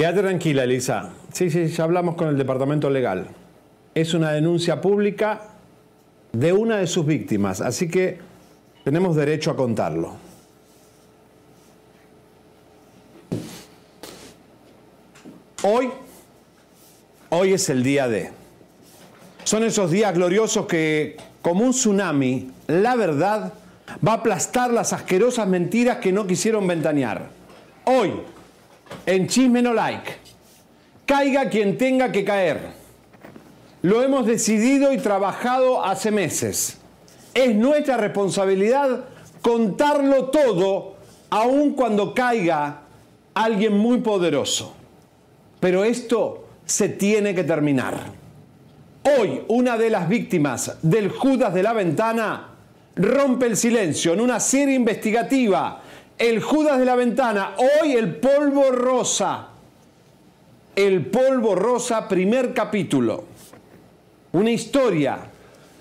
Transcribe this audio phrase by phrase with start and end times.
[0.00, 1.10] Quédate tranquila, Elisa.
[1.30, 3.26] Sí, sí, ya hablamos con el departamento legal.
[3.94, 5.42] Es una denuncia pública
[6.32, 8.18] de una de sus víctimas, así que
[8.82, 10.14] tenemos derecho a contarlo.
[15.64, 15.90] Hoy,
[17.28, 18.30] hoy es el día de.
[19.44, 23.52] Son esos días gloriosos que, como un tsunami, la verdad
[24.02, 27.28] va a aplastar las asquerosas mentiras que no quisieron ventanear.
[27.84, 28.12] Hoy,
[29.06, 30.12] en Chisme No Like.
[31.06, 32.60] Caiga quien tenga que caer.
[33.82, 36.78] Lo hemos decidido y trabajado hace meses.
[37.34, 39.04] Es nuestra responsabilidad
[39.40, 40.96] contarlo todo,
[41.30, 42.82] aun cuando caiga
[43.34, 44.74] alguien muy poderoso.
[45.60, 47.98] Pero esto se tiene que terminar.
[49.18, 52.48] Hoy una de las víctimas del Judas de la Ventana
[52.96, 55.80] rompe el silencio en una serie investigativa
[56.20, 59.48] el Judas de la Ventana, hoy el polvo rosa.
[60.76, 63.24] El polvo rosa, primer capítulo.
[64.32, 65.18] Una historia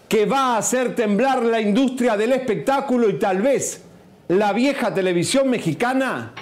[0.07, 3.83] que va a hacer temblar la industria del espectáculo y tal vez
[4.29, 6.33] la vieja televisión mexicana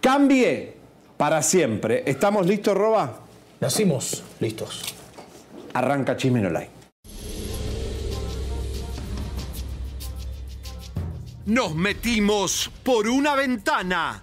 [0.00, 0.76] cambie
[1.16, 2.04] para siempre.
[2.06, 3.18] ¿Estamos listos, Roba?
[3.60, 4.94] Nacimos listos.
[5.74, 6.79] Arranca Chismenolay.
[11.50, 14.20] Nos metimos por una ventana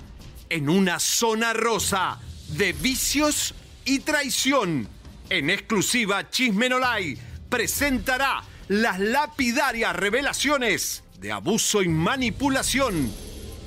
[0.50, 4.88] en una zona rosa de vicios y traición.
[5.30, 7.18] En exclusiva Chismenolay
[7.50, 13.12] presentará las lapidarias revelaciones de abuso y manipulación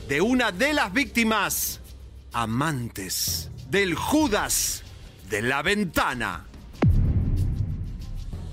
[0.08, 1.80] de una de las víctimas
[2.32, 4.84] amantes del Judas
[5.28, 6.46] de la ventana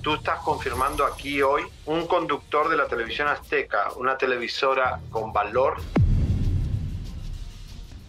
[0.07, 5.81] tú estás confirmando aquí hoy un conductor de la televisión azteca, una televisora con valor,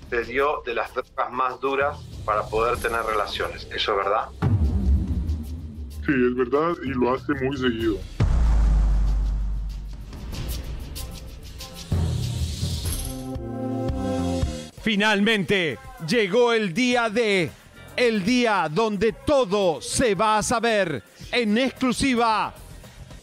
[0.08, 3.66] te dio de las drogas más duras para poder tener relaciones.
[3.74, 4.28] ¿Eso es verdad?
[6.06, 7.96] Sí, es verdad y lo hace muy seguido.
[14.82, 17.50] Finalmente llegó el día de,
[17.96, 21.02] el día donde todo se va a saber
[21.32, 22.54] en exclusiva.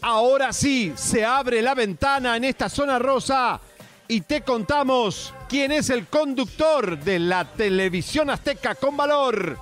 [0.00, 3.60] Ahora sí, se abre la ventana en esta zona rosa
[4.08, 9.58] y te contamos quién es el conductor de la televisión azteca con valor.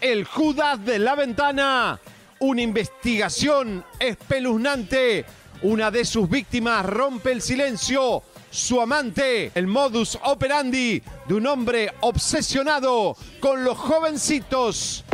[0.00, 2.00] El Judas de la ventana.
[2.40, 5.24] Una investigación espeluznante.
[5.62, 8.22] Una de sus víctimas rompe el silencio.
[8.50, 15.04] Su amante, el modus operandi de un hombre obsesionado con los jovencitos.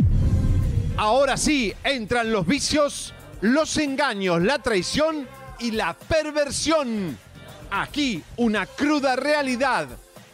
[0.97, 5.27] Ahora sí, entran los vicios, los engaños, la traición
[5.59, 7.17] y la perversión.
[7.71, 9.87] Aquí una cruda realidad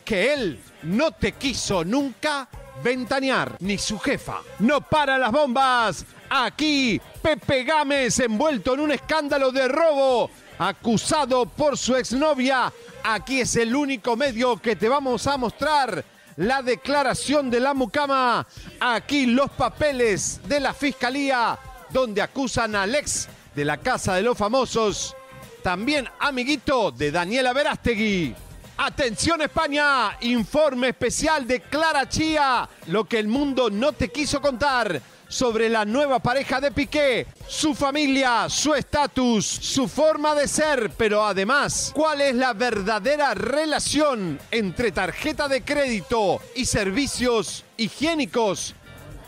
[0.04, 2.50] que él no te quiso nunca
[2.84, 4.42] ventanear, ni su jefa.
[4.60, 6.06] No para las bombas.
[6.30, 12.72] Aquí Pepe Gámez envuelto en un escándalo de robo, acusado por su exnovia.
[13.06, 16.04] Aquí es el único medio que te vamos a mostrar
[16.40, 18.48] la declaración de la mucama.
[18.80, 24.38] Aquí los papeles de la fiscalía, donde acusan a Alex de la Casa de los
[24.38, 25.16] Famosos.
[25.62, 28.34] También amiguito de Daniela Verástegui.
[28.78, 35.02] Atención España, informe especial de Clara Chía, lo que el mundo no te quiso contar
[35.30, 41.24] sobre la nueva pareja de Piqué, su familia, su estatus, su forma de ser, pero
[41.24, 48.76] además, cuál es la verdadera relación entre tarjeta de crédito y servicios higiénicos.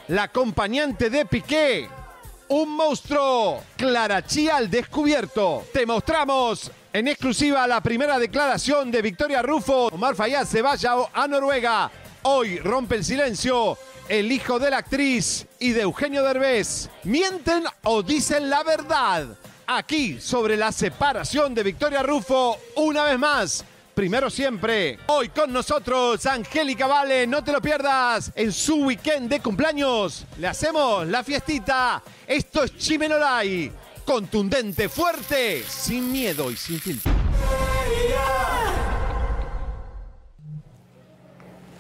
[0.08, 1.88] La acompañante de Piqué,
[2.50, 5.66] un monstruo, Clara Chía al descubierto.
[5.72, 9.88] Te mostramos en exclusiva la primera declaración de Victoria Rufo.
[9.88, 11.90] Omar Fayad se vaya a Noruega.
[12.24, 13.78] Hoy rompe el silencio
[14.10, 19.28] el hijo de la actriz y de Eugenio Derbez, mienten o dicen la verdad.
[19.68, 25.00] Aquí sobre la separación de Victoria Rufo, una vez más, primero siempre.
[25.08, 28.32] Hoy con nosotros, Angélica Vale, no te lo pierdas.
[28.36, 32.02] En su weekend de cumpleaños, le hacemos la fiestita.
[32.28, 33.72] Esto es Chimenolay.
[34.04, 37.12] Contundente, fuerte, sin miedo y sin filtro.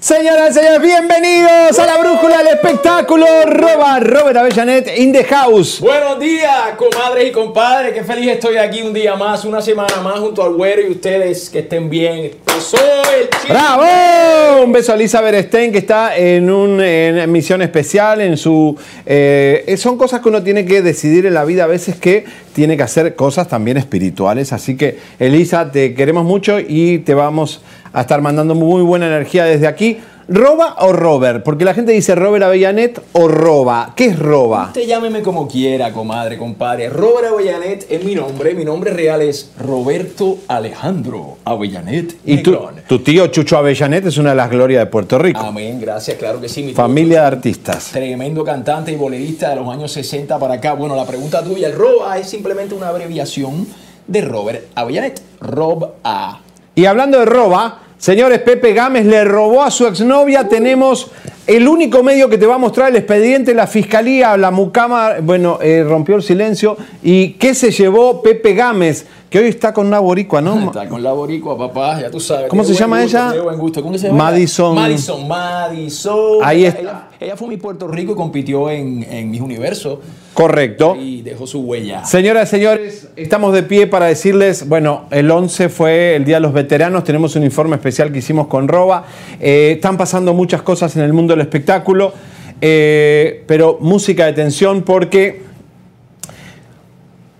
[0.01, 3.23] Señoras y señores, bienvenidos a la brújula del espectáculo.
[3.45, 5.79] Roba Robert Avellanet in the house.
[5.79, 7.93] Buenos días, comadres y compadres.
[7.93, 11.51] Qué feliz estoy aquí un día más, una semana más junto al güero y ustedes
[11.51, 12.31] que estén bien.
[12.59, 12.79] Soy
[13.21, 13.53] el chico.
[13.53, 14.63] ¡Bravo!
[14.63, 18.21] Un beso a Elizabeth Stein que está en una misión especial.
[18.21, 18.75] En su,
[19.05, 22.75] eh, son cosas que uno tiene que decidir en la vida a veces que tiene
[22.75, 24.51] que hacer cosas también espirituales.
[24.51, 29.43] Así que, Elisa, te queremos mucho y te vamos a estar mandando muy buena energía
[29.43, 29.99] desde aquí.
[30.33, 31.43] ¿Roba o Robert?
[31.43, 33.91] Porque la gente dice Robert Avellanet o Roba.
[33.97, 34.67] ¿Qué es Roba?
[34.67, 36.87] Usted llámeme como quiera, comadre, compadre.
[36.87, 38.53] Robert Avellanet es mi nombre.
[38.53, 42.15] Mi nombre real es Roberto Alejandro Avellanet.
[42.23, 42.57] Y tu,
[42.87, 45.41] tu tío Chucho Avellanet es una de las glorias de Puerto Rico.
[45.41, 46.61] Amén, gracias, claro que sí.
[46.61, 47.89] Mi tío Familia de artistas.
[47.91, 50.73] Tremendo cantante y bolerista de los años 60 para acá.
[50.73, 53.67] Bueno, la pregunta tuya, el ROBA es simplemente una abreviación
[54.07, 55.21] de Robert Avellanet.
[55.41, 56.39] Rob A.
[56.81, 60.49] Y hablando de roba, señores, Pepe Gámez le robó a su exnovia.
[60.49, 61.11] Tenemos
[61.45, 65.59] el único medio que te va a mostrar el expediente, la fiscalía, la mucama, bueno,
[65.61, 66.75] eh, rompió el silencio.
[67.03, 69.05] ¿Y qué se llevó Pepe Gámez?
[69.31, 70.65] Que hoy está con una boricua, ¿no?
[70.65, 72.49] Está con la boricua, papá, ya tú sabes.
[72.49, 73.27] ¿Cómo se llama gusto, ella?
[73.29, 73.81] tiene buen gusto.
[73.81, 74.25] ¿Cómo se llama?
[74.25, 74.75] Madison.
[74.75, 76.39] Madison, Madison.
[76.43, 76.81] Ahí está.
[76.81, 80.01] Ella, ella fue mi Puerto Rico y compitió en, en Mis Universo
[80.33, 80.97] Correcto.
[80.99, 82.03] y dejó su huella.
[82.03, 86.41] Señoras y señores, estamos de pie para decirles, bueno, el 11 fue el Día de
[86.41, 89.05] los Veteranos, tenemos un informe especial que hicimos con Roba,
[89.39, 92.11] Eh, están pasando muchas cosas en el mundo del espectáculo,
[92.59, 95.43] eh, pero música de tensión porque,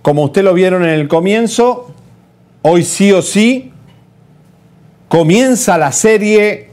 [0.01, 1.91] como usted lo vieron en el comienzo,
[2.61, 3.71] hoy sí o sí
[5.07, 6.69] comienza la serie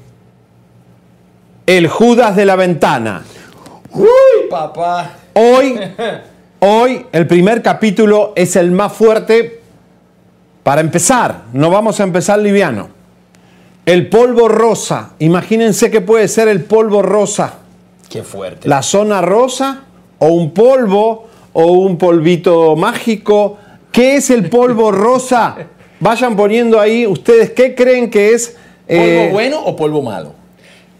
[1.67, 3.25] El Judas de la Ventana.
[3.93, 5.11] Uy, papá.
[5.35, 5.79] Hoy,
[6.61, 9.61] hoy el primer capítulo es el más fuerte
[10.63, 11.43] para empezar.
[11.53, 12.89] No vamos a empezar liviano.
[13.85, 15.11] El polvo rosa.
[15.19, 17.55] Imagínense que puede ser el polvo rosa.
[18.09, 18.69] Qué fuerte.
[18.69, 19.83] La zona rosa
[20.19, 21.28] o un polvo
[21.61, 23.59] o un polvito mágico.
[23.91, 25.57] ¿Qué es el polvo rosa?
[25.99, 28.51] Vayan poniendo ahí ustedes qué creen que es.
[28.87, 30.35] ¿Polvo eh, bueno o polvo malo?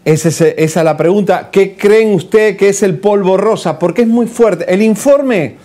[0.03, 1.49] esa es, esa es la pregunta.
[1.49, 3.79] ¿Qué creen ustedes que es el polvo rosa?
[3.79, 4.65] Porque es muy fuerte.
[4.67, 5.55] El informe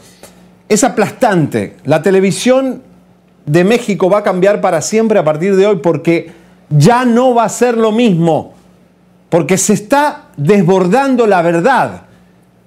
[0.69, 1.75] es aplastante.
[1.85, 2.81] La televisión
[3.47, 6.31] de México va a cambiar para siempre a partir de hoy porque
[6.71, 8.55] ya no va a ser lo mismo.
[9.29, 12.03] Porque se está desbordando la verdad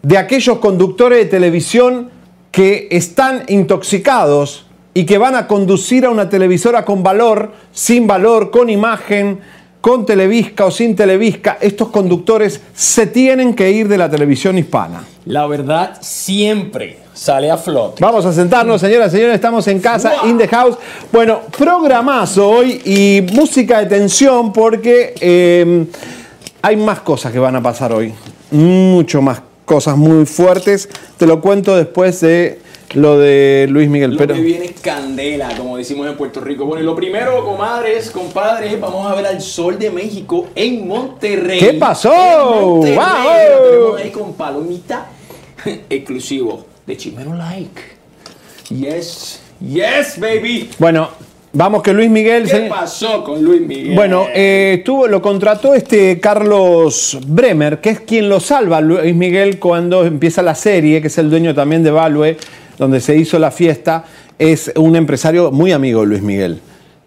[0.01, 2.16] de aquellos conductores de televisión
[2.57, 4.65] que están intoxicados
[4.95, 9.39] y que van a conducir a una televisora con valor, sin valor, con imagen,
[9.79, 11.59] con televisca o sin televisca.
[11.61, 15.03] Estos conductores se tienen que ir de la televisión hispana.
[15.25, 18.03] La verdad siempre sale a flote.
[18.03, 20.79] Vamos a sentarnos, señoras y señores, estamos en casa, in the house.
[21.11, 25.85] Bueno, programazo hoy y música de tensión porque eh,
[26.63, 28.15] hay más cosas que van a pasar hoy.
[28.49, 30.89] Mucho más cosas muy fuertes.
[31.17, 32.59] Te lo cuento después de
[32.93, 34.11] lo de Luis Miguel.
[34.11, 36.65] Lo Pero que viene es candela, como decimos en Puerto Rico.
[36.65, 41.59] Bueno, y lo primero, comadres, compadres, vamos a ver al Sol de México en Monterrey.
[41.59, 42.11] ¿Qué pasó?
[42.11, 42.95] Monterrey.
[42.95, 43.61] ¡Wow!
[43.61, 45.09] Lo tenemos ahí con palomita
[45.89, 47.81] exclusivo de Chimero Like.
[48.69, 50.69] Yes, yes, baby.
[50.79, 51.09] bueno,
[51.53, 52.43] vamos que Luis Miguel...
[52.43, 53.95] ¿Qué se- pasó con Luis Miguel?
[53.95, 60.05] Bueno, eh, lo contrató este Carlos Bremer, que es quien lo salva Luis Miguel cuando
[60.05, 62.35] empieza la serie, que es el dueño también de Value,
[62.77, 64.05] donde se hizo la fiesta.
[64.39, 66.59] Es un empresario muy amigo de Luis Miguel,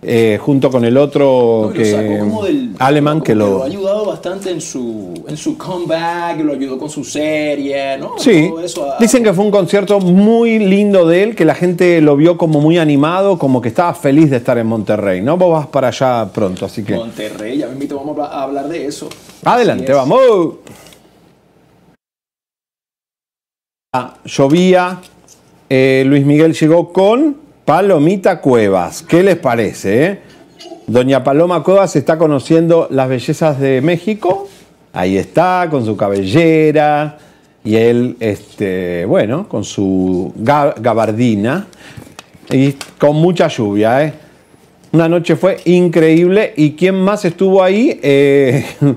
[0.02, 3.62] eh, junto con el otro No, lo que, del- alemán que lo...
[3.62, 8.12] ha ayudado bastante en su, en su comeback, lo ayudó con su serie, ¿no?
[8.19, 8.87] Sí, Todo eso.
[8.99, 12.61] dicen que fue un concierto muy lindo de él, que la gente lo vio como
[12.62, 15.37] muy animado, como que estaba feliz de estar en Monterrey, ¿no?
[15.37, 16.95] Vos vas para allá pronto, así que...
[16.95, 19.09] Monterrey, ya me invito, vamos a hablar de eso.
[19.45, 20.21] Adelante, vamos.
[23.95, 25.00] Ah, llovía.
[25.69, 27.37] eh, Luis Miguel llegó con
[27.74, 29.02] Palomita Cuevas.
[29.02, 30.04] ¿Qué les parece?
[30.04, 30.18] eh?
[30.88, 34.48] Doña Paloma Cuevas está conociendo las bellezas de México.
[34.92, 37.16] Ahí está, con su cabellera.
[37.62, 41.68] Y él, este, bueno, con su ga- gabardina.
[42.50, 44.14] Y con mucha lluvia, ¿eh?
[44.90, 46.52] Una noche fue increíble.
[46.56, 48.00] ¿Y quién más estuvo ahí?
[48.02, 48.66] Eh,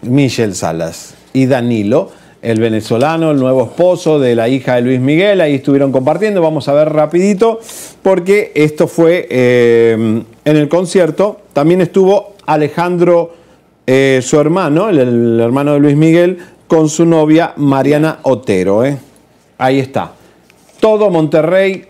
[0.00, 2.10] Michelle Salas y Danilo,
[2.46, 5.40] el venezolano, el nuevo esposo de la hija de Luis Miguel.
[5.40, 6.40] Ahí estuvieron compartiendo.
[6.40, 7.58] Vamos a ver rapidito
[8.02, 13.32] porque esto fue eh, en el concierto también estuvo Alejandro,
[13.86, 16.38] eh, su hermano, el, el hermano de Luis Miguel,
[16.68, 18.84] con su novia Mariana Otero.
[18.84, 18.96] ¿eh?
[19.58, 20.12] Ahí está.
[20.78, 21.86] Todo Monterrey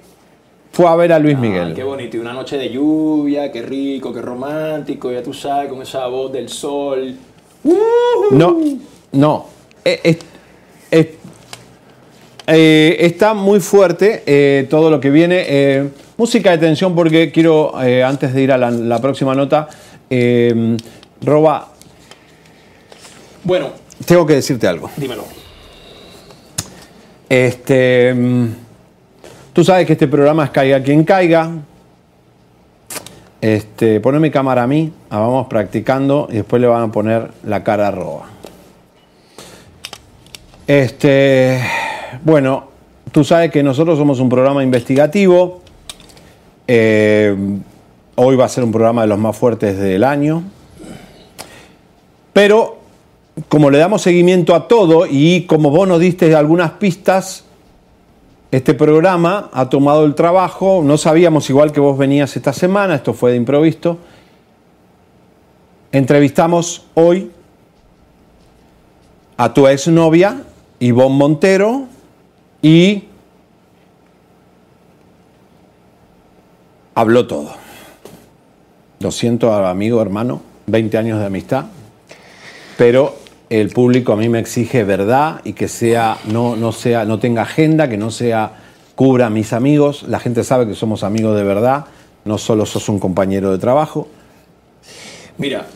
[0.73, 1.75] fue a ver a Luis Ah, Miguel.
[1.75, 2.17] qué bonito.
[2.17, 5.13] Y una noche de lluvia, qué rico, qué romántico.
[5.13, 7.15] Ya tú sabes, con esa voz del sol.
[8.31, 8.57] No,
[9.13, 9.47] no.
[9.85, 10.19] Es-
[10.90, 11.16] eh,
[13.00, 15.45] está muy fuerte eh, todo lo que viene.
[15.47, 19.69] Eh, música de tensión porque quiero, antes de ir a la, la próxima nota,
[21.23, 21.69] Roba,
[23.43, 23.71] Bueno,
[24.05, 24.90] tengo que decirte algo.
[24.97, 25.25] dímelo.
[27.28, 28.47] Este, mm,
[29.52, 31.50] tú sabes que este programa es Caiga quien caiga.
[33.40, 37.31] Este, ponme mi cámara a mí, ah, vamos practicando y después le van a poner
[37.45, 38.26] la cara a Roba.
[40.66, 41.61] Este,
[42.25, 42.64] bueno,
[43.12, 45.61] tú sabes que nosotros somos un programa investigativo.
[46.66, 47.37] Eh,
[48.16, 50.42] hoy va a ser un programa de los más fuertes del año.
[52.32, 52.78] Pero
[53.49, 57.44] como le damos seguimiento a todo y como vos nos diste algunas pistas,
[58.50, 63.14] este programa ha tomado el trabajo, no sabíamos igual que vos venías esta semana, esto
[63.14, 63.99] fue de improviso.
[65.92, 67.30] Entrevistamos hoy
[69.37, 70.42] a tu exnovia,
[70.80, 71.87] Ivonne Montero,
[72.62, 73.04] y
[76.95, 77.50] habló todo.
[79.00, 81.66] Lo siento, amigo, hermano, 20 años de amistad,
[82.78, 83.14] pero
[83.50, 87.42] el público a mí me exige verdad y que sea no, no sea no tenga
[87.42, 88.54] agenda que no sea
[88.97, 91.85] cubra a mis amigos la gente sabe que somos amigos de verdad
[92.25, 94.09] no solo sos un compañero de trabajo
[95.38, 95.66] Mira,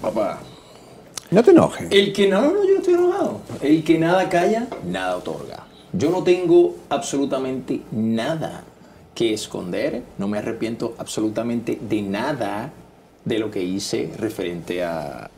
[0.00, 0.40] papá.
[1.36, 3.40] No te enojes El que no, no, yo estoy enojado.
[3.60, 5.66] El que nada calla, nada otorga.
[5.92, 8.64] Yo no tengo absolutamente nada
[9.14, 10.02] que esconder.
[10.16, 12.72] No me arrepiento absolutamente de nada
[13.26, 15.30] de lo que hice referente a,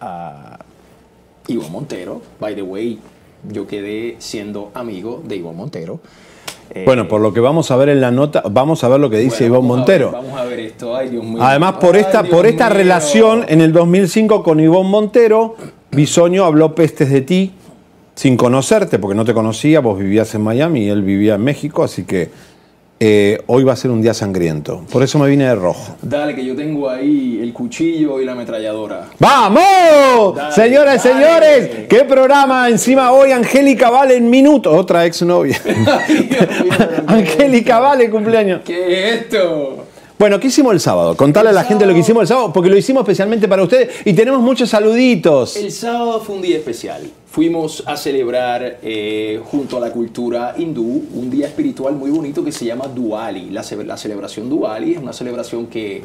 [0.00, 0.58] a
[1.48, 2.22] Ivonne Montero.
[2.38, 3.00] By the way,
[3.48, 6.00] yo quedé siendo amigo de Ivonne Montero.
[6.72, 9.10] Eh, bueno por lo que vamos a ver en la nota vamos a ver lo
[9.10, 10.94] que dice bueno, a Montero ver, vamos a ver esto.
[10.96, 11.42] Ay, Dios mío.
[11.42, 12.76] además por Ay, esta Dios por esta mío.
[12.78, 15.56] relación en el 2005 con Ivonne Montero
[15.90, 17.52] Bisoño habló pestes de ti
[18.14, 21.82] sin conocerte porque no te conocía vos vivías en Miami y él vivía en México
[21.82, 22.30] así que
[23.02, 26.34] eh, hoy va a ser un día sangriento por eso me vine de rojo Dale,
[26.34, 29.06] que yo tengo ahí el cuchillo y la ametralladora.
[29.18, 30.36] ¡Vamos!
[30.36, 31.20] Dale, Señoras y dale.
[31.20, 33.32] señores, ¿qué programa encima hoy?
[33.32, 34.72] Angélica Vale en minutos.
[34.76, 35.60] Otra exnovia.
[37.06, 38.60] Angélica Vale, cumpleaños.
[38.64, 39.86] ¿Qué es esto?
[40.20, 41.16] Bueno, ¿qué hicimos el sábado?
[41.16, 43.88] Contale a la gente lo que hicimos el sábado, porque lo hicimos especialmente para ustedes
[44.04, 45.56] y tenemos muchos saluditos.
[45.56, 47.08] El sábado fue un día especial.
[47.26, 52.52] Fuimos a celebrar eh, junto a la cultura hindú un día espiritual muy bonito que
[52.52, 53.48] se llama Diwali.
[53.48, 56.02] La, ce- la celebración Diwali es una celebración que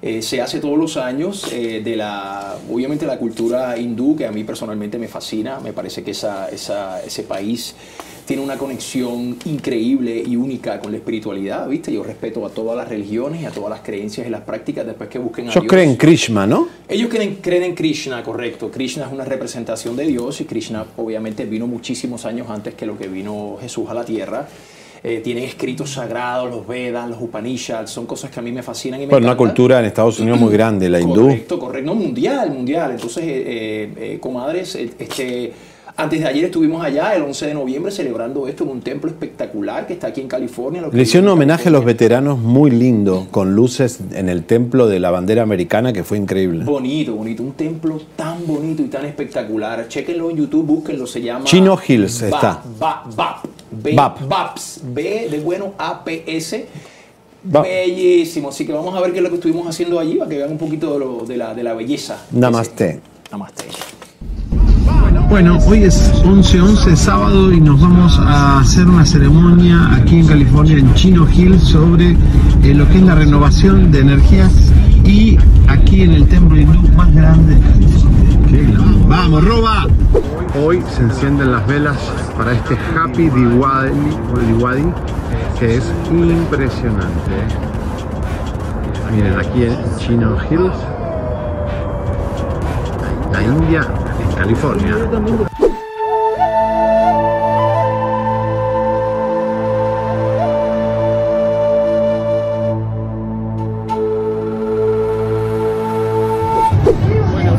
[0.00, 4.32] eh, se hace todos los años eh, de la, obviamente la cultura hindú que a
[4.32, 5.60] mí personalmente me fascina.
[5.60, 7.74] Me parece que esa, esa- ese país
[8.30, 11.92] tiene una conexión increíble y única con la espiritualidad, ¿viste?
[11.92, 15.10] Yo respeto a todas las religiones y a todas las creencias y las prácticas después
[15.10, 15.72] que busquen a Ellos Dios.
[15.72, 16.68] creen en Krishna, ¿no?
[16.88, 18.70] Ellos creen, creen en Krishna, correcto.
[18.70, 22.96] Krishna es una representación de Dios y Krishna obviamente vino muchísimos años antes que lo
[22.96, 24.46] que vino Jesús a la tierra.
[25.02, 29.00] Eh, tienen escritos sagrados, los Vedas, los Upanishads, son cosas que a mí me fascinan
[29.00, 31.22] y me Bueno, una cultura en Estados Unidos muy grande, la hindú.
[31.22, 31.86] Correcto, correcto.
[31.92, 32.92] No, mundial, mundial.
[32.92, 35.52] Entonces, eh, eh, eh, comadres, este,
[36.02, 39.86] antes de ayer estuvimos allá, el 11 de noviembre, celebrando esto en un templo espectacular
[39.86, 40.82] que está aquí en California.
[40.92, 44.98] Le hicieron un homenaje a los veteranos muy lindo, con luces en el templo de
[45.00, 46.64] la bandera americana, que fue increíble.
[46.64, 47.42] Bonito, bonito.
[47.42, 49.86] Un templo tan bonito y tan espectacular.
[49.88, 51.06] Chequenlo en YouTube, búsquenlo.
[51.06, 51.44] Se llama.
[51.44, 52.62] Chino Hills Ba- está.
[52.78, 53.44] Ba- Bap.
[53.70, 54.28] B, Bap.
[54.28, 54.80] Baps.
[54.84, 56.64] B de bueno, APS.
[57.44, 57.62] Bap.
[57.64, 58.48] Bellísimo.
[58.48, 60.50] Así que vamos a ver qué es lo que estuvimos haciendo allí para que vean
[60.50, 62.24] un poquito de, lo- de la, de la belleza.
[62.32, 63.00] Namaste.
[63.30, 63.64] Namaste.
[65.28, 70.78] Bueno, hoy es 11-11 sábado y nos vamos a hacer una ceremonia aquí en California,
[70.78, 72.16] en Chino Hill, sobre
[72.62, 74.52] eh, lo que es la renovación de energías
[75.04, 75.38] y
[75.68, 77.56] aquí en el templo hindú más grande
[79.08, 79.86] ¡Vamos, roba!
[80.60, 81.96] Hoy se encienden las velas
[82.36, 83.92] para este Happy Diwali,
[84.48, 84.92] Diwali
[85.58, 87.30] que es impresionante.
[87.30, 87.48] ¿eh?
[89.12, 90.76] Miren, aquí en Chino Hills,
[93.32, 93.86] la India
[94.40, 94.96] California.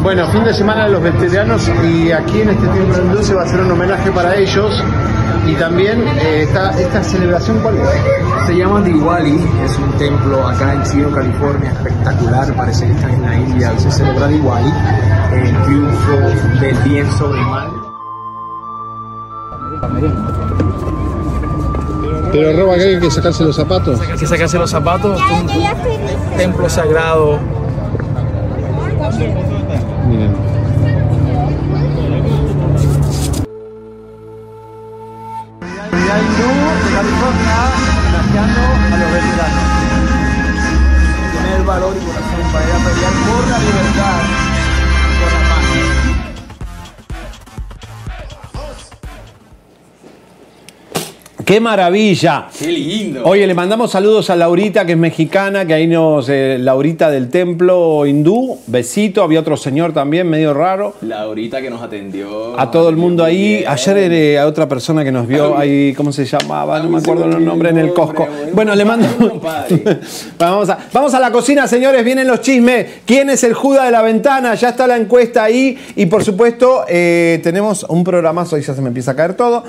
[0.01, 3.41] Bueno, fin de semana de los veteranos y aquí en este templo hindú se va
[3.41, 4.83] a hacer un homenaje para ellos
[5.47, 8.47] Y también eh, esta, esta celebración, ¿cuál es?
[8.47, 13.21] Se llama Diwali, es un templo acá en Chino, California, espectacular, parece que están en
[13.21, 14.73] la India se celebra Diwali,
[15.33, 16.17] el triunfo
[16.59, 17.71] del bien sobre el mal.
[22.31, 23.99] Pero roba que hay que sacarse los zapatos.
[24.01, 27.39] Hay que sacarse los zapatos, un templo sagrado.
[30.07, 30.51] Miren.
[41.61, 42.00] Comunidad
[51.51, 52.47] ¡Qué maravilla!
[52.57, 53.23] ¡Qué lindo!
[53.25, 56.29] Oye, le mandamos saludos a Laurita, que es mexicana, que ahí nos.
[56.29, 58.57] eh, Laurita del templo hindú.
[58.67, 59.21] Besito.
[59.21, 60.95] Había otro señor también, medio raro.
[61.01, 62.57] Laurita que nos atendió.
[62.57, 63.57] A todo el mundo ahí.
[63.57, 63.67] Bien.
[63.67, 66.79] Ayer eh, a otra persona que nos vio ahí, ¿cómo se llamaba?
[66.79, 68.29] No me acuerdo los nombres en el Costco.
[68.53, 69.09] Bueno, le mando.
[70.39, 72.05] vamos, a, vamos a la cocina, señores.
[72.05, 73.01] Vienen los chismes.
[73.05, 74.55] ¿Quién es el Judas de la ventana?
[74.55, 75.77] Ya está la encuesta ahí.
[75.97, 78.55] Y por supuesto, eh, tenemos un programazo.
[78.55, 79.65] Ahí ya se me empieza a caer todo.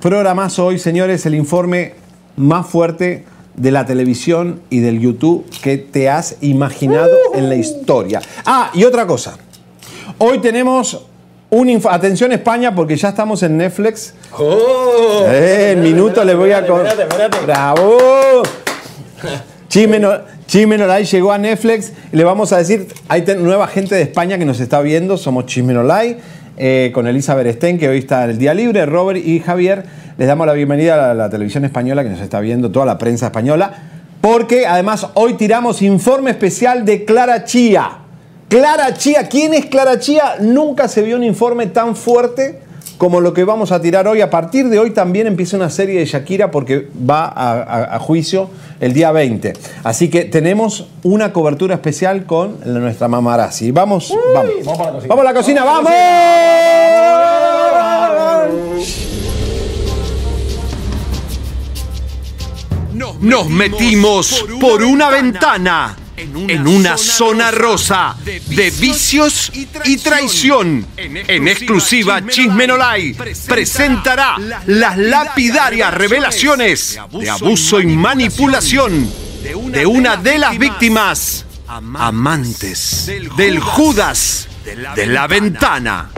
[0.00, 1.24] Programazo hoy, señores.
[1.26, 1.94] El informe
[2.36, 3.24] más fuerte
[3.56, 8.20] de la televisión y del YouTube que te has imaginado en la historia.
[8.44, 9.36] Ah, y otra cosa.
[10.18, 11.06] Hoy tenemos
[11.50, 14.14] un atención España porque ya estamos en Netflix.
[14.38, 15.24] ¡Oh!
[15.26, 17.46] Eh, en minutos les voy a con- Espérate, espérate.
[17.46, 18.42] ¡Bravo!
[20.46, 24.60] Chimenolay llegó a Netflix le vamos a decir, hay nueva gente de España que nos
[24.60, 26.18] está viendo, somos Chimenolay,
[26.56, 29.84] eh, con Elizabeth Stein, que hoy está en el día libre, Robert y Javier,
[30.16, 32.98] les damos la bienvenida a la, la televisión española que nos está viendo, toda la
[32.98, 33.72] prensa española,
[34.20, 37.98] porque además hoy tiramos informe especial de Clara Chía.
[38.48, 40.36] Clara Chía, ¿quién es Clara Chía?
[40.40, 42.60] Nunca se vio un informe tan fuerte
[42.96, 44.20] como lo que vamos a tirar hoy.
[44.20, 47.98] A partir de hoy también empieza una serie de Shakira porque va a, a- a
[47.98, 48.48] juicio
[48.80, 49.52] el día 20.
[49.82, 53.72] Así que tenemos una cobertura especial con la- nuestra mamarazzi.
[53.72, 54.52] Vamos, vamos.
[55.08, 55.90] Vamos a la cocina, vamos.
[62.94, 69.50] Nos metimos por una ventana en una zona rosa de vicios
[69.84, 70.86] y traición.
[70.96, 79.10] En exclusiva, Chismenolay presentará las lapidarias revelaciones de abuso y manipulación
[79.42, 84.48] de una de las víctimas amantes del Judas
[84.94, 86.10] de la ventana.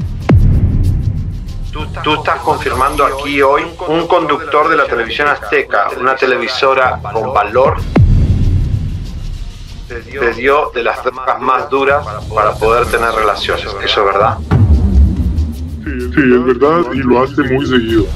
[2.03, 7.77] Tú estás confirmando aquí hoy un conductor de la televisión azteca, una televisora con valor,
[9.89, 13.67] te dio de las drogas más duras para poder tener relaciones.
[13.85, 14.39] ¿Eso es verdad?
[15.85, 18.07] Sí, es verdad y lo hace muy seguido.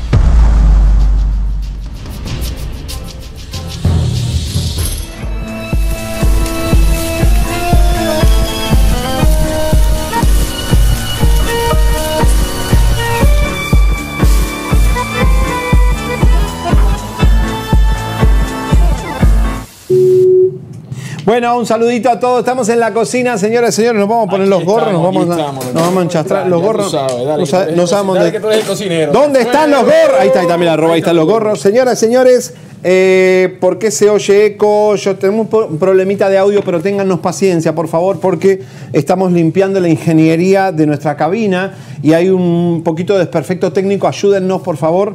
[21.30, 22.40] Bueno, un saludito a todos.
[22.40, 24.00] Estamos en la cocina, señoras y señores.
[24.00, 26.48] Nos vamos a poner los gorros, nos vamos, a, nos vamos a enchastrar.
[26.48, 26.92] Los gorros.
[26.92, 29.12] no, sabemos dónde- dale que tú eres el cocinero.
[29.12, 30.18] ¿Dónde están los gorros?
[30.18, 31.60] Ahí está, ahí también la roba, ahí están los gorros.
[31.60, 34.96] Señoras y señores, eh, ¿por qué se oye eco?
[34.96, 38.62] Yo tengo un po- un problemita de audio, pero téngannos paciencia, por favor, porque
[38.92, 44.08] estamos limpiando la ingeniería de nuestra cabina y hay un poquito de desperfecto técnico.
[44.08, 45.14] Ayúdennos, por favor.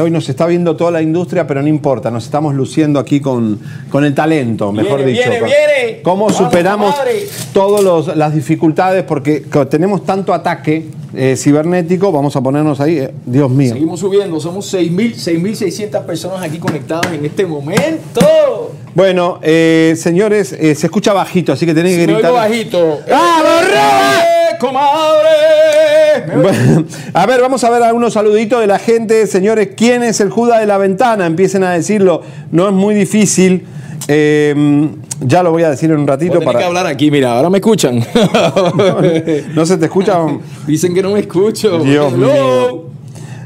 [0.00, 3.60] Hoy nos está viendo toda la industria, pero no importa, nos estamos luciendo aquí con,
[3.90, 5.30] con el talento, mejor Viene, dicho.
[5.30, 6.00] viene, viene.
[6.02, 6.94] ¿Cómo Vamos, superamos
[7.52, 9.02] todas las dificultades?
[9.04, 13.74] Porque tenemos tanto ataque eh, cibernético, vamos a ponernos ahí, eh, Dios mío.
[13.74, 18.72] Seguimos subiendo, somos 6.000, 6.600 personas aquí conectadas en este momento.
[18.94, 22.32] Bueno, eh, señores, se escucha bajito, así que tenéis que Me gritar.
[22.32, 23.00] bajito.
[23.10, 25.91] ¡Vamos, ¡Eh, comadre!
[26.42, 29.26] Bueno, a ver, vamos a ver algunos saluditos de la gente.
[29.26, 31.26] Señores, ¿quién es el Judas de la ventana?
[31.26, 32.22] Empiecen a decirlo.
[32.50, 33.66] No es muy difícil.
[34.08, 36.40] Eh, ya lo voy a decir en un ratito.
[36.40, 36.58] Para...
[36.58, 37.96] que hablar aquí, mira, ahora me escuchan.
[39.54, 40.18] ¿No se te escucha?
[40.66, 41.78] Dicen que no me escucho.
[41.80, 42.26] Dios Hello.
[42.26, 42.92] mío.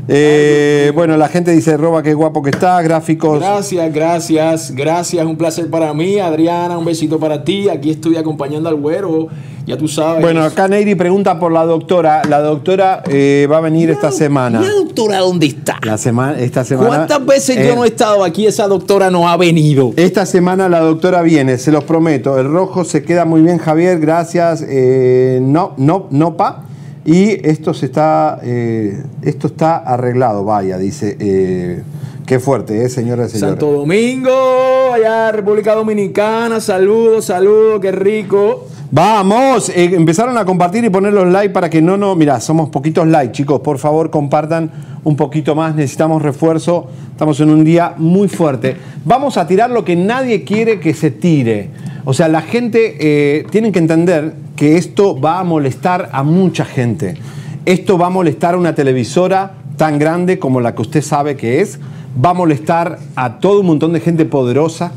[0.09, 2.81] Eh, bueno, la gente dice, Roba, qué guapo que está.
[2.81, 3.41] Gráficos.
[3.41, 5.27] Gracias, gracias, gracias.
[5.27, 6.19] Un placer para mí.
[6.19, 7.69] Adriana, un besito para ti.
[7.69, 9.29] Aquí estoy acompañando al güero.
[9.67, 10.23] Ya tú sabes.
[10.23, 12.23] Bueno, acá Neiri pregunta por la doctora.
[12.29, 14.61] La doctora eh, va a venir esta semana.
[14.61, 15.81] ¿La doctora dónde está?
[15.83, 16.89] La semana, esta semana.
[16.89, 18.47] ¿Cuántas veces eh, yo no he estado aquí?
[18.47, 19.93] Esa doctora no ha venido.
[19.97, 22.39] Esta semana la doctora viene, se los prometo.
[22.39, 24.65] El rojo se queda muy bien, Javier, gracias.
[24.69, 26.63] Eh, no, no, no, pa.
[27.05, 31.17] Y esto se está, eh, esto está arreglado, vaya, dice.
[31.19, 31.83] eh,
[32.27, 33.61] qué fuerte, ¿eh, señoras y señores?
[33.61, 38.67] Santo Domingo, allá República Dominicana, saludos, saludos, qué rico.
[38.91, 42.69] Vamos, eh, empezaron a compartir y poner los likes para que no, no, mira, somos
[42.69, 44.71] poquitos likes, chicos, por favor compartan
[45.03, 48.77] un poquito más, necesitamos refuerzo, estamos en un día muy fuerte.
[49.05, 51.71] Vamos a tirar lo que nadie quiere que se tire.
[52.05, 56.65] O sea, la gente eh, tiene que entender que esto va a molestar a mucha
[56.65, 57.17] gente.
[57.65, 61.61] Esto va a molestar a una televisora tan grande como la que usted sabe que
[61.61, 61.81] es,
[62.25, 64.93] va a molestar a todo un montón de gente poderosa.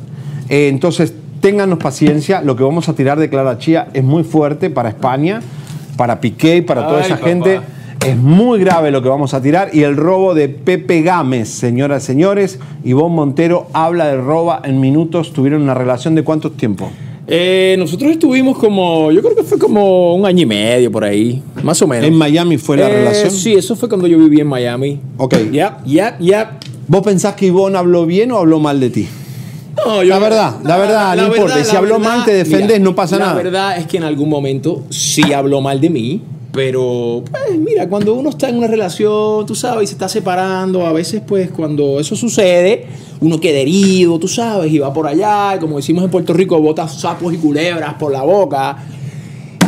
[0.47, 4.69] Eh, entonces, ténganos paciencia, lo que vamos a tirar de Clara Chía es muy fuerte
[4.69, 5.41] para España,
[5.97, 7.27] para Piqué y para toda Ay, esa papá.
[7.27, 7.61] gente.
[8.05, 12.03] Es muy grave lo que vamos a tirar y el robo de Pepe Gámez, señoras
[12.03, 12.57] y señores.
[12.85, 15.33] Ivonne Montero habla de roba en minutos.
[15.33, 16.89] ¿Tuvieron una relación de cuánto tiempo?
[17.27, 21.43] Eh, nosotros estuvimos como, yo creo que fue como un año y medio por ahí,
[21.61, 22.07] más o menos.
[22.07, 23.31] ¿En Miami fue la Eh, relación?
[23.31, 24.99] Sí, eso fue cuando yo viví en Miami.
[25.17, 25.35] Ok.
[25.51, 26.57] Ya, ya, ya.
[26.87, 29.07] ¿Vos pensás que Ivonne habló bien o habló mal de ti?
[29.85, 31.59] No, La verdad, la verdad, no importa.
[31.59, 33.37] Y si habló mal, te defendés, no pasa la nada.
[33.37, 37.87] La verdad es que en algún momento sí habló mal de mí, pero pues mira,
[37.87, 41.51] cuando uno está en una relación, tú sabes, y se está separando, a veces pues
[41.51, 42.87] cuando eso sucede,
[43.21, 46.59] uno queda herido, tú sabes, y va por allá, y como decimos en Puerto Rico,
[46.59, 48.77] bota sapos y culebras por la boca.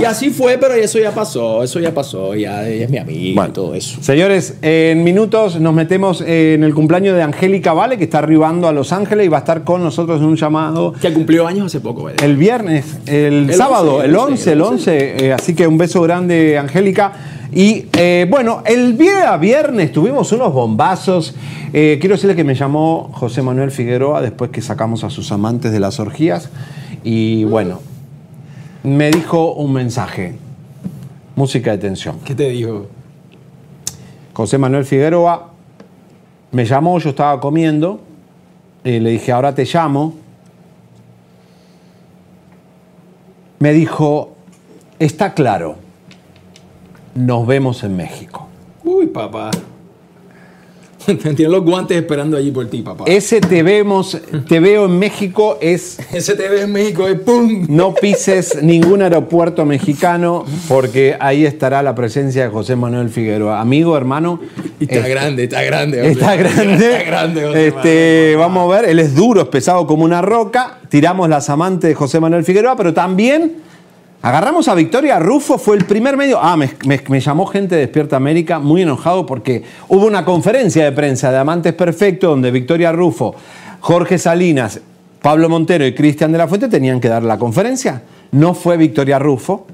[0.01, 3.47] Y así fue, pero eso ya pasó, eso ya pasó, ya ella es mi amiga
[3.47, 4.01] y todo eso.
[4.01, 8.71] Señores, en minutos nos metemos en el cumpleaños de Angélica Vale, que está arribando a
[8.71, 11.79] Los Ángeles y va a estar con nosotros en un llamado Que cumplió años hace
[11.79, 12.23] poco, ¿verdad?
[12.23, 15.25] el viernes, el, El sábado, 11, el 11, el 11.
[15.25, 17.13] eh, así que un beso grande, Angélica.
[17.53, 21.35] Y eh, bueno, el día viernes tuvimos unos bombazos.
[21.73, 25.71] Eh, quiero decirle que me llamó José Manuel Figueroa después que sacamos a sus amantes
[25.71, 26.49] de las orgías.
[27.03, 27.81] Y bueno,
[28.83, 30.35] me dijo un mensaje.
[31.35, 32.19] Música de tensión.
[32.25, 32.87] ¿Qué te dijo?
[34.33, 35.51] José Manuel Figueroa
[36.51, 38.01] me llamó, yo estaba comiendo,
[38.83, 40.13] y le dije, ahora te llamo.
[43.59, 44.35] Me dijo,
[44.99, 45.75] está claro,
[47.15, 48.47] nos vemos en México.
[48.83, 49.51] Uy, papá.
[51.35, 53.05] Tiene los guantes esperando allí por ti, papá.
[53.07, 57.65] Ese te vemos, te veo en México es Ese TV en México es ¡pum!
[57.69, 63.59] no pises ningún aeropuerto mexicano porque ahí estará la presencia de José Manuel Figueroa.
[63.59, 64.39] Amigo, hermano.
[64.79, 65.97] Y está este, grande, está grande.
[66.01, 66.13] hombre.
[66.13, 66.91] Está grande.
[66.91, 70.79] Está grande, José este, vamos a ver, él es duro, es pesado como una roca.
[70.89, 73.53] Tiramos las amantes de José Manuel Figueroa, pero también
[74.21, 76.39] agarramos a Victoria Rufo, fue el primer medio.
[76.41, 80.84] Ah, me, me- me llamó gente de Despierta América muy enojado porque hubo una conferencia
[80.86, 83.36] de prensa de Amantes Perfecto donde Victoria Rufo,
[83.79, 84.79] Jorge Salinas,
[85.21, 88.01] Pablo Montero y Cristian de la Fuente tenían que dar la conferencia.
[88.31, 89.67] No fue Victoria Rufo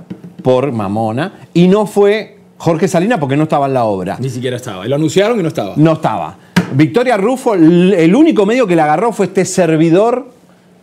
[0.43, 4.17] por mamona y no fue Jorge Salinas porque no estaba en la obra.
[4.19, 4.85] Ni siquiera estaba.
[4.85, 5.73] Lo anunciaron y no estaba.
[5.77, 6.37] No estaba.
[6.73, 10.27] Victoria Rufo, el único medio que la agarró fue este servidor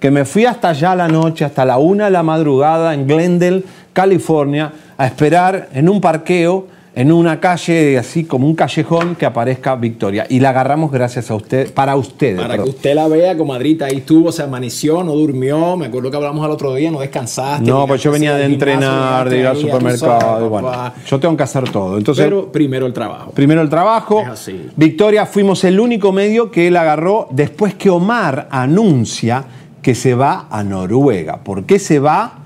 [0.04, 3.64] que me fui hasta allá la noche, hasta la una de la madrugada en Glendale,
[3.94, 9.74] California, a esperar en un parqueo, en una calle así como un callejón que aparezca
[9.76, 10.26] Victoria.
[10.28, 12.36] Y la agarramos gracias a usted, para ustedes.
[12.36, 12.64] Para perdón.
[12.66, 15.74] que usted la vea, comadrita, ahí estuvo, se amaneció, no durmió.
[15.78, 17.64] Me acuerdo que hablamos al otro día, no descansaste.
[17.64, 20.20] No, pues yo venía de entrenar, de ir al supermercado.
[20.20, 21.96] sabes, bueno, yo tengo que hacer todo.
[21.96, 23.30] Entonces, Pero primero el trabajo.
[23.30, 24.20] Primero el trabajo.
[24.20, 24.68] Es así.
[24.76, 29.46] Victoria, fuimos el único medio que él agarró después que Omar anuncia
[29.84, 31.44] que se va a Noruega.
[31.44, 32.38] ¿Por qué se va?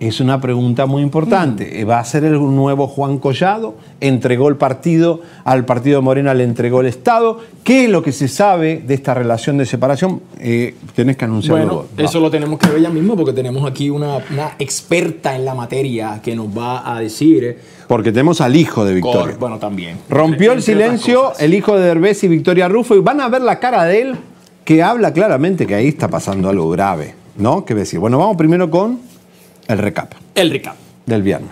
[0.00, 1.82] Es una pregunta muy importante.
[1.84, 1.88] Mm.
[1.88, 3.76] ¿Va a ser el nuevo Juan Collado?
[4.00, 5.20] ¿Entregó el partido?
[5.44, 7.38] ¿Al partido Morena le entregó el Estado?
[7.64, 10.20] ¿Qué es lo que se sabe de esta relación de separación?
[10.38, 11.64] Eh, tenés que anunciarlo.
[11.64, 12.04] Bueno, vos.
[12.04, 15.54] Eso lo tenemos que ver ya mismo porque tenemos aquí una, una experta en la
[15.54, 17.58] materia que nos va a decir.
[17.88, 19.20] Porque tenemos al hijo de Victoria.
[19.32, 19.98] Cor- bueno, también.
[20.10, 23.58] Rompió el silencio el hijo de Derbez y Victoria Rufo y van a ver la
[23.60, 24.16] cara de él
[24.66, 27.64] que habla claramente que ahí está pasando algo grave, ¿no?
[27.64, 28.00] ¿Qué decir?
[28.00, 29.00] Bueno, vamos primero con
[29.68, 30.74] el recap El recap.
[31.06, 31.50] del viernes.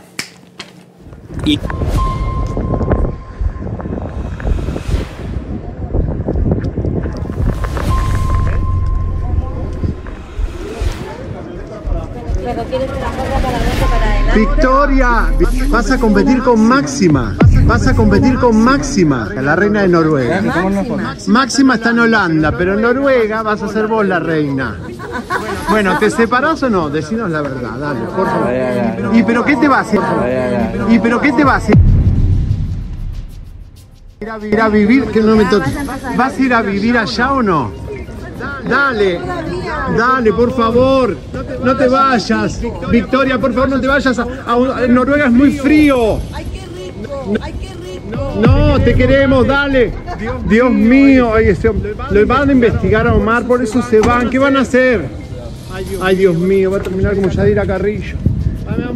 [1.44, 1.59] Y.
[14.35, 15.33] Victoria,
[15.68, 17.37] vas a competir con Máxima.
[17.66, 20.42] Vas a competir con Máxima, la reina de Noruega.
[21.29, 24.77] Máxima está en Holanda, pero en Noruega vas a ser vos la reina.
[25.70, 26.90] Bueno, ¿te separás o no?
[26.90, 29.14] Decinos la verdad, dale, por favor.
[29.14, 30.00] ¿Y pero qué te va a hacer?
[30.90, 31.74] ¿Y pero qué te va a hacer?
[34.20, 35.44] Ir a vi- ir a vivir, que no me.
[36.16, 37.72] ¿Vas a ir a vivir allá o no?
[38.68, 39.20] Dale,
[39.96, 41.16] dale, por favor,
[41.64, 42.61] no te vayas.
[42.90, 44.18] Victoria, por favor, no te vayas.
[44.18, 46.18] A, a- Noruega es muy frío.
[48.40, 49.92] No, te queremos, dale.
[50.48, 54.30] Dios mío, hombre- le van a investigar a Omar, por eso se van.
[54.30, 55.02] ¿Qué van a hacer?
[56.00, 58.16] Ay, Dios mío, va a terminar como Yadira Carrillo.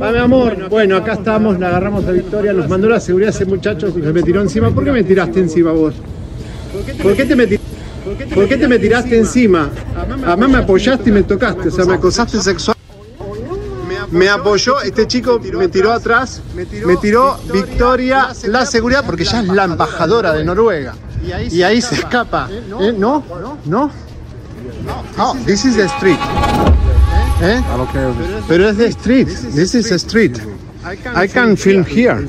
[0.01, 0.69] Va, mi amor.
[0.71, 4.13] Bueno, acá estamos, la agarramos a Victoria, nos mandó la seguridad ese muchacho que se
[4.13, 4.71] me tiró encima.
[4.71, 5.95] ¿Por qué me tiraste encima vos?
[7.03, 7.59] ¿Por qué te me, ti-
[8.35, 9.71] ¿Por qué te me tiraste encima?
[10.27, 12.77] Además me apoyaste y me tocaste, o sea, me acosaste sexual.
[14.11, 19.49] Me apoyó, este chico me tiró atrás, me tiró Victoria, la seguridad, porque ya es
[19.49, 20.95] la embajadora de Noruega.
[21.51, 22.49] Y ahí se escapa.
[22.81, 22.95] ¿Eh?
[22.97, 23.23] ¿No?
[23.67, 23.91] ¿No?
[25.19, 26.19] Oh, this is the street.
[27.43, 27.61] ¿Eh?
[28.49, 29.29] Pero es the street.
[29.55, 30.39] This is the street.
[31.15, 32.27] I can film here.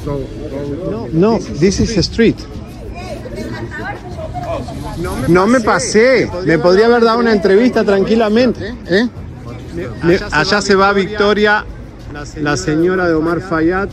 [1.14, 2.38] No, this is the street.
[5.28, 6.30] No me pasé.
[6.46, 8.76] Me podría haber dado una entrevista tranquilamente.
[8.88, 9.08] ¿eh?
[10.32, 11.66] Allá se va Victoria,
[12.42, 13.90] la señora de Omar Fayad.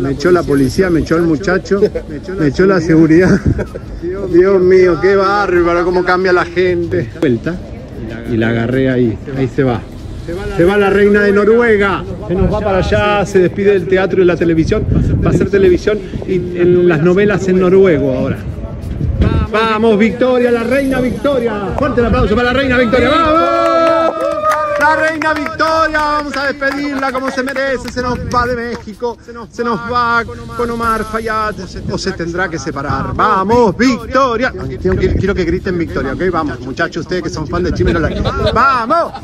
[0.00, 1.80] Me echó la policía, me echó el muchacho,
[2.38, 3.40] me echó la seguridad.
[4.32, 7.10] Dios mío, qué bárbaro, cómo cambia la gente.
[7.20, 7.56] Vuelta
[8.30, 9.80] y la agarré ahí, ahí se va.
[10.56, 14.22] Se va la reina de Noruega, se nos va para allá, se despide del teatro
[14.22, 14.84] y la televisión,
[15.24, 18.38] va a ser televisión y en las novelas en noruego ahora.
[19.52, 21.52] Vamos, Victoria, la reina Victoria.
[21.78, 23.10] Fuerte el aplauso para la reina Victoria.
[23.10, 23.73] ¡Vamos!
[24.84, 27.90] La reina Victoria, vamos a despedirla como se merece.
[27.90, 29.16] Se nos va de México,
[29.50, 30.22] se nos va
[30.58, 31.54] con Omar Fayad
[31.90, 33.14] o se tendrá que separar.
[33.14, 34.52] Vamos, Victoria.
[34.78, 36.24] Quiero que, griten Victoria, ¿ok?
[36.30, 37.98] Vamos, muchachos, ustedes que son fan de Chimero.
[38.52, 39.14] ¡Vamos!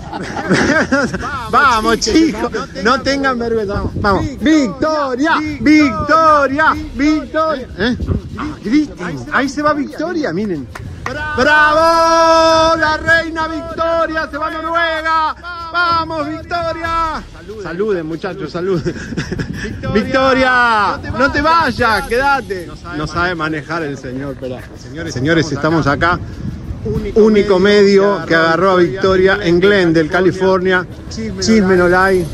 [1.51, 2.51] Vamos, chicos,
[2.83, 3.83] no tengan vergüenza.
[3.97, 4.25] Vamos.
[4.41, 7.69] Victoria, Victoria, Victoria.
[7.77, 7.97] ¿Eh?
[8.39, 9.27] Ah, griten.
[9.31, 10.67] Ahí se va Victoria, miren.
[11.05, 12.77] ¡Bravo!
[12.77, 15.37] La reina Victoria se va a Noruega.
[15.73, 17.23] ¡Vamos, Victoria!
[17.63, 18.95] Saluden, muchachos, saluden.
[19.95, 22.69] Victoria, no te vayas, quédate.
[22.97, 24.59] No sabe manejar el señor, pero
[25.11, 26.19] señores, estamos acá.
[27.15, 30.87] Único medio que agarró a Victoria en Glendale, California.
[31.11, 32.27] Chisme no la hay.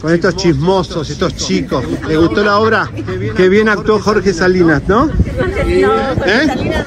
[0.00, 1.84] Con estos chismosos, estos chicos.
[2.08, 2.90] ¿Le gustó la obra?
[3.36, 5.08] Qué bien actuó Jorge Salinas, ¿no?
[6.26, 6.84] ¿Eh?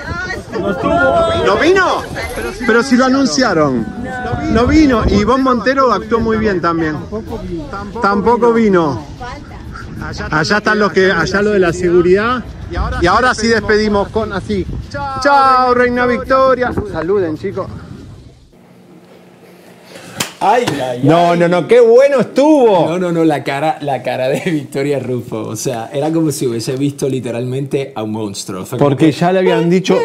[1.45, 2.04] ¿No vino?
[2.65, 3.86] Pero si lo anunciaron.
[4.52, 5.04] No vino.
[5.08, 6.95] Y Ivonne Montero actuó muy bien también.
[8.02, 9.06] Tampoco vino.
[10.32, 12.43] Allá están los que, allá lo de la seguridad.
[13.02, 14.65] Y ahora sí despedimos con así.
[15.21, 16.71] Chao, Reina Victoria.
[16.91, 17.67] Saluden, chicos.
[20.43, 21.39] Ay, ay, No, ay.
[21.39, 22.88] no, no, qué bueno estuvo.
[22.89, 25.38] No, no, no, la cara, la cara de Victoria Rufo.
[25.43, 28.65] O sea, era como si hubiese visto literalmente a un monstruo.
[28.80, 30.00] Porque que- ya le habían dicho.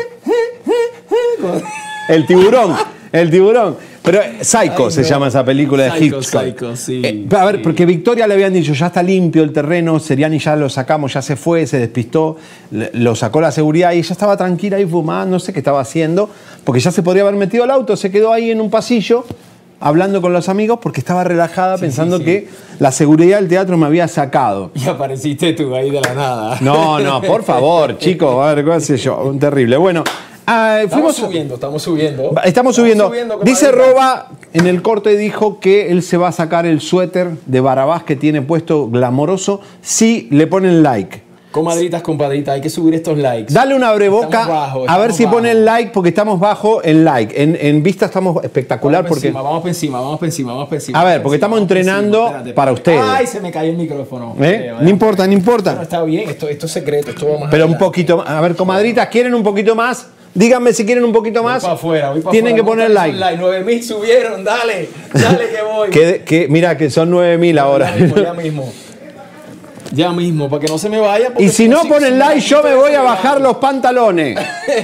[2.09, 2.75] El tiburón,
[3.13, 3.77] el tiburón.
[4.07, 5.09] Pero Psycho Ay, se no.
[5.09, 6.43] llama esa película de Psycho, Hitchcock.
[6.43, 9.99] Psycho, sí, Eh, a ver, porque Victoria le habían dicho, ya está limpio el terreno,
[9.99, 12.37] Seriani ya lo sacamos, ya se fue, se despistó,
[12.71, 16.31] lo sacó la seguridad y ella estaba tranquila ahí fumando, no sé qué estaba haciendo,
[16.63, 19.25] porque ya se podría haber metido al auto, se quedó ahí en un pasillo
[19.81, 22.25] hablando con los amigos porque estaba relajada pensando sí.
[22.25, 24.71] que la seguridad del teatro me había sacado.
[24.75, 26.59] Y apareciste tú ahí de la nada.
[26.61, 29.77] No, no, por favor, chicos, a ver, qué sé yo, un terrible.
[29.77, 30.05] Bueno,
[30.47, 32.35] ah, Estamos subiendo, estamos subiendo.
[32.45, 33.13] Estamos subiendo.
[33.43, 37.61] Dice Roba, en el corte dijo que él se va a sacar el suéter de
[37.61, 41.27] Barabás que tiene puesto glamoroso si le ponen like.
[41.57, 43.55] Comadritas, compadritas, hay que subir estos likes.
[43.55, 45.39] Dale una bajos, a ver si bajos.
[45.39, 47.43] ponen like porque estamos bajo en like.
[47.43, 49.29] En, en vista estamos espectacular Vamos porque...
[49.29, 51.01] encima, vamos por encima, vamos por encima, vamos por encima.
[51.01, 52.27] A ver, porque por estamos entrenando encima.
[52.27, 53.01] Espérate, para ustedes.
[53.03, 54.37] Ay, se me cayó el micrófono.
[54.39, 54.75] ¿Eh?
[54.79, 55.81] No importa, no Bueno, importa.
[55.81, 58.29] está bien, esto, esto es secreto, esto va más Pero un poquito más.
[58.29, 60.09] A ver, comadritas, ¿quieren un poquito más?
[60.37, 61.63] Díganme si quieren un poquito más.
[61.63, 62.87] para afuera, voy para Tienen que afuera.
[62.87, 63.35] poner a like.
[63.37, 65.91] un 9000 subieron, dale, dale que voy.
[65.91, 67.91] Que, que- mira, que son 9000 ahora.
[67.97, 68.73] Ya mismo, ya mismo.
[69.93, 71.33] Ya mismo, para que no se me vaya.
[71.39, 74.39] Y si no ponen like, yo me voy a bajar los pantalones.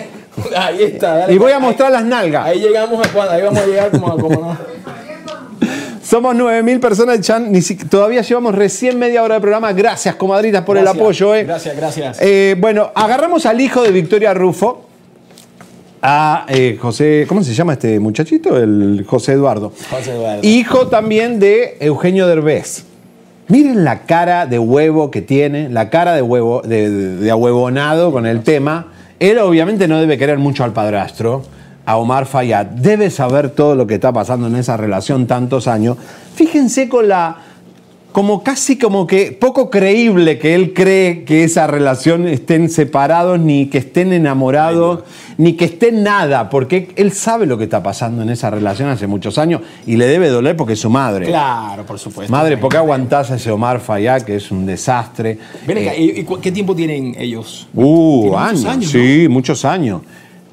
[0.56, 1.34] Ahí está, dale.
[1.34, 2.46] Y voy a Ahí- mostrar las nalgas.
[2.46, 4.56] Ahí llegamos a cuando, ahí vamos a llegar como, como no.
[6.02, 7.52] Somos 9000 personas, Chan.
[7.90, 9.72] Todavía llevamos recién media hora de programa.
[9.72, 11.34] Gracias, comadritas, por Gracias, el apoyo.
[11.34, 11.44] eh.
[11.44, 12.18] Gracias, gracias.
[12.20, 14.86] Eh, bueno, agarramos al hijo de Victoria Rufo,
[16.02, 18.56] a eh, José, ¿cómo se llama este muchachito?
[18.58, 19.72] El José Eduardo.
[19.90, 20.40] José Eduardo.
[20.42, 22.84] Hijo también de Eugenio Derbez.
[23.48, 28.10] Miren la cara de huevo que tiene, la cara de huevo, de, de- de ahuevonado
[28.12, 28.88] con el tema.
[29.20, 31.42] Él obviamente no debe querer mucho al padrastro,
[31.84, 32.66] a Omar Fayad.
[32.66, 35.96] Debe saber todo lo que está pasando en esa relación tantos años.
[36.34, 37.36] Fíjense con la
[38.12, 43.66] como casi como que poco creíble que él cree que esa relación estén separados, ni
[43.66, 45.00] que estén enamorados,
[45.38, 49.06] ni que estén nada, porque él sabe lo que está pasando en esa relación hace
[49.06, 51.26] muchos años y le debe doler porque es su madre.
[51.26, 52.30] Claro, por supuesto.
[52.30, 55.38] Madre, ¿por qué aguantás a ese Omar Fayad que es un desastre?
[55.66, 57.66] Ven acá, Eh, ¿y- ¿qué tiempo tienen ellos?
[57.74, 60.02] Uh, Tiene muchos años, años, sí, muchos años.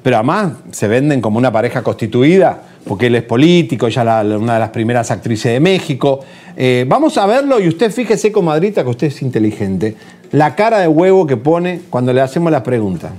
[0.02, 4.54] Pero además se venden como una pareja constituida, porque él es político, ella la- una
[4.54, 6.20] de las primeras actrices de México.
[6.56, 9.96] Eh, vamos a verlo y usted fíjese, comadrita, que usted es inteligente,
[10.32, 13.12] la cara de huevo que pone cuando le hacemos la pregunta.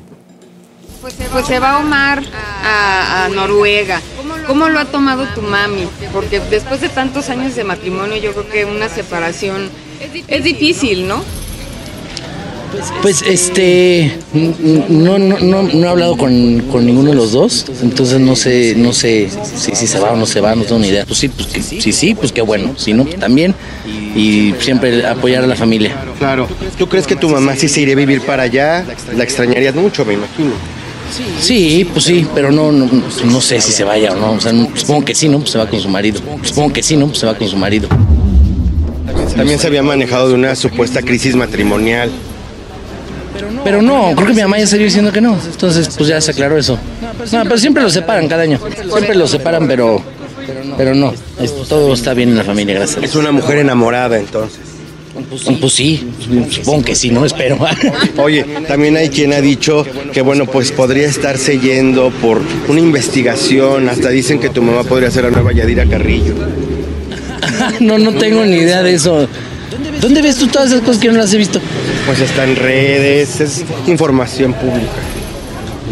[1.01, 2.21] Pues se va Omar
[2.63, 3.99] a, a Noruega.
[4.47, 5.87] ¿Cómo lo ha tomado tu mami?
[6.13, 9.69] Porque después de tantos años de matrimonio, yo creo que una separación
[10.27, 11.23] es difícil, ¿no?
[13.01, 18.19] Pues este no, no, no, no he hablado con, con ninguno de los dos, entonces
[18.19, 20.87] no sé, no sé si, si se va o no se va, no tengo ni
[20.87, 21.05] idea.
[21.05, 23.53] Pues sí, pues que, sí, sí, pues qué bueno, si no, pues también.
[24.15, 25.95] Y siempre apoyar a la familia.
[26.19, 26.47] Claro.
[26.77, 28.85] ¿Tú crees que tu mamá sí se iría a vivir para allá?
[29.15, 30.51] La extrañarías mucho, me imagino.
[31.41, 32.89] Sí, pues sí, pero no, no,
[33.25, 34.31] no sé si se vaya o no.
[34.33, 35.39] O sea, no- supongo que sí, ¿no?
[35.39, 36.21] Pues se va con su marido.
[36.41, 37.07] Supongo que sí, ¿no?
[37.07, 37.89] Pues se va con su marido.
[39.35, 42.09] También se había manejado de una supuesta crisis matrimonial.
[43.63, 45.37] Pero no, creo que mi mamá ya salió diciendo que no.
[45.45, 46.77] Entonces, pues ya se aclaró eso.
[47.31, 48.59] No, pero siempre los separan cada año.
[48.91, 50.01] Siempre los separan, pero,
[50.77, 51.13] pero no.
[51.39, 53.03] Es- todo está bien en la familia, gracias.
[53.03, 54.59] Es una mujer enamorada, entonces.
[55.59, 56.07] Pues sí,
[56.49, 57.57] supongo que sí, no espero.
[58.17, 63.89] Oye, también hay quien ha dicho que, bueno, pues podría estarse yendo por una investigación.
[63.89, 66.33] Hasta dicen que tu mamá podría ser la nueva Yadira Carrillo.
[67.81, 69.27] no, no tengo ni idea de eso.
[69.99, 71.59] ¿Dónde ves tú todas esas cosas que yo no las he visto?
[72.11, 74.99] Pues está en redes, es información pública.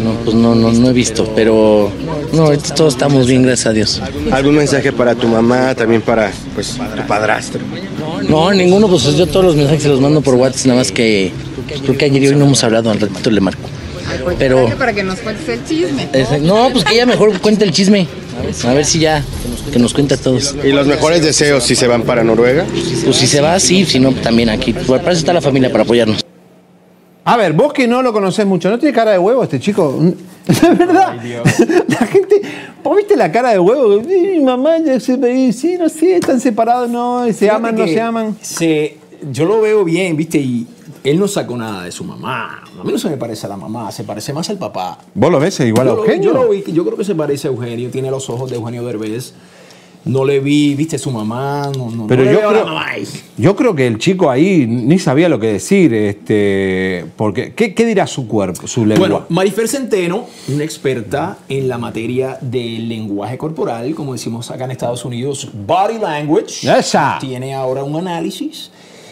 [0.04, 1.90] No, pues no, no, no he visto, pero
[2.34, 4.02] no, todos estamos bien, gracias a Dios.
[4.30, 7.62] ¿Algún mensaje para tu mamá, también para pues tu padrastro?
[8.28, 11.32] No, ninguno, pues yo todos los mensajes se los mando por WhatsApp, nada más que
[11.66, 13.70] pues, creo que ayer y hoy no hemos hablado, al ratito le marco.
[14.38, 16.08] Pero Para que nos cuentes el chisme.
[16.40, 18.06] no, pues que ella mejor cuente el chisme.
[18.64, 19.22] A ver si ya
[19.72, 20.54] que nos cuenta a todos.
[20.64, 22.64] ¿Y los mejores deseos si se van para Noruega?
[23.04, 24.72] Pues si se va, sí, si no, también aquí.
[24.72, 26.24] Pues, para eso está la familia, para apoyarnos.
[27.24, 30.00] A ver, vos que no lo conocés mucho, ¿no tiene cara de huevo este chico?
[30.62, 31.14] La verdad,
[31.88, 32.40] la gente,
[32.82, 34.00] ¿vos viste la cara de huevo?
[34.00, 37.86] Mi mamá ya se ve, sí, no sé, están separados, no, se Fíjate aman, no
[37.86, 38.36] se aman.
[38.40, 38.96] se-
[39.30, 40.38] yo lo veo bien, ¿viste?
[40.38, 40.66] Y
[41.04, 42.62] él no sacó nada de su mamá.
[42.78, 44.98] A mí no se me parece a la mamá, se parece más al papá.
[45.14, 46.32] ¿Vos lo ves igual a Yo lo- Eugenio?
[46.32, 48.84] Yo, lo vi, yo creo que se parece a Eugenio, tiene los ojos de Eugenio
[48.84, 49.34] Derbez.
[50.02, 52.64] No le vi, viste, su mamá, no, no, Pero no le yo a la creo,
[52.74, 52.86] mamá
[53.36, 57.84] yo creo que el chico ahí ni sabía lo que decir, este, porque ¿qué, qué
[57.84, 59.06] dirá su cuerpo, su lengua?
[59.06, 64.70] Bueno, Marifer Centeno, una experta en la materia del lenguaje corporal, como decimos acá en
[64.70, 67.18] Estados Unidos, body language, Esa.
[67.20, 68.70] tiene ahora un análisis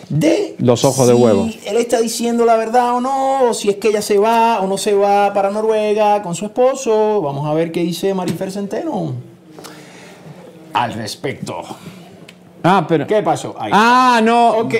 [0.09, 1.49] de Los ojos de huevo.
[1.66, 4.66] él está diciendo la verdad o no, o si es que ella se va o
[4.66, 7.21] no se va para Noruega con su esposo.
[7.21, 9.12] Vamos a ver qué dice Marifer Centeno
[10.73, 11.62] al respecto.
[12.62, 13.57] ah, pero, ¿Qué pasó?
[13.59, 13.71] Ahí.
[13.75, 14.75] ah, no, Ok.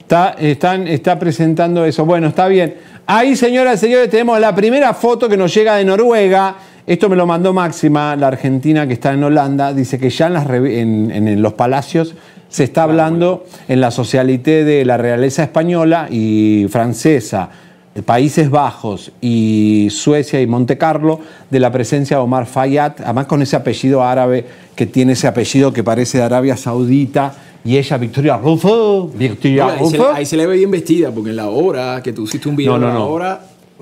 [0.00, 2.04] Está, están, está presentando eso.
[2.04, 2.76] Bueno, está bien.
[3.06, 6.54] Ahí, señoras y señores, tenemos la primera foto que nos llega de Noruega.
[6.86, 9.72] Esto me lo mandó Máxima, la argentina que está en Holanda.
[9.72, 12.14] Dice que ya en, las en los palacios
[12.48, 17.50] se está hablando en la socialité de la realeza española y francesa,
[17.94, 21.18] de Países Bajos y Suecia y Monte Carlo,
[21.50, 25.72] de la presencia de Omar Fayad, además con ese apellido árabe que tiene ese apellido
[25.72, 27.34] que parece de Arabia Saudita.
[27.64, 30.12] Y ella, Victoria Rufo, Victoria No, ahí, se, Rufo.
[30.12, 32.72] ahí se le ve bien vestida, porque en la hora que tú hiciste un video
[32.74, 33.06] No, no, de la no.
[33.08, 33.40] hora.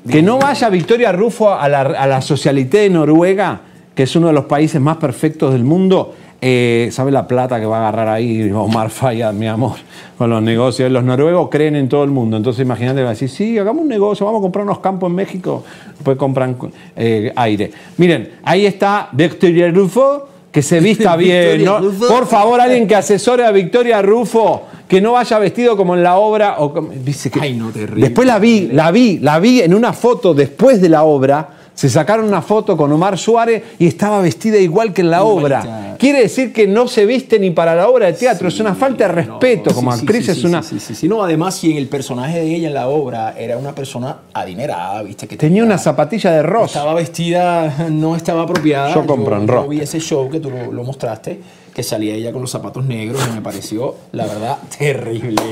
[0.08, 3.60] Que no vaya Victoria Rufo a la, a la Socialité de Noruega,
[3.94, 6.14] que es uno de los países más perfectos del mundo.
[6.40, 9.76] Eh, ¿Sabe la plata que va a agarrar ahí Omar Fayad, mi amor,
[10.18, 10.90] con los negocios?
[10.92, 12.36] Los noruegos creen en todo el mundo.
[12.36, 15.16] Entonces imagínate, va a decir, sí, hagamos un negocio, vamos a comprar unos campos en
[15.16, 15.64] México.
[15.94, 16.56] Después compran
[16.96, 17.70] eh, aire.
[17.96, 21.64] Miren, ahí está Victoria Rufo, que se vista bien.
[22.08, 26.16] Por favor, alguien que asesore a Victoria Rufo, que no vaya vestido como en la
[26.18, 26.56] obra.
[26.58, 28.02] O como- dice que, Ay, no, terrible.
[28.02, 31.48] Después la vi, la vi, la vi en una foto después de la obra.
[31.74, 35.96] Se sacaron una foto con Omar Suárez y estaba vestida igual que en la obra.
[35.98, 38.46] Quiere decir que no se viste ni para la obra de teatro.
[38.48, 39.70] es una falta de respeto.
[39.70, 40.62] No, como sí, actriz sí, es sí, una.
[40.62, 41.08] Sí, sí, sí.
[41.08, 45.02] No, además, si en el personaje de ella en la obra era una persona adinerada,
[45.02, 45.26] ¿viste?
[45.26, 46.70] Que Tenía una zapatilla de Ross.
[46.70, 48.94] Estaba vestida, no estaba apropiada.
[48.94, 49.68] Yo compro en yo Ross.
[49.68, 51.40] vi ese show que tú lo, lo mostraste,
[51.74, 55.42] que salía ella con los zapatos negros y me pareció, la verdad, terrible.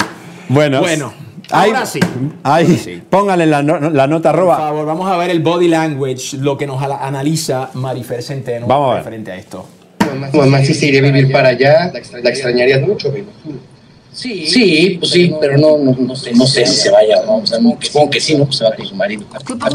[0.49, 1.13] Bueno, Bueno,
[1.51, 2.01] ahí- ahora sí.
[2.43, 3.03] Ahí, Ahora sí.
[3.09, 4.57] póngale la, no- la nota Por arroba.
[4.59, 8.95] favor, vamos a ver el body language, lo que nos analiza Marifer Centeno Vamos a
[8.95, 8.99] ver.
[9.05, 9.67] referente a esto.
[10.35, 11.91] Mamá sí se iría a vivir para allá.
[12.23, 13.72] La extrañarías mucho, me imagino.
[14.15, 17.37] Sí, pues sí, pero no, no, no sé, no sé si se vaya o no.
[17.39, 18.45] O sea, no, supongo que sí, ¿no?
[18.45, 19.25] Pues se va con su marido.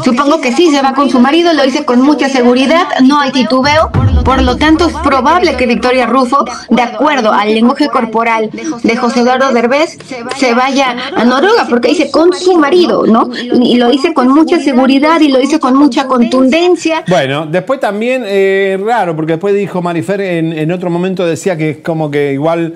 [0.04, 3.32] Supongo que sí, se va con su marido, lo dice con mucha seguridad, no hay
[3.32, 3.90] titubeo.
[4.24, 8.50] Por lo tanto, es probable que Victoria Rufo, de acuerdo al lenguaje corporal
[8.82, 9.98] de José Eduardo Derbez,
[10.36, 13.30] se vaya a Noruega, porque dice con su marido, ¿no?
[13.34, 17.02] Y lo dice con mucha seguridad y lo dice con mucha contundencia.
[17.08, 21.70] Bueno, después también, eh, raro, porque después dijo Marifer, en, en otro momento decía que
[21.70, 22.74] es como que igual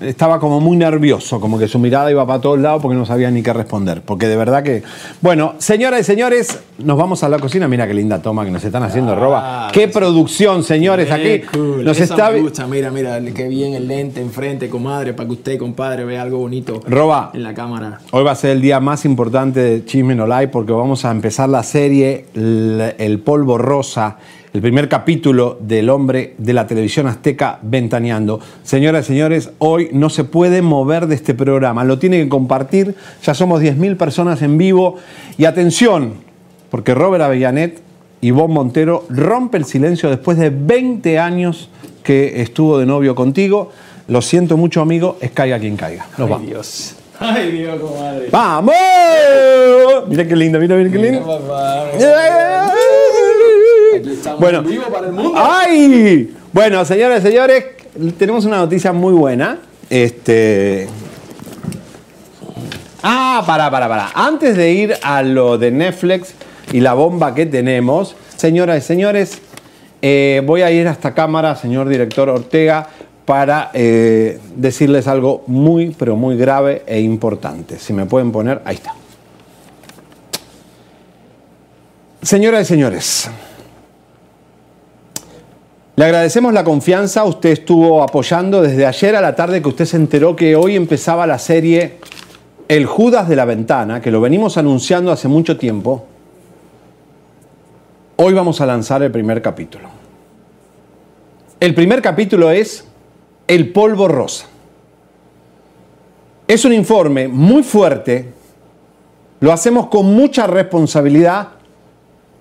[0.00, 3.30] estaba como muy nervioso, como que su mirada iba para todos lados porque no sabía
[3.30, 4.02] ni qué responder.
[4.02, 4.82] Porque de verdad que.
[5.20, 7.68] Bueno, señoras y señores, nos vamos a la cocina.
[7.68, 9.68] Mira qué linda toma que nos están haciendo, roba.
[9.72, 11.12] Qué producción, señores, Qué
[11.42, 11.46] aquí.
[11.52, 11.84] cool.
[11.84, 12.30] Nos Esa está.
[12.30, 16.22] me gusta, mira, mira, qué bien el lente enfrente, comadre, para que usted, compadre, vea
[16.22, 17.30] algo bonito Roba.
[17.34, 18.00] en la cámara.
[18.10, 21.10] Hoy va a ser el día más importante de Chisme No Lie porque vamos a
[21.10, 24.16] empezar la serie El Polvo Rosa,
[24.52, 28.40] el primer capítulo del hombre de la televisión azteca ventaneando.
[28.64, 32.94] Señoras y señores, hoy no se puede mover de este programa, lo tiene que compartir,
[33.22, 34.96] ya somos 10.000 personas en vivo
[35.38, 36.14] y atención,
[36.70, 37.80] porque Robert Avellanet
[38.20, 41.70] y Bob Montero rompe el silencio después de 20 años
[42.02, 43.70] que estuvo de novio contigo.
[44.08, 46.06] Lo siento mucho, amigo, es caiga quien caiga.
[46.18, 46.46] Nos Ay, vamos.
[46.48, 46.96] Dios.
[47.20, 48.28] Ay, Dios, comadre.
[48.32, 48.74] ¡Vamos!
[50.08, 51.20] Mira qué lindo, mira, mira qué lindo.
[51.32, 52.89] Aquí
[54.08, 55.34] estamos Bueno, en vivo para el mundo.
[55.36, 56.34] ¡Ay!
[56.52, 57.64] Bueno, señoras y señores,
[58.18, 59.58] tenemos una noticia muy buena.
[59.88, 60.88] Este.
[63.02, 64.10] Ah, para, para, para.
[64.14, 66.34] Antes de ir a lo de Netflix
[66.72, 69.38] y la bomba que tenemos, señoras y señores,
[70.02, 72.88] eh, voy a ir a esta cámara, señor director Ortega,
[73.24, 77.78] para eh, decirles algo muy, pero muy grave e importante.
[77.78, 78.94] Si me pueden poner, ahí está.
[82.22, 83.30] Señoras y señores,
[86.00, 87.24] le agradecemos la confianza.
[87.24, 91.26] Usted estuvo apoyando desde ayer a la tarde que usted se enteró que hoy empezaba
[91.26, 91.98] la serie
[92.68, 96.06] El Judas de la Ventana, que lo venimos anunciando hace mucho tiempo.
[98.16, 99.90] Hoy vamos a lanzar el primer capítulo.
[101.60, 102.86] El primer capítulo es
[103.46, 104.46] El polvo rosa.
[106.48, 108.32] Es un informe muy fuerte.
[109.40, 111.48] Lo hacemos con mucha responsabilidad.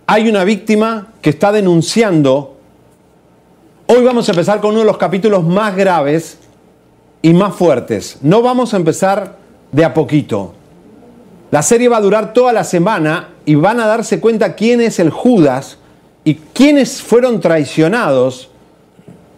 [0.08, 2.56] Hay una víctima que está denunciando
[3.92, 6.38] Hoy vamos a empezar con uno de los capítulos más graves
[7.24, 8.20] y más fuertes.
[8.22, 9.38] No vamos a empezar
[9.72, 10.54] de a poquito.
[11.50, 15.00] La serie va a durar toda la semana y van a darse cuenta quién es
[15.00, 15.80] el Judas
[16.24, 18.52] y quiénes fueron traicionados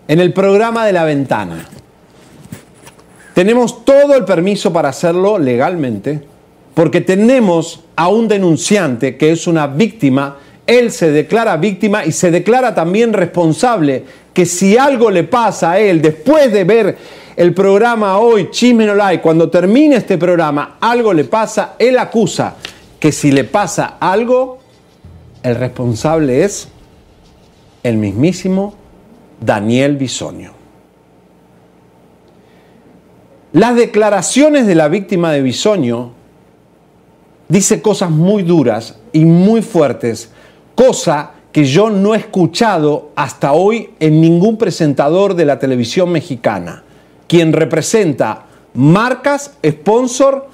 [0.10, 1.70] en el programa de la ventana.
[3.34, 6.26] Tenemos todo el permiso para hacerlo legalmente
[6.74, 10.36] porque tenemos a un denunciante que es una víctima.
[10.68, 14.04] Él se declara víctima y se declara también responsable
[14.34, 16.98] que si algo le pasa a él después de ver
[17.36, 22.56] el programa hoy, Chisme No cuando termine este programa, algo le pasa, él acusa
[23.00, 24.60] que si le pasa algo,
[25.44, 26.68] el responsable es
[27.84, 28.76] el mismísimo
[29.40, 30.54] Daniel Bisonio.
[33.54, 36.12] Las declaraciones de la víctima de Bisonio
[37.50, 40.32] dice cosas muy duras y muy fuertes,
[40.82, 46.82] cosa que yo no he escuchado hasta hoy en ningún presentador de la televisión mexicana,
[47.28, 50.48] quien representa marcas, sponsor,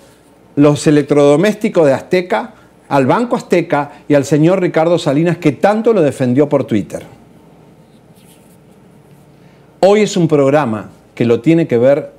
[0.58, 2.56] los electrodomésticos de Azteca,
[2.90, 7.06] al Banco Azteca y al señor Ricardo Salinas, que tanto lo defendió por Twitter.
[9.80, 12.12] Hoy es un programa que lo tiene que ver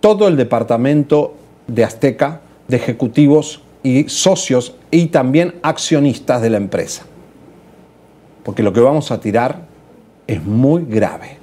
[0.00, 1.32] todo el departamento
[1.66, 7.06] de Azteca, de ejecutivos y socios y también accionistas de la empresa
[8.44, 9.62] porque lo que vamos a tirar
[10.26, 11.38] es muy grave,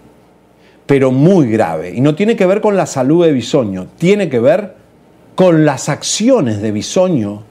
[0.86, 1.94] pero muy grave.
[1.94, 4.76] Y no tiene que ver con la salud de Bisoño, tiene que ver
[5.36, 7.44] con las acciones de Bisoño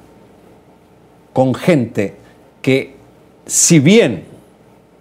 [1.32, 2.16] con gente
[2.62, 2.94] que,
[3.46, 4.24] si bien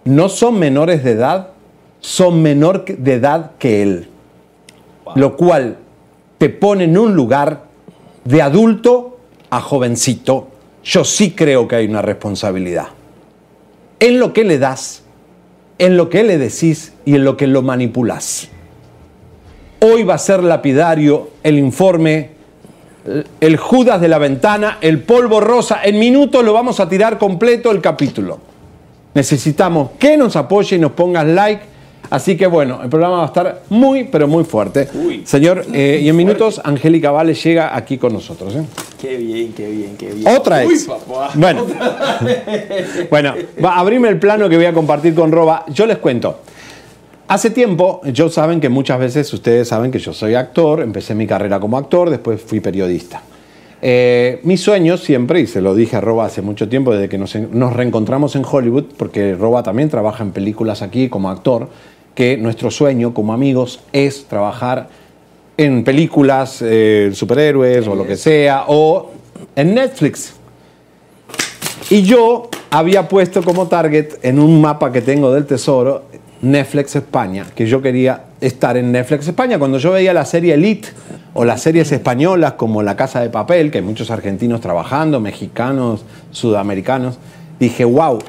[0.04, 1.48] no son menores de edad,
[2.00, 4.08] son menor de edad que él.
[5.14, 5.76] Lo cual
[6.38, 7.64] te pone en un lugar
[8.24, 9.18] de adulto
[9.50, 10.48] a jovencito.
[10.82, 12.88] Yo sí creo que hay una responsabilidad
[14.00, 15.02] en lo que le das,
[15.78, 18.48] en lo que le decís y en lo que lo manipulás.
[19.80, 22.30] Hoy va a ser lapidario el informe,
[23.40, 25.80] el Judas de la ventana, el polvo rosa.
[25.84, 28.40] En minutos lo vamos a tirar completo el capítulo.
[29.14, 31.69] Necesitamos que nos apoye y nos pongas like.
[32.10, 34.88] Así que bueno, el programa va a estar muy, pero muy fuerte.
[35.24, 38.54] Señor, eh, y en minutos Angélica Vale llega aquí con nosotros.
[38.56, 38.64] ¿eh?
[39.00, 40.26] Qué bien, qué bien, qué bien.
[40.36, 40.84] Otra Uy, ex.
[40.84, 41.30] papá.
[41.34, 41.66] Bueno.
[43.10, 45.64] Bueno, va, abrime el plano que voy a compartir con Roba.
[45.68, 46.40] Yo les cuento.
[47.28, 51.26] Hace tiempo, yo saben que muchas veces ustedes saben que yo soy actor, empecé mi
[51.26, 53.22] carrera como actor, después fui periodista.
[53.82, 57.18] Eh, mi sueño siempre, y se lo dije a Roba hace mucho tiempo, desde que
[57.18, 61.68] nos, nos reencontramos en Hollywood, porque Roba también trabaja en películas aquí como actor,
[62.14, 64.88] que nuestro sueño como amigos es trabajar
[65.56, 69.10] en películas, eh, superhéroes o lo que sea, o
[69.56, 70.34] en Netflix.
[71.90, 76.04] Y yo había puesto como target en un mapa que tengo del tesoro
[76.42, 79.58] Netflix España, que yo quería estar en Netflix España.
[79.58, 80.88] Cuando yo veía la serie Elite
[81.34, 86.04] o las series españolas como La Casa de Papel, que hay muchos argentinos trabajando, mexicanos,
[86.30, 87.18] sudamericanos,
[87.58, 88.20] dije, wow.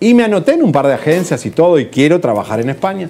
[0.00, 3.08] Y me anoté en un par de agencias y todo y quiero trabajar en España.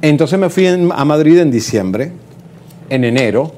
[0.00, 2.12] Entonces me fui a Madrid en diciembre,
[2.88, 3.52] en enero,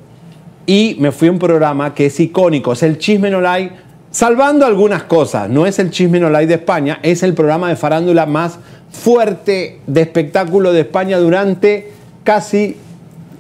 [0.67, 3.71] y me fui a un programa que es icónico, es el Chisme No Lie,
[4.11, 5.49] salvando algunas cosas.
[5.49, 8.59] No es el Chisme No Lie de España, es el programa de farándula más
[8.91, 11.93] fuerte de espectáculo de España durante
[12.23, 12.77] casi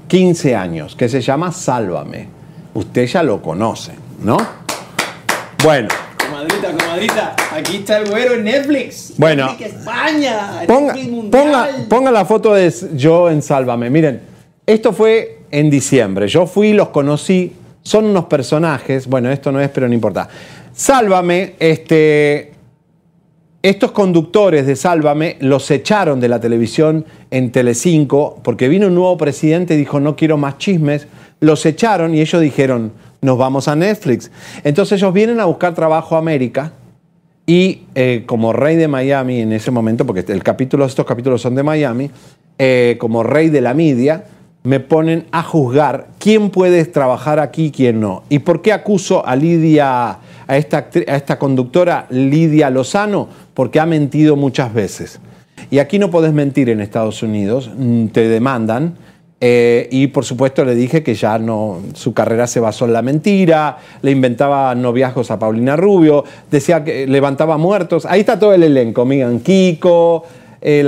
[0.09, 2.29] 15 años, que se llama Sálvame.
[2.75, 4.37] Usted ya lo conoce, ¿no?
[5.63, 5.89] Bueno,
[6.45, 9.15] Comadrita, comadrita, aquí está el güero en Netflix.
[9.17, 9.47] Bueno.
[9.47, 10.63] Netflix España.
[10.67, 13.89] Ponga, Netflix ponga, ponga la foto de yo en Sálvame.
[13.89, 14.21] Miren,
[14.67, 16.29] esto fue en diciembre.
[16.29, 17.53] Yo fui, los conocí.
[17.83, 19.07] Son unos personajes.
[19.07, 20.29] Bueno, esto no es, pero no importa.
[20.75, 22.53] Sálvame, este.
[23.63, 29.17] Estos conductores de Sálvame los echaron de la televisión en Telecinco porque vino un nuevo
[29.17, 31.07] presidente y dijo no quiero más chismes.
[31.41, 32.93] Los echaron y ellos dijeron
[33.25, 34.31] nos vamos a Netflix.
[34.65, 36.73] Entonces ellos vienen a buscar trabajo a América
[37.47, 41.55] y eh, como rey de Miami en ese momento, porque el capítulo, estos capítulos son
[41.55, 42.11] de Miami,
[42.59, 44.25] eh, como rey de la media,
[44.63, 48.25] me ponen a juzgar quién puede trabajar aquí y quién no.
[48.29, 53.29] ¿Y por qué acuso a Lidia, a esta, a esta conductora Lidia Lozano?
[53.55, 55.19] Porque ha mentido muchas veces.
[55.71, 58.97] Y aquí no podés mentir en Estados Unidos, mm, te demandan.
[59.41, 63.03] Eh, y por supuesto le dije que ya no, su carrera se basó en la
[63.03, 68.07] mentira, le inventaba noviazgos a Paulina Rubio, decía que levantaba muertos.
[68.07, 70.25] Ahí está todo el elenco, Migan Kiko,
[70.61, 70.83] eh,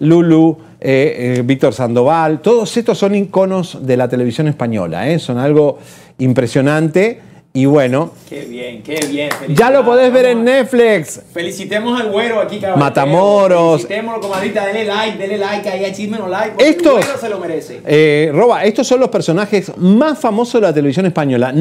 [0.00, 5.78] Lulu, eh, eh, Víctor Sandoval, todos estos son iconos de la televisión española, son algo
[6.18, 7.20] impresionante
[7.56, 9.30] y bueno, Qué bien, qué bien.
[9.48, 11.22] ya lo podés ver en Netflix.
[11.32, 12.78] Felicitemos al güero aquí, cabrón.
[12.80, 13.82] Matamoros.
[13.82, 14.66] Felicitémoslo, comadrita.
[14.66, 16.50] Denle like, denle like ahí a Chisme No Like.
[16.50, 17.80] Porque Estos- el güero se lo merece.
[17.86, 21.54] Eh, Roba, estos son los personajes más famosos de la televisión española.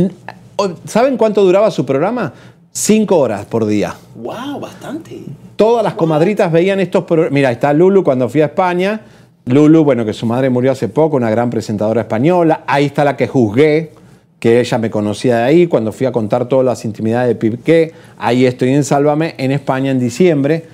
[0.86, 2.34] ¿Saben cuánto duraba su programa?
[2.72, 3.96] Cinco horas por día.
[4.16, 5.22] Wow, bastante.
[5.56, 7.32] Todas las comadritas veían estos programas.
[7.34, 9.00] Mira, está Lulu cuando fui a España.
[9.46, 12.64] Lulu, bueno, que su madre murió hace poco, una gran presentadora española.
[12.68, 13.92] Ahí está la que juzgué,
[14.46, 17.94] que ella me conocía de ahí cuando fui a contar todas las intimidades de Piqué.
[18.20, 20.66] Ahí estoy en Sálvame, en España en diciembre,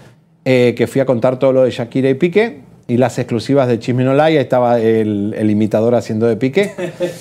[0.44, 2.60] eh, que fui a contar todo lo de Shakira y Piqué.
[2.90, 6.74] Y las exclusivas de Chisme No ahí estaba el, el imitador haciendo de Piqué.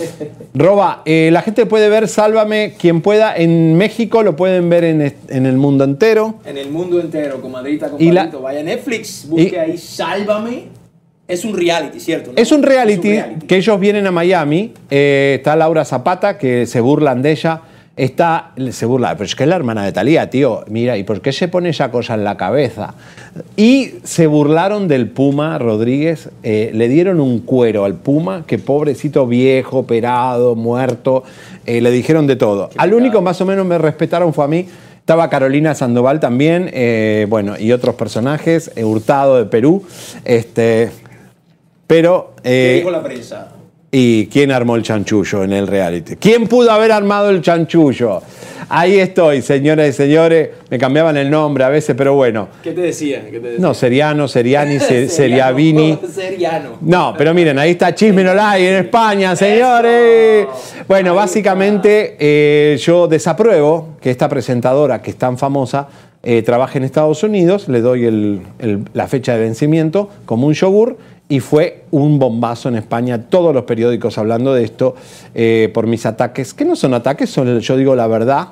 [0.55, 5.15] Roba, eh, la gente puede ver Sálvame, quien pueda, en México, lo pueden ver en,
[5.29, 6.35] en el mundo entero.
[6.45, 8.43] En el mundo entero, comadrita, Y la- compadrito.
[8.43, 10.80] Vaya a Netflix, busque Y- ahí Sálvame.
[11.31, 12.33] Es un reality, ¿cierto?
[12.33, 12.37] no?
[12.37, 14.73] Es un reality, que ellos vienen a Miami.
[14.91, 17.61] eh, está Laura Zapata, que se burlan de ella.
[17.97, 20.65] Está, se burla, pero es que es la hermana de Talía, tío.
[20.69, 22.95] Mira, ¿y por qué se pone esa cosa en la cabeza?
[23.59, 26.31] Y se burlaron del Puma Rodríguez.
[26.43, 31.25] eh, le dieron un cuero al Puma, que pobrecito viejo, operado, muerto.
[31.67, 32.71] eh, le dijeron de todo.
[32.79, 34.67] Al único más o menos me respetaron fue a mí.
[35.01, 39.85] Estaba Carolina Sandoval también, eh, bueno, y otros personajes, Hurtado de Perú.
[40.25, 40.91] Este,
[41.95, 42.35] pero.
[42.41, 43.49] ¿Qué eh, dijo la prensa?
[43.91, 46.15] ¿Y quién armó el chanchullo en el reality?
[46.15, 48.23] ¿Quién pudo haber armado el chanchullo?
[48.69, 50.51] Ahí estoy, señoras y señores.
[50.71, 52.47] Me cambiaban el nombre a veces, pero bueno.
[52.63, 53.25] ¿Qué te decía?
[53.29, 53.59] ¿Qué te decía?
[53.59, 55.99] No, Seriano, Seriani, Se- Seriavini.
[56.15, 56.79] Seriano.
[56.83, 60.47] No, pero miren, ahí está Chisme No en España, señores.
[60.87, 65.89] Bueno, básicamente eh, yo desapruebo que esta presentadora, que es tan famosa,
[66.23, 67.67] eh, trabaje en Estados Unidos.
[67.67, 70.97] Le doy el- el- la fecha de vencimiento como un yogur.
[71.31, 74.97] Y fue un bombazo en España, todos los periódicos hablando de esto
[75.33, 78.49] eh, por mis ataques, que no son ataques, son, yo digo la verdad,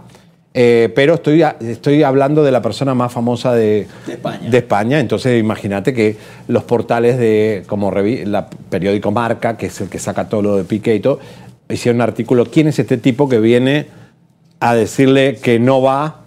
[0.54, 4.50] eh, pero estoy, estoy hablando de la persona más famosa de, De España.
[4.50, 5.00] de España.
[5.00, 6.16] Entonces, imagínate que
[6.46, 10.62] los portales de, como la periódico Marca, que es el que saca todo lo de
[10.62, 11.18] Piqué y todo,
[11.68, 12.46] hicieron un artículo.
[12.46, 13.86] ¿Quién es este tipo que viene
[14.60, 16.20] a decirle que no va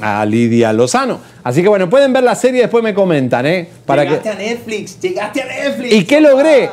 [0.00, 1.18] a Lidia Lozano?
[1.44, 3.68] Así que bueno, pueden ver la serie y después me comentan, ¿eh?
[3.86, 5.92] Para que, llegaste a Netflix, llegaste a Netflix.
[5.94, 6.70] ¿Y qué logré?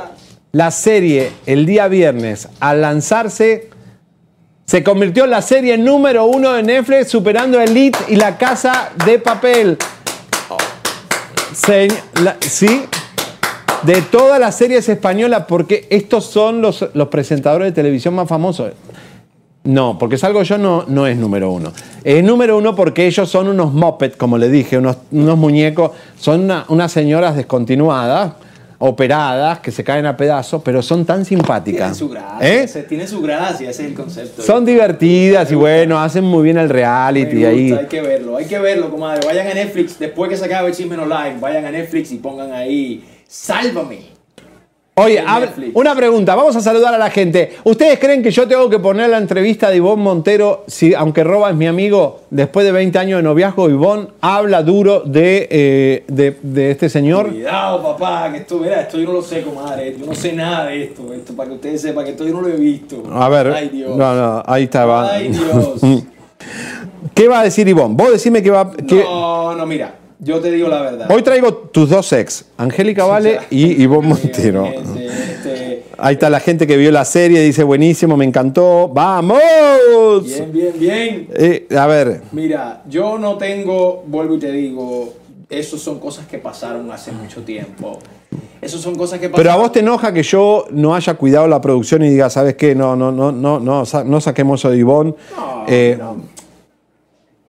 [0.52, 3.70] La serie, el día viernes, al lanzarse,
[4.66, 9.20] se convirtió en la serie número uno de Netflix, superando Elite y La Casa de
[9.20, 9.78] Papel.
[11.56, 11.88] Se-
[12.22, 12.84] la- ¿Sí?
[13.84, 18.72] de todas las series españolas, porque estos son los, los presentadores de televisión más famosos.
[19.66, 21.72] No, porque salgo yo no, no es número uno.
[22.04, 26.42] Es número uno porque ellos son unos mopeds, como le dije, unos, unos muñecos, son
[26.42, 28.34] una- unas señoras descontinuadas,
[28.80, 31.96] operadas, que se caen a pedazos, pero son tan Tiene simpáticas.
[31.96, 32.86] su gracia, ¿Eh?
[32.90, 34.42] tiene su gracia, ese es el concepto.
[34.42, 37.72] Son divertidas y bueno, hacen muy bien el reality gusta, ahí.
[37.72, 39.26] Hay que verlo, hay que verlo, comadre.
[39.26, 42.18] Vayan a Netflix, después que se acabe el chisme no live, vayan a Netflix y
[42.18, 44.12] pongan ahí, sálvame.
[44.96, 45.24] Oye,
[45.74, 47.54] una pregunta, vamos a saludar a la gente.
[47.64, 51.50] ¿Ustedes creen que yo tengo que poner la entrevista de Ivonne Montero, si, aunque Roba
[51.50, 56.38] es mi amigo, después de 20 años de noviazgo, Ivonne habla duro de, eh, de,
[56.44, 57.32] de este señor?
[57.32, 59.96] Cuidado, papá, que esto, mira, esto yo no lo sé, comadre.
[60.00, 62.42] Yo no sé nada de esto, esto para que ustedes sepan que esto yo no
[62.42, 63.02] lo he visto.
[63.12, 63.98] A ver, Ay, Dios.
[63.98, 64.86] no, no, ahí está.
[64.86, 65.12] va.
[65.12, 65.82] Ay, Dios.
[67.16, 67.96] ¿Qué va a decir Ivonne?
[67.96, 68.72] Vos decime que va...
[68.92, 71.12] No, no, mira, yo te digo la verdad.
[71.12, 74.66] Hoy traigo tus dos ex, Angélica Vale y Ivonne Montero.
[74.66, 78.90] Este, Ahí está la gente que vio la serie, dice buenísimo, me encantó.
[78.90, 79.40] ¡Vamos!
[80.26, 81.28] bien, bien, bien.
[81.34, 85.14] Eh, a ver, Mira, yo no tengo, vuelvo y te digo,
[85.50, 88.00] eso son cosas que pasaron hace mucho tiempo.
[88.62, 89.44] Eso son cosas que pasaron.
[89.44, 92.56] Pero a vos te enoja que yo no haya cuidado la producción y diga, ¿sabes
[92.56, 92.74] qué?
[92.74, 95.14] No, no, no, no, no, no saquemos eso de Ivonne.
[95.68, 96.00] Eh,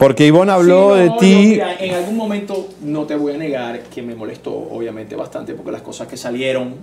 [0.00, 1.32] Porque Ivonne habló Sí, de no, ti.
[1.32, 5.52] yo, mira, en algún momento no te voy a negar que me molestó, obviamente, bastante,
[5.54, 6.76] porque las cosas que salieron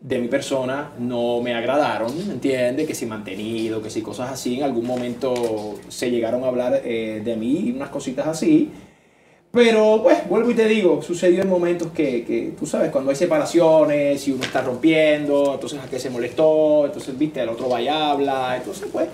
[0.00, 2.86] de mi persona no me agradaron, ¿entiendes?
[2.86, 7.20] Que si mantenido, que si cosas así, en algún momento se llegaron a hablar eh,
[7.24, 8.70] de mí y unas cositas así.
[9.50, 13.16] Pero, pues, vuelvo y te digo, sucedió en momentos que, que, tú sabes, cuando hay
[13.16, 17.80] separaciones y uno está rompiendo, entonces a qué se molestó, entonces, viste, el otro va
[17.80, 19.08] y habla, entonces, pues,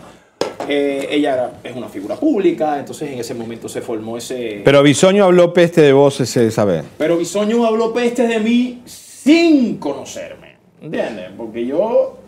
[0.68, 4.62] eh, ella era- es una figura pública, entonces en ese momento se formó ese...
[4.64, 6.84] Pero Bisoño habló peste de vos ese saber.
[6.98, 11.30] Pero Bisoño habló peste de mí sin conocerme, ¿entiendes?
[11.36, 12.18] Porque yo...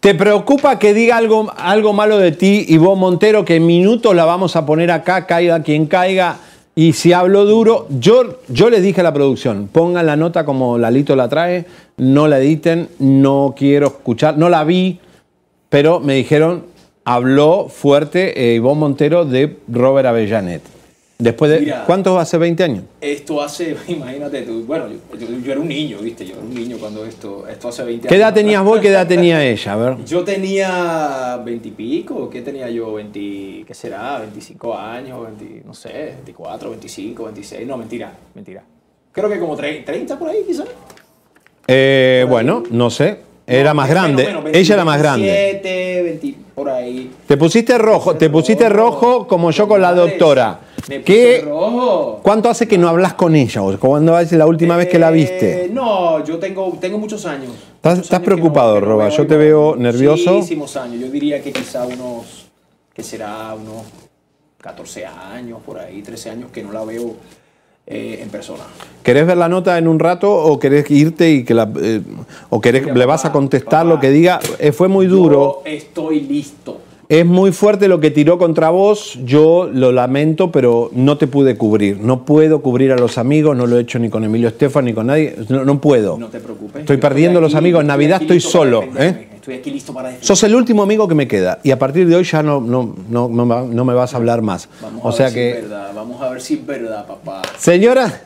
[0.00, 4.14] ¿Te preocupa que diga algo, algo malo de ti y vos, Montero, que en minutos
[4.14, 6.38] la vamos a poner acá, caiga quien caiga?
[6.76, 10.76] Y si hablo duro, yo, yo les dije a la producción, pongan la nota como
[10.78, 11.64] Lalito la trae,
[11.96, 15.00] no la editen, no quiero escuchar, no la vi,
[15.70, 16.66] pero me dijeron,
[17.06, 20.60] habló fuerte eh, Ivonne Montero de Robert Avellanet.
[21.18, 21.84] Después de, Mira.
[21.86, 22.84] ¿cuántos hace 20 años?
[23.00, 26.26] Esto hace, imagínate tú, bueno, yo, yo- yo era un niño, ¿viste?
[26.26, 28.10] Yo era un niño cuando esto, esto hace 20 años.
[28.10, 29.72] ¿Qué edad tenías vos y qué edad tenía ella?
[29.72, 30.04] A ver.
[30.04, 32.92] Yo tenía 20 y pico, ¿qué tenía yo?
[32.94, 34.18] 20, ¿qué será?
[34.18, 38.62] 25 años, 20, no sé, 24, 25, 26, no, mentira, mentira.
[39.12, 40.66] Creo que como 30, 30 por ahí quizás.
[41.68, 43.24] Eh, bueno, no sé.
[43.46, 44.28] Era más grande.
[44.52, 45.26] Ella era más grande.
[45.62, 47.12] 27, 20, por ahí.
[47.26, 50.60] Te pusiste rojo, te pusiste rojo como yo con la doctora.
[50.88, 52.20] Me ¿Qué, rojo.
[52.22, 53.62] ¿Cuánto hace que no hablas con ella?
[53.62, 55.66] ¿O ¿Cuándo es la última vez que la viste?
[55.66, 57.52] Eh, no, yo tengo, tengo muchos años.
[57.76, 59.08] ¿Estás, estás preocupado, Roba?
[59.10, 60.34] Yo te veo nervioso.
[60.34, 61.00] Muchísimos años.
[61.00, 62.46] Yo diría que quizá unos,
[62.92, 63.84] que será unos
[64.60, 67.14] 14 años, por ahí, 13 años que no la veo
[67.86, 68.64] eh, en persona.
[69.02, 72.00] ¿Querés ver la nota en un rato o querés irte y que la, eh,
[72.50, 74.40] o querés, Mira, le vas a papá, contestar lo que diga?
[74.58, 75.62] Eh, fue muy duro.
[75.64, 76.78] Yo estoy listo.
[77.08, 81.56] Es muy fuerte lo que tiró contra vos, yo lo lamento, pero no te pude
[81.56, 82.00] cubrir.
[82.00, 84.92] No puedo cubrir a los amigos, no lo he hecho ni con Emilio Estefan ni
[84.92, 86.18] con nadie, no, no puedo.
[86.18, 86.80] No te preocupes.
[86.80, 88.82] Estoy perdiendo los aquí- amigos, en Navidad estoy solo.
[88.98, 89.28] ¿eh?
[89.46, 90.26] Estoy aquí listo para defender.
[90.26, 92.96] Sos el último amigo que me queda y a partir de hoy ya no, no,
[93.08, 94.68] no, no, me vas a hablar más.
[94.82, 95.92] Vamos O a sea ver si es que, verdad.
[95.94, 97.42] Vamos a ver si es verdad, papá.
[97.56, 98.22] señora,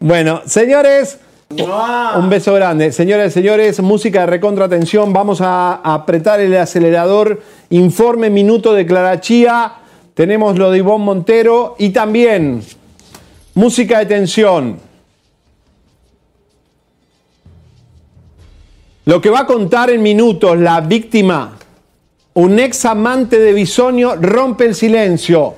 [0.00, 1.18] bueno, señores,
[1.50, 2.90] un beso grande.
[2.92, 5.12] Señoras y señores, música de recontra atención.
[5.12, 7.42] Vamos a apretar el acelerador.
[7.68, 9.74] Informe minuto de Clarachía.
[10.14, 12.62] Tenemos lo de Ivonne Montero y también
[13.52, 14.93] música de tensión.
[19.06, 21.58] Lo que va a contar en minutos la víctima,
[22.32, 25.54] un ex amante de Bisonio, rompe el silencio.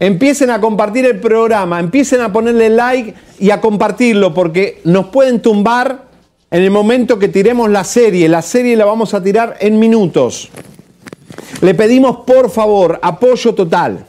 [0.00, 5.40] Empiecen a compartir el programa, empiecen a ponerle like y a compartirlo porque nos pueden
[5.40, 6.06] tumbar
[6.50, 8.30] en el momento que tiremos la serie.
[8.30, 10.48] La serie la vamos a tirar en minutos.
[11.60, 14.06] Le pedimos por favor apoyo total.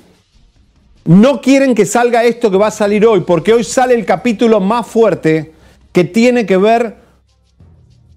[1.04, 4.62] No quieren que salga esto que va a salir hoy porque hoy sale el capítulo
[4.62, 5.54] más fuerte
[5.92, 7.07] que tiene que ver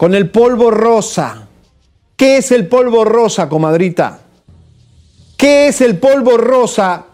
[0.00, 1.46] con el polvo rosa.
[2.16, 4.20] ¿Qué es el polvo rosa, comadrita?
[5.36, 7.04] ¿Qué es el polvo rosa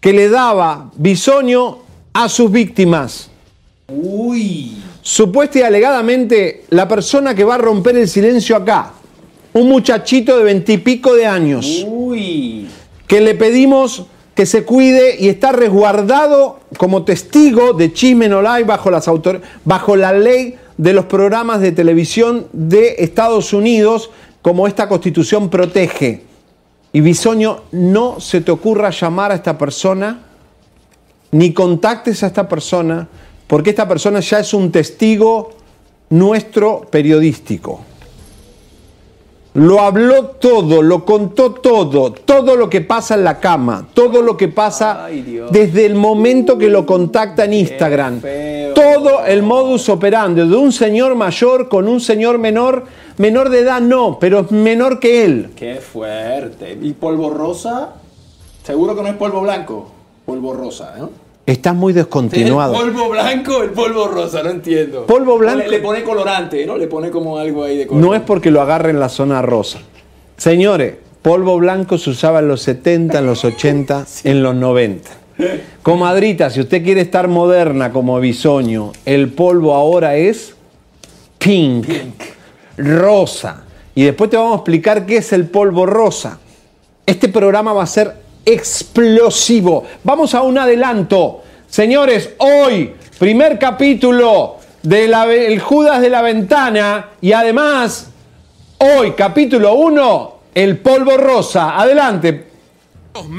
[0.00, 1.78] que le daba Bisoño
[2.12, 3.30] a sus víctimas?
[3.86, 4.82] Uy.
[5.00, 8.94] Supuesta y alegadamente, la persona que va a romper el silencio acá,
[9.52, 12.66] un muchachito de veintipico de años, Uy.
[13.06, 18.64] que le pedimos que se cuide y está resguardado como testigo de Chisme No Live
[18.64, 24.10] bajo, las autor- bajo la ley de los programas de televisión de Estados Unidos,
[24.42, 26.24] como esta constitución protege.
[26.92, 30.20] Y Bisoño, no se te ocurra llamar a esta persona,
[31.30, 33.08] ni contactes a esta persona,
[33.46, 35.50] porque esta persona ya es un testigo
[36.10, 37.80] nuestro periodístico.
[39.54, 44.36] Lo habló todo, lo contó todo, todo lo que pasa en la cama, todo lo
[44.36, 45.06] que pasa
[45.52, 48.20] desde el momento que lo contacta en Instagram.
[48.74, 52.86] Todo el modus operandi de un señor mayor con un señor menor,
[53.16, 55.50] menor de edad no, pero es menor que él.
[55.54, 56.76] Qué fuerte.
[56.82, 57.92] ¿Y polvo rosa?
[58.64, 59.88] Seguro que no es polvo blanco.
[60.26, 61.23] Polvo rosa, ¿no?
[61.46, 62.74] Estás muy descontinuado.
[62.84, 64.42] ¿El polvo blanco el polvo rosa?
[64.42, 65.06] No entiendo.
[65.06, 65.58] Polvo blanco.
[65.58, 66.76] Le, le pone colorante, ¿no?
[66.76, 68.02] Le pone como algo ahí de color.
[68.02, 69.80] No es porque lo agarre en la zona rosa.
[70.36, 75.10] Señores, polvo blanco se usaba en los 70, en los 80, en los 90.
[75.82, 80.54] Comadrita, si usted quiere estar moderna como bisoño, el polvo ahora es
[81.38, 81.86] pink,
[82.76, 83.64] rosa.
[83.94, 86.38] Y después te vamos a explicar qué es el polvo rosa.
[87.06, 89.84] Este programa va a ser explosivo.
[90.02, 91.42] Vamos a un adelanto.
[91.68, 98.08] Señores, hoy, primer capítulo del Judas de la Ventana y además,
[98.78, 101.78] hoy, capítulo 1, el polvo rosa.
[101.78, 102.48] Adelante.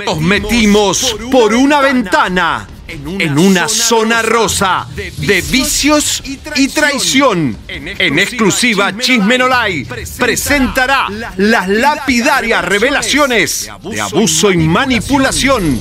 [0.05, 6.21] Nos metimos por una ventana en una zona rosa de vicios
[6.55, 7.57] y traición.
[7.67, 9.86] En exclusiva Chismenolay
[10.17, 11.07] presentará
[11.38, 15.79] las lapidarias revelaciones de abuso y manipulación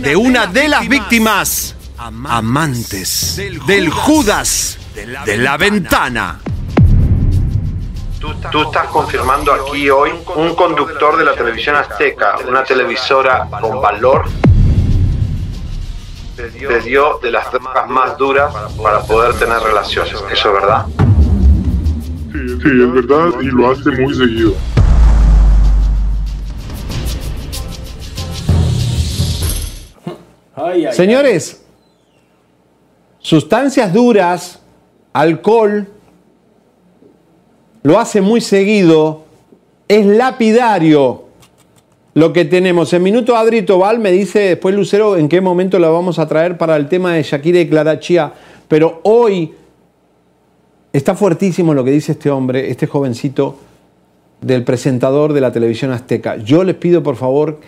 [0.00, 4.78] de una de las víctimas amantes del Judas
[5.24, 6.40] de la ventana.
[8.50, 14.24] Tú estás confirmando aquí hoy un conductor de la televisión azteca, una televisora con valor,
[16.36, 20.14] te dio de las drogas más duras para poder tener relaciones.
[20.32, 20.86] ¿Eso es verdad?
[22.32, 24.54] Sí, sí, es verdad y lo hace muy seguido.
[30.56, 31.64] Ay, ay, Señores,
[33.18, 34.60] sustancias duras,
[35.12, 35.88] alcohol,
[37.82, 39.24] lo hace muy seguido,
[39.86, 41.23] es lapidario
[42.14, 42.92] lo que tenemos.
[42.92, 46.56] En minuto Adri Tobal me dice después Lucero en qué momento la vamos a traer
[46.56, 48.32] para el tema de Shakira y Clara Chía,
[48.68, 49.52] pero hoy
[50.92, 53.56] está fuertísimo lo que dice este hombre, este jovencito
[54.40, 56.36] del presentador de la televisión azteca.
[56.36, 57.60] Yo les pido por favor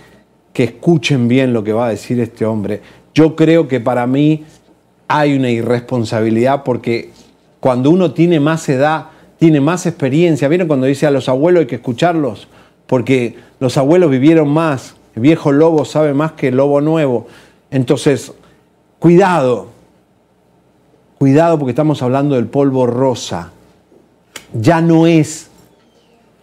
[0.53, 2.80] que escuchen bien lo que va a decir este hombre.
[3.14, 4.44] Yo creo que para mí
[5.09, 7.11] hay una irresponsabilidad porque
[7.61, 9.07] cuando uno tiene más edad,
[9.38, 12.49] tiene más experiencia, ¿vieron cuando dice a los abuelos hay que escucharlos?
[12.87, 17.26] Porque los abuelos vivieron más, el viejo lobo sabe más que el lobo nuevo.
[17.70, 18.32] Entonces,
[18.99, 19.68] cuidado,
[21.18, 23.53] cuidado porque estamos hablando del polvo rosa.
[24.53, 25.51] Ya no es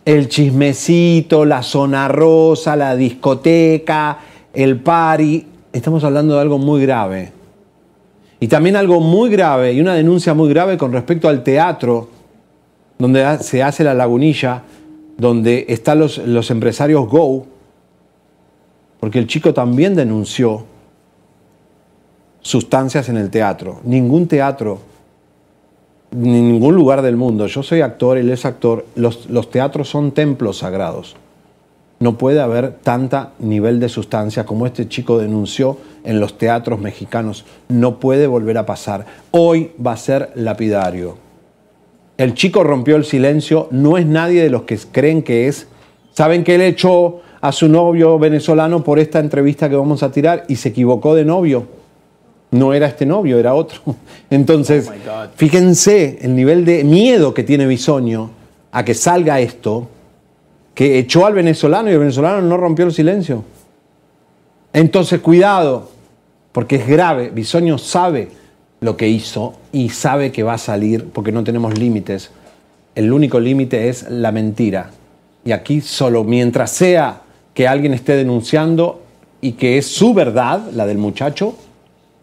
[0.05, 4.19] el chismecito, la zona rosa, la discoteca,
[4.53, 5.47] el party.
[5.71, 7.31] Estamos hablando de algo muy grave.
[8.39, 12.09] Y también algo muy grave y una denuncia muy grave con respecto al teatro,
[12.99, 14.63] donde se hace la lagunilla,
[15.18, 17.45] donde están los, los empresarios Go,
[18.99, 20.66] porque el chico también denunció
[22.41, 23.80] sustancias en el teatro.
[23.84, 24.80] Ningún teatro,
[26.11, 30.11] ni ningún lugar del mundo, yo soy actor, él es actor, los, los teatros son
[30.11, 31.16] templos sagrados.
[31.99, 37.45] No puede haber tanta nivel de sustancia como este chico denunció en los teatros mexicanos.
[37.70, 39.05] No puede volver a pasar.
[39.32, 41.18] Hoy va a ser lapidario.
[42.24, 45.67] El chico rompió el silencio, no es nadie de los que creen que es.
[46.13, 50.45] Saben que él echó a su novio venezolano por esta entrevista que vamos a tirar
[50.47, 51.67] y se equivocó de novio.
[52.51, 53.82] No era este novio, era otro.
[54.30, 54.89] Entonces,
[55.36, 58.30] fíjense el nivel de miedo que tiene Bisoño
[58.71, 59.89] a que salga esto,
[60.74, 63.43] que echó al venezolano y el venezolano no rompió el silencio.
[64.71, 65.89] Entonces, cuidado,
[66.53, 67.32] porque es grave.
[67.32, 68.42] Bisoño sabe
[68.84, 72.31] lo que hizo y sabe que va a salir porque no tenemos límites.
[72.95, 74.91] El único límite es la mentira.
[75.45, 77.21] Y aquí solo mientras sea
[77.53, 79.01] que alguien esté denunciando
[79.41, 81.55] y que es su verdad, la del muchacho,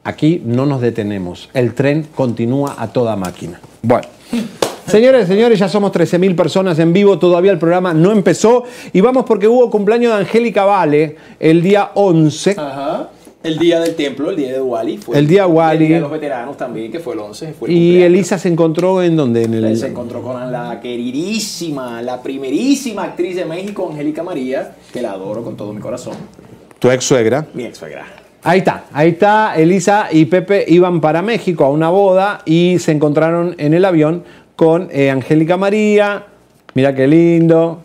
[0.04, 1.50] aquí no nos detenemos.
[1.54, 3.61] El tren continúa a toda máquina.
[3.82, 4.08] Bueno.
[4.86, 9.24] Señores, señores, ya somos 13.000 personas en vivo, todavía el programa no empezó y vamos
[9.24, 12.56] porque hubo cumpleaños de Angélica Vale el día 11.
[12.58, 13.11] Ajá.
[13.43, 14.99] El día del templo, el día de Wally.
[14.99, 15.84] Fue El día Wally.
[15.84, 17.55] El día de los veteranos también, que fue el 11.
[17.55, 18.03] Fue el Y.
[18.03, 23.36] Elisa se encontró en donde en el Se encontró con la queridísima, la primerísima actriz
[23.36, 26.14] de México, Angélica María, que la adoro con todo mi corazón.
[26.78, 27.47] tu ex suegra.
[27.55, 28.05] Mi ex suegra.
[28.43, 29.55] Ahí está, ahí está.
[29.57, 34.22] Elisa y Pepe iban para México a una boda y se encontraron en el avión
[34.55, 36.26] con eh, Angélica María.
[36.74, 37.80] Mira qué lindo.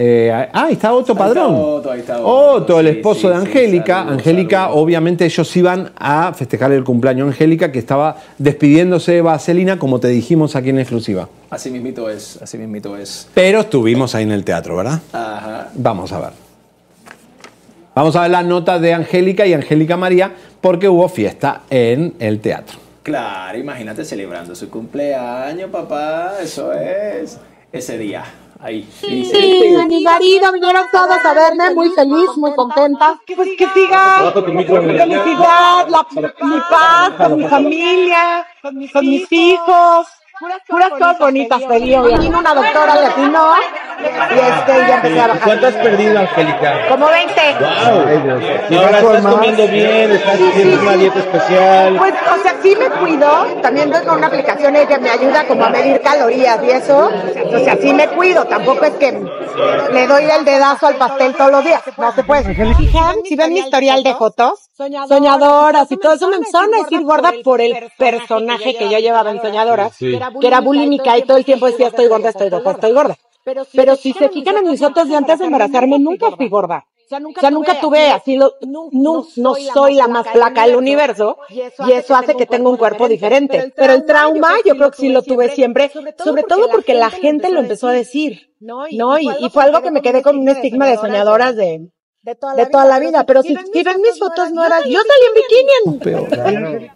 [0.00, 1.54] Eh, ah, ahí está Otto Padrón.
[1.54, 3.94] Ahí está Otto, ahí está Otto, el esposo sí, de sí, Angélica.
[3.96, 9.22] saludos, Angélica, obviamente ellos iban a festejar el cumpleaños de Angélica, que estaba despidiéndose de
[9.22, 11.28] Vaselina, como te dijimos aquí en exclusiva.
[11.50, 13.28] Así mismito es, así mismito es.
[13.34, 15.00] Pero estuvimos ahí en el teatro, ¿verdad?
[15.12, 15.70] Ajá.
[15.74, 16.30] Vamos a ver.
[17.96, 20.30] Vamos a ver la nota de Angélica y Angélica María,
[20.60, 22.78] porque hubo fiesta en el teatro.
[23.02, 26.34] Claro, imagínate celebrando su cumpleaños, papá.
[26.40, 27.36] Eso es
[27.72, 28.22] ese día.
[28.60, 28.88] Ahí.
[29.02, 33.20] Dice- Sí, mi marido, vinieron todos a verme, muy feliz, muy contenta.
[33.36, 34.32] Pues que siga.
[34.98, 36.06] Felicidad, la,
[36.42, 38.46] mi paz, con mi familia,
[38.92, 40.06] con mis hijos.
[40.68, 41.96] Puras cosas bonitas pedí.
[42.18, 43.54] Vino una doctora que atinó
[44.00, 45.42] y este, ya empecé a bajar.
[45.42, 46.88] ¿Cuánto has perdido, Angélica?
[46.88, 47.40] Como 20.
[47.58, 48.40] Wow.
[48.70, 51.96] Y ahora estás comiendo bien, estás haciendo una dieta especial.
[51.96, 53.28] Pues, o sea, sí me cuido.
[53.62, 57.10] También tengo una aplicación que me ayuda como a medir calorías y eso.
[57.52, 58.44] O sea, sí me cuido.
[58.44, 59.12] Tampoco es que
[59.92, 61.82] le doy el dedazo al pastel todos los días.
[61.96, 62.54] No se puede.
[62.74, 64.70] Fijan, si ven mi historial de fotos,
[65.08, 69.30] soñadoras y todo eso, me empezaron a decir gorda por el personaje que yo llevaba
[69.30, 70.18] en soñadoras, Sí.
[70.40, 73.16] Que era bulímica y todo el tiempo decía estoy gorda, estoy gorda, estoy gorda.
[73.72, 76.84] Pero si se fijan en mis fotos de antes de embarazarme, nunca fui gorda.
[77.06, 78.90] O sea, nunca tuve así, lo, no,
[79.36, 83.72] no soy la más flaca del universo y eso hace que tenga un cuerpo diferente.
[83.74, 85.90] Pero el trauma yo creo que sí lo tuve siempre,
[86.22, 88.52] sobre todo porque la gente lo empezó a decir.
[88.60, 89.18] ¿no?
[89.18, 91.88] Y, y fue algo que me quedé con un estigma de soñadoras de,
[92.20, 93.24] de toda la vida.
[93.24, 96.90] Pero si, si ven mis fotos, no era, yo salí en bikini.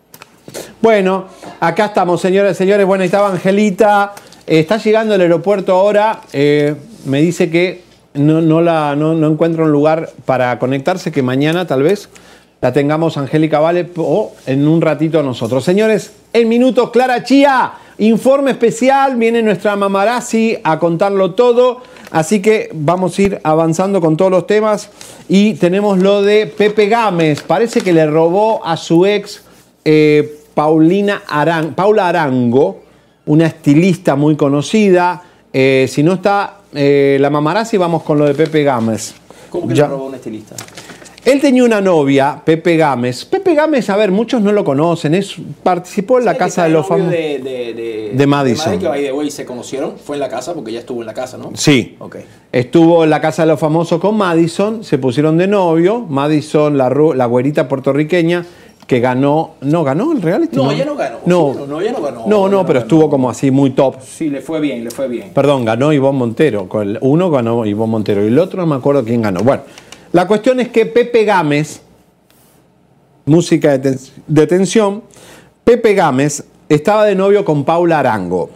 [0.80, 1.26] Bueno,
[1.60, 2.86] acá estamos, señores y señores.
[2.86, 4.12] Bueno, ahí estaba Angelita.
[4.46, 6.20] Eh, está llegando al aeropuerto ahora.
[6.32, 6.74] Eh,
[7.04, 7.82] me dice que
[8.14, 12.08] no, la, no encuentra un lugar para conectarse, que mañana tal vez
[12.62, 15.64] la tengamos Angélica Vale o en un ratito nosotros.
[15.64, 19.16] Señores, en minutos, Clara Chía, informe especial.
[19.16, 21.82] Viene nuestra mamarazzi a contarlo todo.
[22.12, 24.90] Así que vamos a ir avanzando con todos los temas.
[25.28, 27.42] Y tenemos lo de Pepe Gámez.
[27.42, 29.42] Parece que le robó a su ex
[29.84, 32.82] eh, Paulina Aran- Paula Arango,
[33.26, 35.22] una estilista muy conocida.
[35.52, 39.14] Eh, si no está eh, la mamarazzi, vamos con lo de Pepe Gámez.
[39.50, 39.86] ¿Cómo que Ya.
[39.86, 40.56] robó un estilista?
[41.24, 43.24] Él tenía una novia, Pepe Gámez.
[43.26, 45.14] Pepe Gámez, a ver, muchos no lo conocen.
[45.14, 47.12] Es, participó en la casa de los famosos.
[47.12, 48.80] de, de, de, De Madison.
[48.84, 51.52] way se conocieron, fue en la casa porque ella estuvo en la casa, ¿no?
[51.54, 51.94] Sí.
[52.00, 52.16] Ok.
[52.50, 56.00] Estuvo en la casa de los famosos con Madison, se pusieron de novio.
[56.00, 58.44] Madison, la, la güerita puertorriqueña,
[58.92, 59.52] que ganó.
[59.62, 60.54] ¿No ganó el reality?
[60.54, 61.16] No, ella no ganó.
[61.24, 62.24] No, Sí, no, no, no ganó.
[62.26, 63.96] no, no, pero estuvo como así muy top.
[64.02, 65.30] Sí, le fue bien, le fue bien.
[65.32, 66.68] Perdón, ganó Ivonne Montero.
[66.68, 69.40] Con el- Uno ganó Ivonne Montero y el otro no me acuerdo quién ganó.
[69.40, 69.62] Bueno,
[70.12, 71.80] la cuestión es que Pepe Gámez,
[73.24, 75.02] música de, ten- de tensión,
[75.64, 78.50] Pepe Gámez estaba de novio con Paula Arango.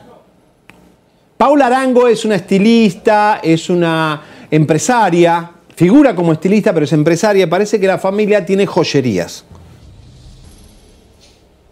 [1.38, 4.20] Paula Arango es una estilista, es una
[4.50, 7.48] empresaria, figura como estilista, pero es empresaria.
[7.48, 9.46] Parece que la familia tiene joyerías.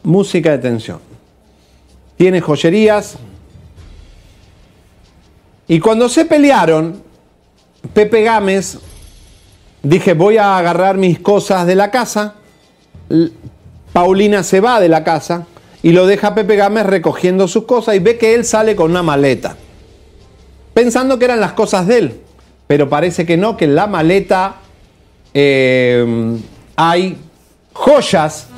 [0.05, 1.01] Música de tensión.
[2.17, 3.17] Tiene joyerías.
[5.67, 7.03] Y cuando se pelearon,
[7.93, 8.79] Pepe Gámez,
[9.83, 12.35] dije, voy a agarrar mis cosas de la casa.
[13.93, 15.47] Paulina se va de la casa
[15.83, 19.03] y lo deja Pepe Gámez recogiendo sus cosas y ve que él sale con una
[19.03, 19.57] maleta.
[20.73, 22.21] Pensando que eran las cosas de él.
[22.67, 24.57] Pero parece que no, que en la maleta
[25.35, 26.37] eh,
[26.77, 27.19] hay
[27.73, 28.49] joyas.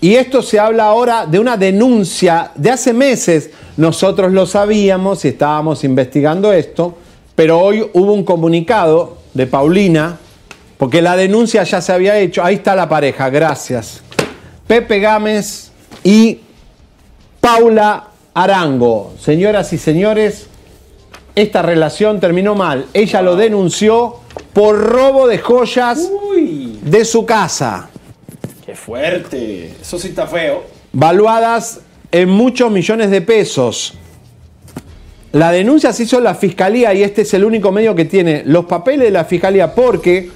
[0.00, 3.50] Y esto se habla ahora de una denuncia de hace meses.
[3.76, 6.96] Nosotros lo sabíamos y estábamos investigando esto,
[7.34, 10.18] pero hoy hubo un comunicado de Paulina,
[10.78, 12.42] porque la denuncia ya se había hecho.
[12.42, 14.00] Ahí está la pareja, gracias.
[14.66, 15.70] Pepe Gámez
[16.02, 16.40] y
[17.40, 19.12] Paula Arango.
[19.20, 20.46] Señoras y señores,
[21.34, 22.86] esta relación terminó mal.
[22.94, 24.16] Ella lo denunció
[24.54, 26.10] por robo de joyas
[26.82, 27.89] de su casa.
[28.74, 29.74] Fuerte.
[29.80, 30.64] Eso sí está feo.
[30.92, 33.94] Valuadas en muchos millones de pesos.
[35.32, 38.42] La denuncia se hizo en la fiscalía y este es el único medio que tiene
[38.44, 40.30] los papeles de la fiscalía porque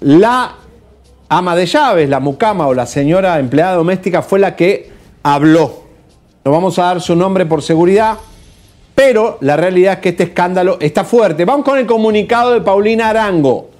[0.00, 0.54] la
[1.28, 4.90] ama de llaves, la mucama o la señora empleada doméstica fue la que
[5.24, 5.82] habló.
[6.44, 8.16] No vamos a dar su nombre por seguridad,
[8.94, 11.44] pero la realidad es que este escándalo está fuerte.
[11.44, 13.70] Vamos con el comunicado de Paulina Arango,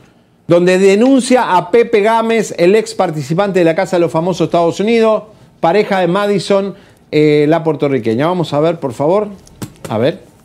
[0.46, 4.78] donde denuncia a Pepe Gámez, el ex participante de la Casa de los Famosos Estados
[4.80, 5.24] Unidos,
[5.60, 6.74] pareja de Madison,
[7.10, 8.26] eh, la puertorriqueña.
[8.26, 9.28] Vamos a ver, por favor.
[9.88, 10.35] A ver.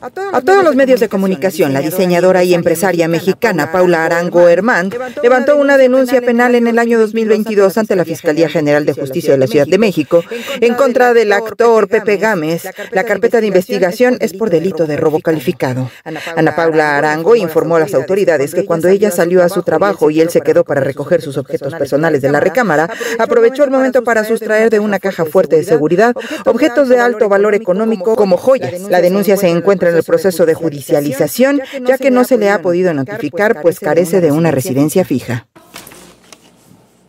[0.00, 4.90] A todos los medios de comunicación, la diseñadora y empresaria mexicana Paula Arango Hermán
[5.22, 9.38] levantó una denuncia penal en el año 2022 ante la Fiscalía General de Justicia de
[9.38, 10.22] la Ciudad de México
[10.60, 12.68] en contra del actor Pepe Gámez.
[12.92, 15.90] La carpeta de investigación es por delito de robo calificado.
[16.36, 20.20] Ana Paula Arango informó a las autoridades que cuando ella salió a su trabajo y
[20.20, 22.88] él se quedó para recoger sus objetos personales de la recámara,
[23.18, 27.56] aprovechó el momento para sustraer de una caja fuerte de seguridad objetos de alto valor
[27.56, 28.82] económico como joyas.
[28.82, 32.62] La denuncia se encuentra en el proceso de judicialización, ya que no se le ha
[32.62, 35.46] podido notificar, pues carece de una residencia fija.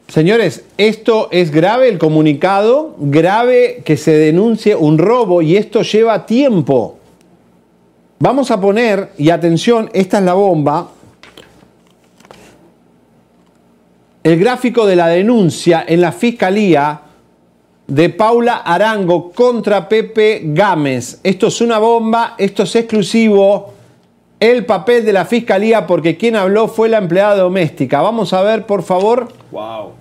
[0.07, 6.25] Señores, esto es grave el comunicado, grave que se denuncie un robo y esto lleva
[6.25, 6.97] tiempo.
[8.17, 10.89] Vamos a poner, y atención, esta es la bomba,
[14.23, 17.01] el gráfico de la denuncia en la fiscalía
[17.89, 21.19] de Paula Arango contra Pepe Gámez.
[21.23, 23.73] Esto es una bomba, esto es exclusivo.
[24.39, 28.01] El papel de la fiscalía, porque quien habló fue la empleada doméstica.
[28.01, 29.33] Vamos a ver, por favor.
[29.51, 29.91] Wow.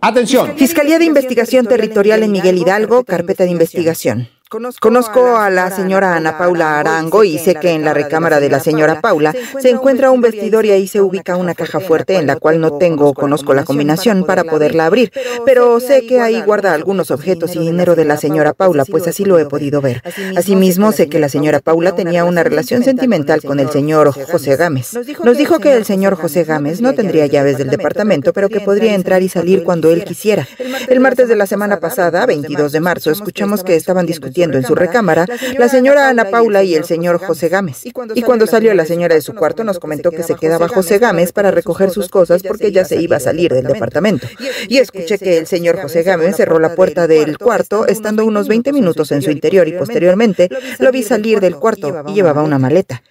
[0.00, 0.56] Atención.
[0.56, 4.28] Fiscalía de Investigación Territorial en Miguel Hidalgo, carpeta de investigación.
[4.50, 8.58] Conozco a la señora Ana Paula Arango y sé que en la recámara de la
[8.58, 12.34] señora Paula se encuentra un vestidor y ahí se ubica una caja fuerte en la
[12.34, 15.12] cual no tengo o conozco la combinación para poderla abrir,
[15.46, 19.24] pero sé que ahí guarda algunos objetos y dinero de la señora Paula, pues así
[19.24, 20.02] lo he podido ver.
[20.36, 24.94] Asimismo, sé que la señora Paula tenía una relación sentimental con el señor José Gámez.
[25.22, 28.96] Nos dijo que el señor José Gámez no tendría llaves del departamento, pero que podría
[28.96, 30.48] entrar y salir cuando él quisiera.
[30.88, 34.74] El martes de la semana pasada, 22 de marzo, escuchamos que estaban discutiendo en su
[34.74, 35.26] recámara
[35.58, 37.84] la señora Ana Paula y el señor José Gámez.
[37.84, 41.32] Y cuando salió la señora de su cuarto nos comentó que se quedaba José Gámez
[41.32, 44.26] para recoger sus cosas porque ya se iba a salir del departamento.
[44.68, 48.72] Y escuché que el señor José Gámez cerró la puerta del cuarto estando unos 20
[48.72, 53.02] minutos en su interior y posteriormente lo vi salir del cuarto y llevaba una maleta.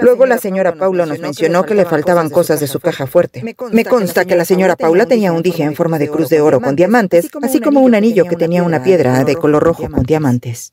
[0.00, 3.42] Luego la señora Paula nos mencionó que le faltaban cosas de su caja fuerte.
[3.72, 6.60] Me consta que la señora Paula tenía un dije en forma de cruz de oro
[6.60, 10.72] con diamantes, así como un anillo que tenía una piedra de color rojo con diamantes.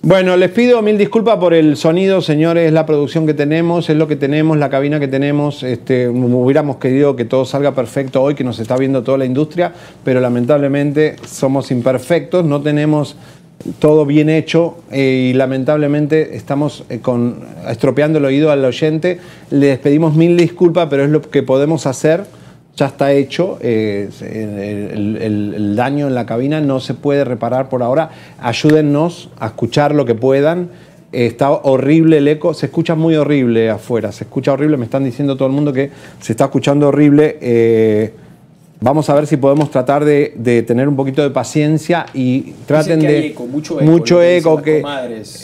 [0.00, 3.96] Bueno, les pido mil disculpas por el sonido, señores, es la producción que tenemos, es
[3.96, 5.64] lo que tenemos, la cabina que tenemos.
[5.64, 9.72] Este, hubiéramos querido que todo salga perfecto hoy, que nos está viendo toda la industria,
[10.04, 13.16] pero lamentablemente somos imperfectos, no tenemos
[13.80, 19.18] todo bien hecho eh, y lamentablemente estamos eh, con, estropeando el oído al oyente.
[19.50, 22.24] Les pedimos mil disculpas, pero es lo que podemos hacer.
[22.76, 23.58] Ya está hecho.
[23.60, 28.10] eh, el, el- daño en la cabina no se puede reparar por ahora.
[28.40, 30.68] Ayúdennos a escuchar lo que puedan.
[31.10, 32.54] Está horrible el eco.
[32.54, 34.12] Se escucha muy horrible afuera.
[34.12, 34.76] Se escucha horrible.
[34.76, 35.90] Me están diciendo todo el mundo que
[36.20, 37.38] se está escuchando horrible.
[38.80, 43.00] Vamos a ver si podemos tratar de, de tener un poquito de paciencia y traten
[43.00, 44.84] que de hay eco, mucho eco, mucho eco que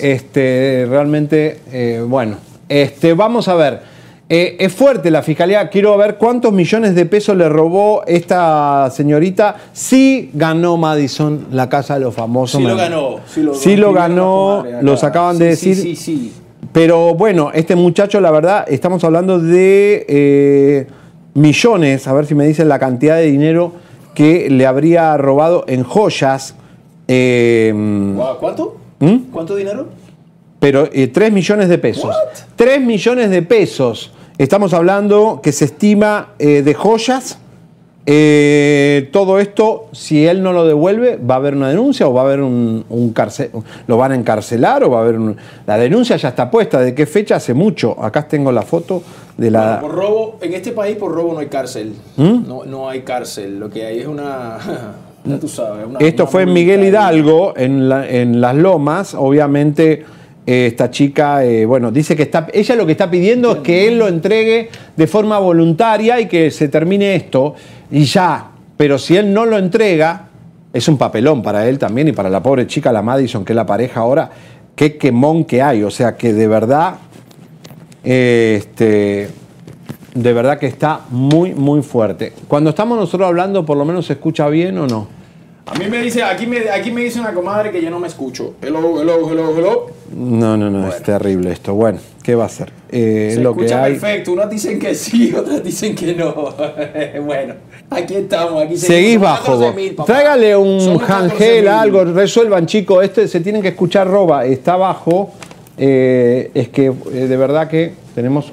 [0.01, 2.37] este realmente eh, bueno
[2.69, 3.95] este vamos a ver
[4.27, 9.57] Eh, es fuerte la fiscalía quiero ver cuántos millones de pesos le robó esta señorita
[9.75, 13.21] sí ganó Madison la casa de los famosos Sí lo ganó.
[13.27, 15.77] Sí lo, Sí lo ganó, los acaban de decir.
[15.77, 16.33] Sí, sí, sí.
[16.73, 20.87] Pero bueno, este muchacho, la verdad, estamos hablando de eh,
[21.35, 23.73] millones, a ver si me dicen la cantidad de dinero
[24.15, 26.55] que le habría robado en joyas.
[27.09, 27.73] eh,
[28.17, 28.77] Guau, ¿Cuánto?
[29.01, 29.17] ¿Mm?
[29.33, 29.89] ¿Cuánto dinero?
[30.61, 32.17] pero eh, 3 millones de pesos.
[32.57, 34.13] 3 millones de pesos.
[34.39, 37.39] Estamos hablando que se estima eh, de joyas.
[38.07, 42.21] Eh, todo esto, si él no lo devuelve, va a haber una denuncia o va
[42.21, 43.51] a haber un, un cárcel,
[43.87, 45.37] lo van a encarcelar o va a haber un-
[45.67, 46.81] la denuncia ya está puesta.
[46.81, 47.37] ¿De qué fecha?
[47.37, 47.97] Hace mucho.
[48.03, 49.03] Acá tengo la foto
[49.39, 49.79] de la.
[49.81, 51.95] Bueno, por robo, en este país por robo no hay cárcel.
[52.17, 52.47] ¿Mm?
[52.47, 53.59] No, no hay cárcel.
[53.59, 54.59] Lo que hay es una.
[55.25, 55.87] ya tú sabes.
[55.87, 56.85] Una, Esto una fue en Miguel.
[56.85, 59.15] Hidalgo, en, la- en Las Lomas.
[59.15, 60.05] Obviamente,
[60.47, 62.49] eh, esta chica, eh, bueno, dice que está.
[62.53, 66.51] Ella lo que está pidiendo es que él lo entregue de forma voluntaria y que
[66.51, 67.55] se termine esto
[67.91, 68.51] y ya.
[68.77, 70.29] Pero si él no lo entrega,
[70.73, 73.57] es un papelón para él también y para la pobre chica, la Madison, que es
[73.57, 74.31] la pareja ahora.
[74.75, 75.83] Qué quemón que hay.
[75.83, 76.97] O sea que de verdad.
[78.03, 79.29] este,
[80.15, 82.33] de verdad que está muy, muy fuerte.
[82.47, 85.09] Cuando estamos nosotros hablando, por lo menos se escucha bien o no.
[85.67, 88.07] A mí me dice, aquí me, aquí me dice una comadre que yo no me
[88.07, 88.55] escucho.
[88.61, 89.87] Hello, hello, hello, hello.
[90.15, 91.75] No, no, no, es terrible esto.
[91.75, 92.73] Bueno, ¿qué va a ser?
[92.91, 93.93] Eh, Se lo que escucha hay.
[93.93, 94.33] perfecto.
[94.33, 96.35] Unos dicen que sí, otros dicen que no.
[97.25, 97.55] bueno,
[97.91, 98.65] aquí estamos.
[98.65, 99.57] Aquí Seguís bajo.
[99.59, 99.75] Vos.
[99.77, 100.07] 14.000, papá.
[100.07, 101.69] Tráigale un 14.000.
[101.69, 103.05] algo, resuelvan, chicos.
[103.05, 105.33] Este se tienen que escuchar roba, está bajo.
[105.77, 106.93] Eh, es que eh,
[107.29, 108.53] de verdad que tenemos.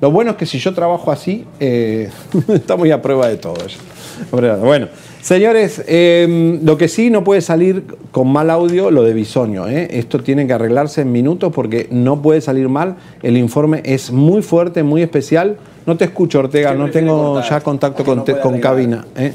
[0.00, 2.10] Lo bueno es que si yo trabajo así, eh,
[2.48, 3.56] estamos ya a prueba de todo.
[3.66, 4.56] ya.
[4.56, 4.88] Bueno,
[5.26, 9.66] señores, eh, lo que sí no puede salir con mal audio, lo de Bisoño.
[9.68, 9.88] ¿eh?
[9.90, 12.94] Esto tiene que arreglarse en minutos porque no puede salir mal.
[13.22, 15.56] El informe es muy fuerte, muy especial.
[15.84, 18.72] No te escucho, Ortega, no tengo cortar, ya contacto con, no te- puede con arreglar.
[18.72, 19.06] cabina.
[19.16, 19.32] ¿eh?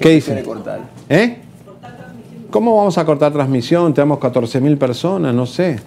[0.00, 0.80] ¿Qué ¿Qué cortar?
[1.08, 1.36] ¿Eh?
[2.50, 3.94] ¿Cómo vamos a cortar transmisión?
[3.94, 5.78] Tenemos 14.000 personas, no sé.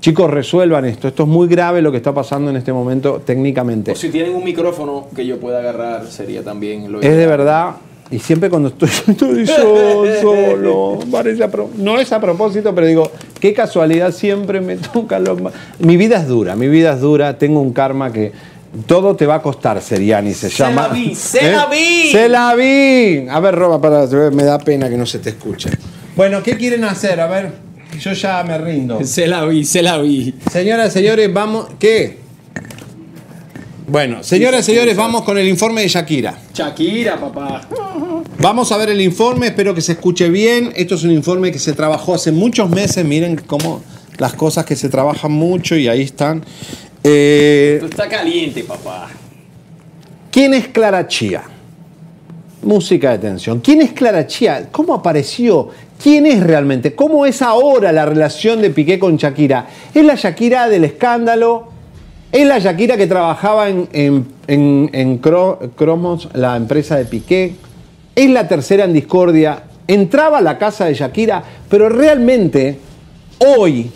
[0.00, 1.08] Chicos, resuelvan esto.
[1.08, 3.90] Esto es muy grave lo que está pasando en este momento técnicamente.
[3.90, 7.70] O si tienen un micrófono que yo pueda agarrar, sería también lo Es de verdad,
[8.10, 12.86] y siempre cuando estoy, estoy yo solo, parece a pro- no es a propósito, pero
[12.86, 15.40] digo, qué casualidad siempre me toca los...
[15.40, 18.32] ma- Mi vida es dura, mi vida es dura, tengo un karma que
[18.86, 20.86] todo te va a costar, Seriani se Se llama.
[20.86, 20.88] ¿Eh?
[20.88, 22.08] la vi, se la vi.
[22.10, 23.26] ¡Se la vi!
[23.30, 25.70] A ver, Roba, para, me da pena que no se te escuche.
[26.16, 27.20] Bueno, ¿qué quieren hacer?
[27.20, 27.52] A ver,
[28.00, 28.98] yo ya me rindo.
[29.04, 30.34] Se la vi, se la vi.
[30.50, 31.68] Señoras, señores, vamos.
[31.78, 32.18] ¿Qué?
[33.86, 36.38] Bueno, señoras y señores, vamos con el informe de Shakira.
[36.54, 37.68] Shakira, papá.
[38.38, 40.72] Vamos a ver el informe, espero que se escuche bien.
[40.74, 43.04] Esto es un informe que se trabajó hace muchos meses.
[43.04, 43.82] Miren cómo
[44.16, 46.42] las cosas que se trabajan mucho y ahí están.
[47.02, 49.10] Eh, Esto está caliente, papá.
[50.30, 51.42] ¿Quién es Clara Chía?
[52.62, 53.60] Música de tensión.
[53.60, 54.68] ¿Quién es Clara Chía?
[54.72, 55.68] ¿Cómo apareció?
[56.02, 56.94] ¿Quién es realmente?
[56.94, 59.66] ¿Cómo es ahora la relación de Piqué con Shakira?
[59.92, 61.73] ¿Es la Shakira del escándalo?
[62.34, 67.54] ¿Es la Shakira que trabajaba en, en, en- en Cro- Cromos, la empresa de Piqué?
[68.16, 69.62] ¿Es la tercera en discordia?
[69.86, 71.44] ¿Entraba a la casa de Shakira?
[71.68, 72.78] Pero realmente,
[73.56, 73.88] hoy,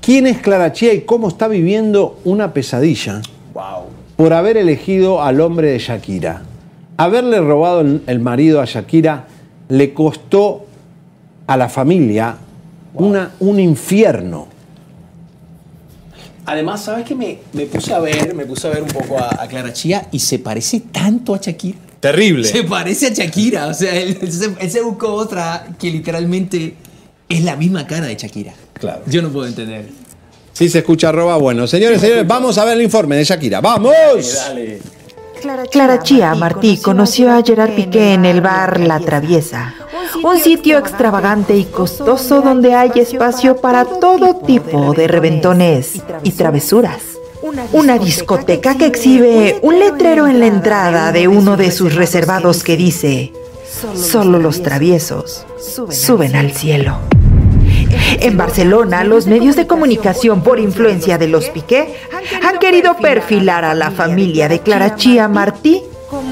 [0.00, 3.20] ¿quién es Clara Chía y cómo está viviendo una pesadilla?
[3.54, 3.86] Wow.
[4.16, 6.42] por haber elegido al hombre de Shakira.
[6.96, 9.24] Haberle robado el, el marido a Shakira
[9.68, 10.64] le costó
[11.48, 12.36] a la familia
[12.94, 14.46] una, un infierno.
[16.46, 17.14] Además, ¿sabes qué?
[17.14, 20.08] Me, me puse a ver, me puse a ver un poco a, a Clara Chía
[20.10, 21.78] y se parece tanto a Shakira.
[22.00, 22.44] Terrible.
[22.48, 23.68] Se parece a Shakira.
[23.68, 26.74] O sea, él, él se, él se buscó otra que literalmente
[27.28, 28.52] es la misma cara de Shakira.
[28.74, 29.02] Claro.
[29.06, 29.88] Yo no puedo entender.
[30.52, 31.66] Si se escucha arroba, bueno.
[31.66, 33.60] Señores, señores, vamos a ver el informe de Shakira.
[33.60, 34.34] ¡Vamos!
[34.34, 34.80] Dale.
[35.70, 39.74] Clara Chía Martí conoció a Gerard Piqué en el bar La Traviesa,
[40.22, 47.00] un sitio extravagante y costoso donde hay espacio para todo tipo de reventones y travesuras.
[47.72, 52.76] Una discoteca que exhibe un letrero en la entrada de uno de sus reservados que
[52.76, 53.32] dice,
[53.94, 55.44] solo los traviesos
[55.90, 56.98] suben al cielo.
[58.20, 61.96] En Barcelona, los medios de comunicación por influencia de los Piqué
[62.46, 65.82] han querido perfilar a la familia de Clara Chía Martí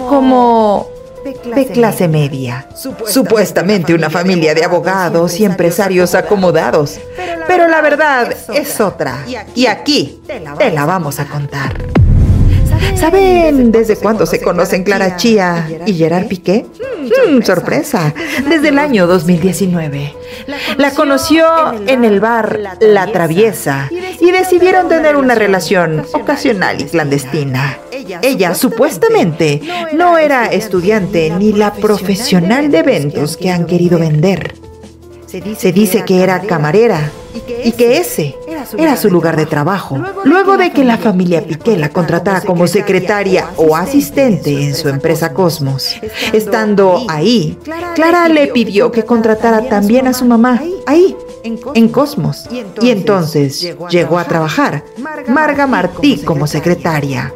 [0.09, 0.89] como
[1.25, 2.69] de clase media.
[3.07, 6.99] Supuestamente una familia de abogados y empresarios acomodados.
[7.47, 9.25] Pero la verdad es otra.
[9.55, 12.10] Y aquí te la vamos a contar.
[12.97, 16.67] ¿Saben desde cuándo se conocen Clara Chía y Gerard Piqué?
[17.01, 18.15] Hmm, sorpresa,
[18.49, 20.15] desde el año 2019.
[20.77, 21.47] La conoció
[21.87, 23.89] en el bar La Traviesa
[24.21, 27.79] y decidieron tener una relación ocasional y clandestina.
[28.23, 29.63] Ella supuestamente
[29.93, 34.55] no era estudiante ni la profesional de eventos que han querido vender.
[35.27, 37.11] Se dice que era camarera
[37.65, 38.37] y que ese
[38.79, 39.99] era su lugar de trabajo.
[40.25, 45.33] Luego de que la familia Piqué la contratara como secretaria o asistente en su empresa
[45.33, 45.97] Cosmos,
[46.33, 47.59] estando ahí,
[47.95, 50.61] Clara le pidió que contratara también a su mamá.
[50.87, 52.49] Ahí, en Cosmos.
[52.81, 54.85] Y entonces llegó a trabajar
[55.29, 57.33] Marga Martí como secretaria.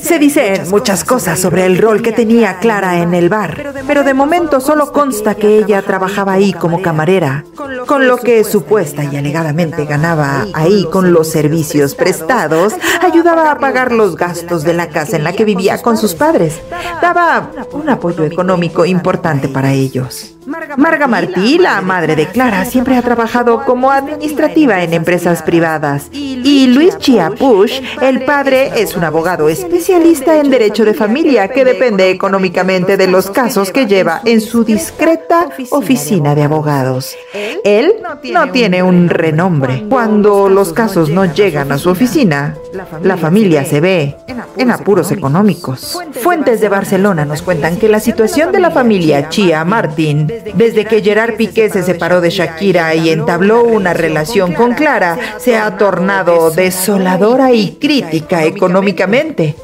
[0.00, 4.14] Se dicen muchas cosas sobre el rol que tenía Clara en el bar, pero de
[4.14, 7.44] momento solo consta que ella trabajaba ahí como camarera,
[7.84, 13.90] con lo que supuesta y alegadamente ganaba ahí con los servicios prestados, ayudaba a pagar
[13.90, 16.60] los gastos de la casa en la que vivía con sus padres,
[17.02, 20.33] daba un apoyo económico importante para ellos.
[20.46, 26.08] Marga Martí, la madre de Clara, siempre ha trabajado como administrativa en empresas privadas.
[26.12, 32.10] Y Luis Chiapush, el padre, es un abogado especialista en derecho de familia que depende
[32.10, 37.16] económicamente de los casos que lleva en su discreta oficina de abogados.
[37.64, 37.94] Él
[38.32, 39.84] no tiene un renombre.
[39.88, 42.56] Cuando los casos no llegan a su oficina,
[43.02, 44.16] la familia se ve
[44.56, 45.98] en apuros económicos.
[46.12, 51.02] Fuentes de Barcelona nos cuentan que la situación de la familia Chia Martín, desde que
[51.02, 56.50] Gerard Piqué se separó de Shakira y entabló una relación con Clara, se ha tornado
[56.50, 59.54] desoladora y crítica económicamente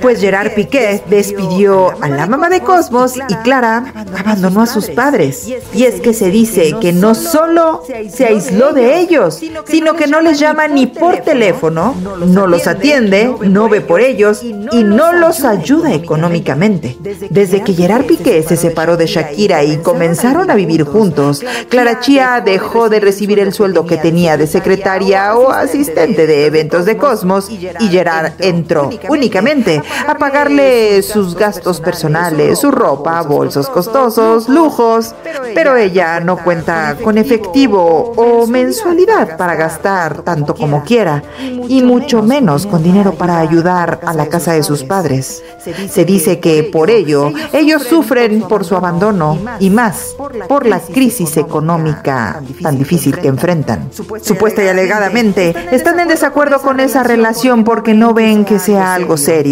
[0.00, 5.48] pues Gerard Piqué despidió a la mamá de Cosmos y Clara abandonó a sus padres.
[5.72, 10.20] Y es que se dice que no solo se aisló de ellos, sino que no
[10.20, 11.94] les llama ni por teléfono,
[12.26, 16.96] no los atiende, no ve por ellos y no los ayuda económicamente.
[17.30, 22.40] Desde que Gerard Piqué se separó de Shakira y comenzaron a vivir juntos, Clara Chia
[22.44, 27.50] dejó de recibir el sueldo que tenía de secretaria o asistente de eventos de Cosmos
[27.50, 29.59] y Gerard entró únicamente
[30.06, 35.14] a pagarle sus gastos personales, su ropa, bolsos costosos, lujos,
[35.54, 42.22] pero ella no cuenta con efectivo o mensualidad para gastar tanto como quiera, y mucho
[42.22, 45.42] menos con dinero para ayudar a la casa de sus padres.
[45.88, 50.14] Se dice que por ello ellos sufren por su abandono y más
[50.48, 53.90] por la crisis económica tan difícil que enfrentan.
[54.22, 59.16] Supuesta y alegadamente están en desacuerdo con esa relación porque no ven que sea algo
[59.16, 59.49] serio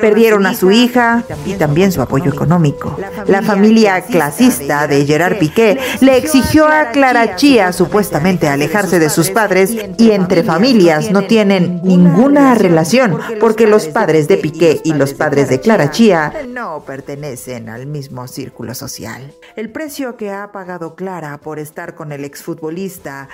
[0.00, 2.96] Perdieron a su hija y también su apoyo económico.
[3.26, 9.30] La familia clasista de Gerard Piqué le exigió a Clara Chía supuestamente alejarse de sus
[9.30, 15.14] padres y entre familias no tienen ninguna relación porque los padres de Piqué y los
[15.14, 19.32] padres de Clara Chía no pertenecen al mismo círculo social.
[19.56, 23.28] El precio que ha pagado Clara por estar con el exfutbolista,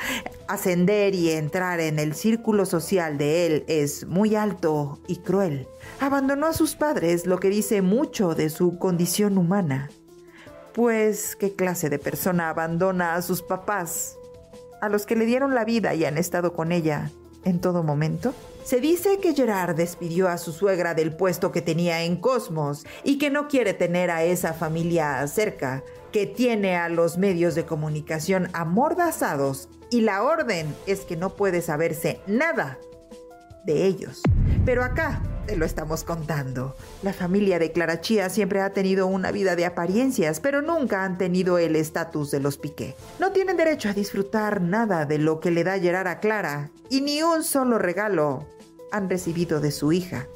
[0.48, 5.66] ascender y entrar en el círculo social de él es muy alto y cruel.
[6.02, 9.88] Abandonó a sus padres, lo que dice mucho de su condición humana.
[10.74, 14.16] Pues, ¿qué clase de persona abandona a sus papás?
[14.80, 17.12] A los que le dieron la vida y han estado con ella
[17.44, 18.34] en todo momento.
[18.64, 23.18] Se dice que Gerard despidió a su suegra del puesto que tenía en Cosmos y
[23.18, 28.48] que no quiere tener a esa familia cerca, que tiene a los medios de comunicación
[28.54, 32.80] amordazados y la orden es que no puede saberse nada
[33.64, 34.20] de ellos.
[34.64, 36.74] Pero acá, te lo estamos contando.
[37.02, 41.18] La familia de Clara Chía siempre ha tenido una vida de apariencias, pero nunca han
[41.18, 42.94] tenido el estatus de los Piqué.
[43.18, 47.00] No tienen derecho a disfrutar nada de lo que le da Gerard a Clara, y
[47.00, 48.46] ni un solo regalo
[48.90, 50.26] han recibido de su hija.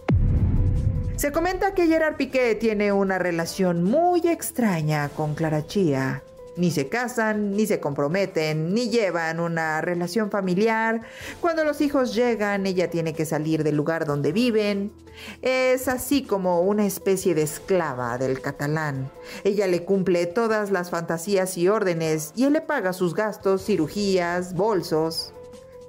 [1.16, 6.22] Se comenta que Gerard Piqué tiene una relación muy extraña con Clara Chía
[6.56, 11.02] ni se casan, ni se comprometen, ni llevan una relación familiar.
[11.40, 14.92] Cuando los hijos llegan, ella tiene que salir del lugar donde viven.
[15.42, 19.10] Es así como una especie de esclava del catalán.
[19.44, 24.54] Ella le cumple todas las fantasías y órdenes y él le paga sus gastos, cirugías,
[24.54, 25.32] bolsos.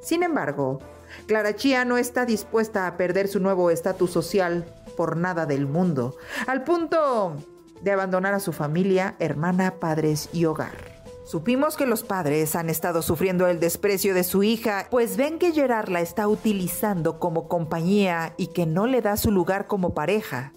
[0.01, 0.79] Sin embargo,
[1.25, 4.65] Clara Chía no está dispuesta a perder su nuevo estatus social
[4.95, 6.15] por nada del mundo,
[6.47, 7.35] al punto
[7.81, 10.97] de abandonar a su familia, hermana, padres y hogar.
[11.27, 15.51] Supimos que los padres han estado sufriendo el desprecio de su hija, pues ven que
[15.51, 20.53] Gerard la está utilizando como compañía y que no le da su lugar como pareja.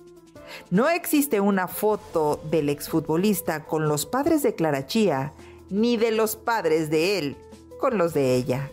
[0.70, 5.32] No existe una foto del exfutbolista con los padres de Clara Chía,
[5.70, 7.36] ni de los padres de él
[7.80, 8.70] con los de ella.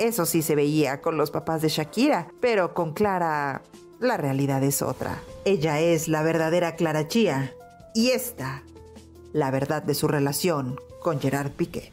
[0.00, 3.62] Eso sí se veía con los papás de Shakira, pero con Clara
[4.00, 5.22] la realidad es otra.
[5.44, 7.54] Ella es la verdadera Clara Chía
[7.94, 8.62] y esta,
[9.32, 11.92] la verdad de su relación con Gerard Piqué.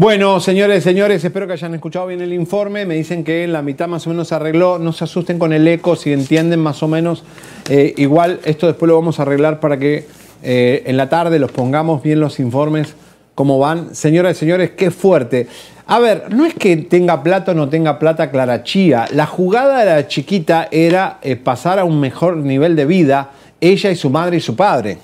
[0.00, 2.86] Bueno, señores, señores, espero que hayan escuchado bien el informe.
[2.86, 4.78] Me dicen que la mitad más o menos se arregló.
[4.78, 7.22] No se asusten con el eco, si entienden más o menos.
[7.68, 10.06] Eh, igual esto después lo vamos a arreglar para que
[10.42, 12.94] eh, en la tarde los pongamos bien los informes,
[13.34, 13.94] cómo van.
[13.94, 15.48] Señoras y señores, qué fuerte.
[15.90, 19.06] A ver, no es que tenga plata o no tenga plata Clara Chía.
[19.12, 23.30] La jugada de la chiquita era eh, pasar a un mejor nivel de vida,
[23.60, 24.98] ella y su madre y su padre.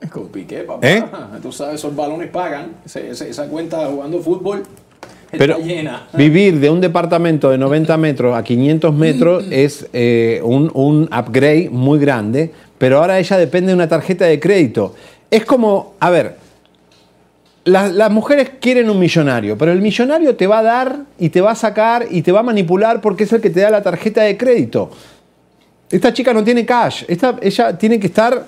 [0.00, 0.86] Es como Piqué, papá.
[0.86, 1.02] ¿Eh?
[1.42, 2.76] Tú sabes, esos balones pagan.
[2.86, 4.62] Esa, cuenta jugando fútbol
[5.24, 6.06] está Pero llena.
[6.12, 11.68] vivir de un departamento de 90 metros a 500 metros es eh, un, un upgrade
[11.68, 14.94] muy grande, pero ahora ella depende de una tarjeta de crédito.
[15.32, 16.36] Es como, a ver,
[17.64, 21.52] las, mujeres quieren un millonario, pero el millonario te va a dar y te va
[21.52, 24.22] a sacar y te va a manipular porque es el que te da la tarjeta
[24.22, 24.90] de crédito.
[25.90, 28.44] Esta chica no tiene cash, esta, ella tiene que estar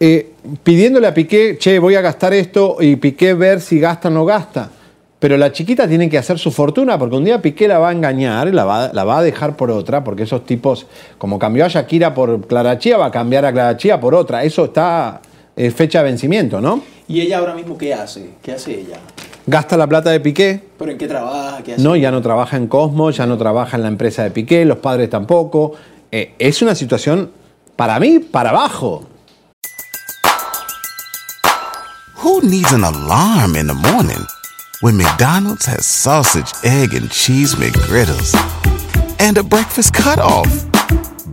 [0.00, 0.32] eh,
[0.62, 4.24] pidiéndole a Piqué, che, voy a gastar esto y Piqué ver si gasta o no
[4.24, 4.70] gasta.
[5.18, 7.92] Pero la chiquita tiene que hacer su fortuna porque un día Piqué la va a
[7.92, 10.86] engañar, la va, la va a dejar por otra, porque esos tipos,
[11.16, 14.42] como cambió a Shakira por Clara Chía, va a cambiar a Clara Chía por otra.
[14.44, 15.22] Eso está,
[15.56, 16.82] es fecha de vencimiento, ¿no?
[17.06, 18.30] ¿Y ella ahora mismo qué hace?
[18.42, 18.98] ¿Qué hace ella?
[19.46, 20.62] Gasta la plata de Piqué.
[20.78, 21.62] ¿Pero en qué trabaja?
[21.62, 21.82] ¿Qué hace?
[21.82, 24.78] No, ya no trabaja en Cosmos, ya no trabaja en la empresa de Piqué, los
[24.78, 25.72] padres tampoco.
[26.10, 27.30] Eh, es una situación,
[27.76, 29.06] para mí, para abajo.
[32.22, 34.24] Who needs an alarm in the morning
[34.80, 38.34] when McDonald's has sausage, egg, and cheese McGriddles
[39.20, 40.48] and a breakfast cutoff?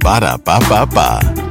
[0.04, 1.51] Ba da ba ba ba.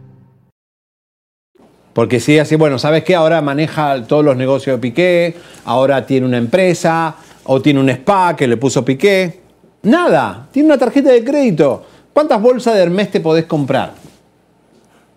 [1.93, 3.15] Porque si así, bueno, ¿sabes qué?
[3.15, 5.35] Ahora maneja todos los negocios de Piqué,
[5.65, 9.41] ahora tiene una empresa, o tiene un spa que le puso Piqué.
[9.83, 11.83] Nada, tiene una tarjeta de crédito.
[12.13, 13.93] ¿Cuántas bolsas de Hermes te podés comprar?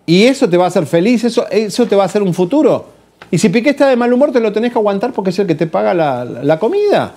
[0.05, 2.89] Y eso te va a hacer feliz, eso, eso te va a hacer un futuro.
[3.31, 5.47] Y si Piqué está de mal humor, te lo tenés que aguantar porque es el
[5.47, 7.13] que te paga la, la comida.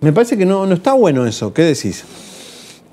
[0.00, 1.52] Me parece que no, no está bueno eso.
[1.52, 2.04] ¿Qué decís?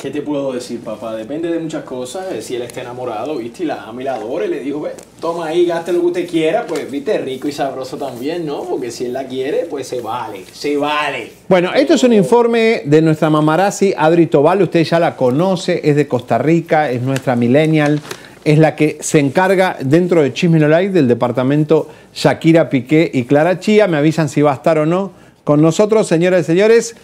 [0.05, 1.15] ¿Qué te puedo decir, papá?
[1.15, 2.31] Depende de muchas cosas.
[2.31, 3.63] eh, Si él está enamorado, ¿viste?
[3.63, 4.45] Y la ama y la adora.
[4.45, 4.87] Y le dijo,
[5.19, 6.67] toma ahí, gaste lo que usted quiera.
[6.67, 7.17] Pues, ¿viste?
[7.17, 8.65] Rico y sabroso también, ¿no?
[8.65, 10.45] Porque si él la quiere, pues se vale.
[10.53, 11.31] Se vale.
[11.49, 14.61] Bueno, esto es un informe de nuestra mamarazzi Adri Tobal.
[14.61, 17.99] Usted ya la conoce, es de Costa Rica, es nuestra millennial.
[18.43, 23.23] Es la que se encarga dentro de Chisme No Like del departamento Shakira Piqué y
[23.23, 23.87] Clara Chía.
[23.87, 25.13] Me avisan si va a estar o no
[25.43, 26.95] con nosotros, señoras y señores.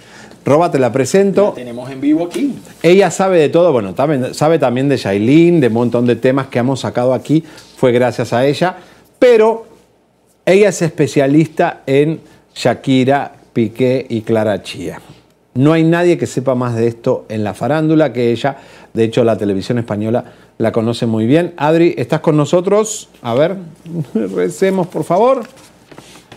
[0.43, 1.49] Roba, te la presento.
[1.49, 2.55] La tenemos en vivo aquí.
[2.81, 6.47] Ella sabe de todo, bueno, también- sabe también de Shailene, de un montón de temas
[6.47, 7.43] que hemos sacado aquí,
[7.77, 8.76] fue gracias a ella,
[9.19, 9.68] pero
[10.45, 12.22] ella es especialista en
[12.55, 14.99] Shakira, Piqué y Clara Chía.
[15.53, 18.57] No hay nadie que sepa más de esto en la farándula que ella,
[18.93, 20.23] de hecho la televisión española
[20.57, 21.53] la conoce muy bien.
[21.57, 23.09] Adri, ¿estás con nosotros?
[23.22, 23.57] A ver,
[24.13, 25.43] recemos por favor.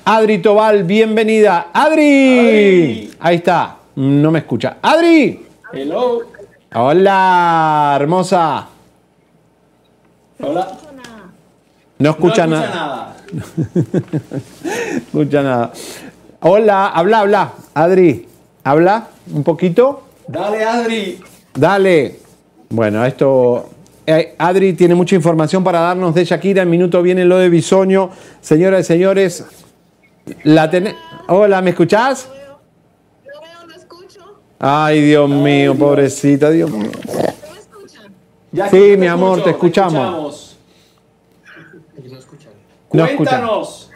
[0.04, 1.68] Adri Tobal, bienvenida.
[1.72, 3.10] Adri.
[3.20, 4.76] Ahí está, no me escucha.
[4.82, 5.44] Adri.
[5.72, 6.20] Hello.
[6.74, 8.68] Hola, hermosa.
[10.40, 10.68] Hola.
[11.98, 13.16] No escucha no nada.
[13.26, 14.16] escucha nada.
[14.96, 15.72] escucha nada.
[16.40, 17.52] Hola, habla, habla.
[17.74, 18.28] Adri,
[18.64, 20.02] habla un poquito.
[20.26, 21.20] Dale, Adri.
[21.54, 22.18] Dale.
[22.70, 23.70] Bueno, esto.
[24.06, 26.62] eh, Adri tiene mucha información para darnos de Shakira.
[26.62, 28.10] En minuto viene lo de Bisoño.
[28.40, 29.44] Señoras y señores,
[30.42, 30.92] la ten...
[31.28, 32.28] Hola, ¿me escuchás?
[34.66, 36.90] Ay, Dios mío, pobrecita, Dios mío.
[38.50, 40.56] Ya Sí, mi amor, escucho, te escuchamos.
[42.90, 43.04] No.
[43.04, 43.90] Cuéntanos.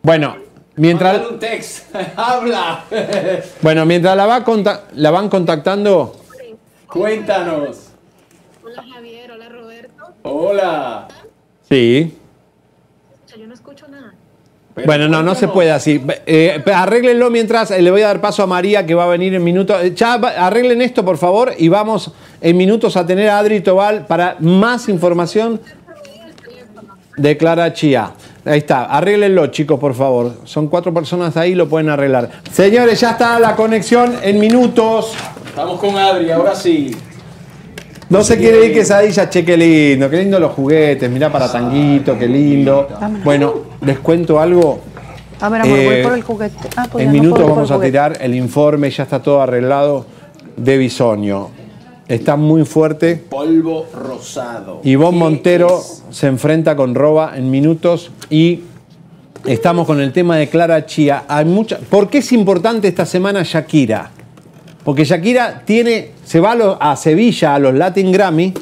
[0.00, 0.36] Bueno,
[0.76, 1.92] mientras, un text.
[2.16, 2.84] Habla.
[3.60, 4.44] bueno, mientras la, va
[4.92, 6.14] la van contactando,
[6.86, 7.88] Cuéntanos.
[8.64, 10.04] Hola Javier, hola Roberto.
[10.22, 11.08] Hola.
[11.68, 12.16] sí.
[13.36, 14.14] Yo no escucho nada.
[14.86, 16.00] Bueno, no, no se puede así.
[16.26, 19.34] Eh, arréglenlo mientras eh, le voy a dar paso a María que va a venir
[19.34, 19.76] en minutos.
[19.82, 24.06] Eh, Ya arreglen esto, por favor, y vamos en minutos a tener a Adri Tobal
[24.06, 25.60] para más información
[27.16, 28.12] de Clara Chía.
[28.44, 30.32] Ahí está, arréglenlo, chicos, por favor.
[30.44, 32.30] Son cuatro personas ahí, lo pueden arreglar.
[32.50, 35.12] Señores, ya está la conexión en minutos.
[35.48, 36.96] Estamos con Adri, ahora sí.
[38.10, 42.18] No se quiere ir quesadilla, che, qué lindo, qué lindo los juguetes, mirá para tanguito,
[42.18, 42.88] qué lindo.
[43.22, 44.80] Bueno, les cuento algo.
[45.40, 46.68] A ver, amor, voy Eh, por el juguete.
[46.76, 50.06] Ah, pues En no minutos vamos a tirar el informe, ya está todo arreglado
[50.56, 51.50] de Bisoño.
[52.08, 53.16] Está muy fuerte.
[53.16, 54.80] Polvo rosado.
[54.84, 55.80] Ivonne Montero
[56.10, 58.60] se enfrenta con Roba en minutos y
[59.44, 61.24] estamos con el tema de Clara Chía.
[61.28, 61.78] Hay mucha...
[61.78, 64.10] ¿Por qué es importante esta semana Shakira?
[64.88, 68.54] Porque Shakira tiene, se va a, Sevilla a los Latin Grammy,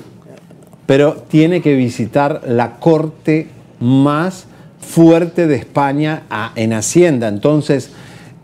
[0.85, 3.47] pero tiene que visitar la corte
[3.79, 4.49] más
[4.81, 6.25] fuerte de España
[6.57, 7.29] en Hacienda.
[7.29, 7.91] Entonces,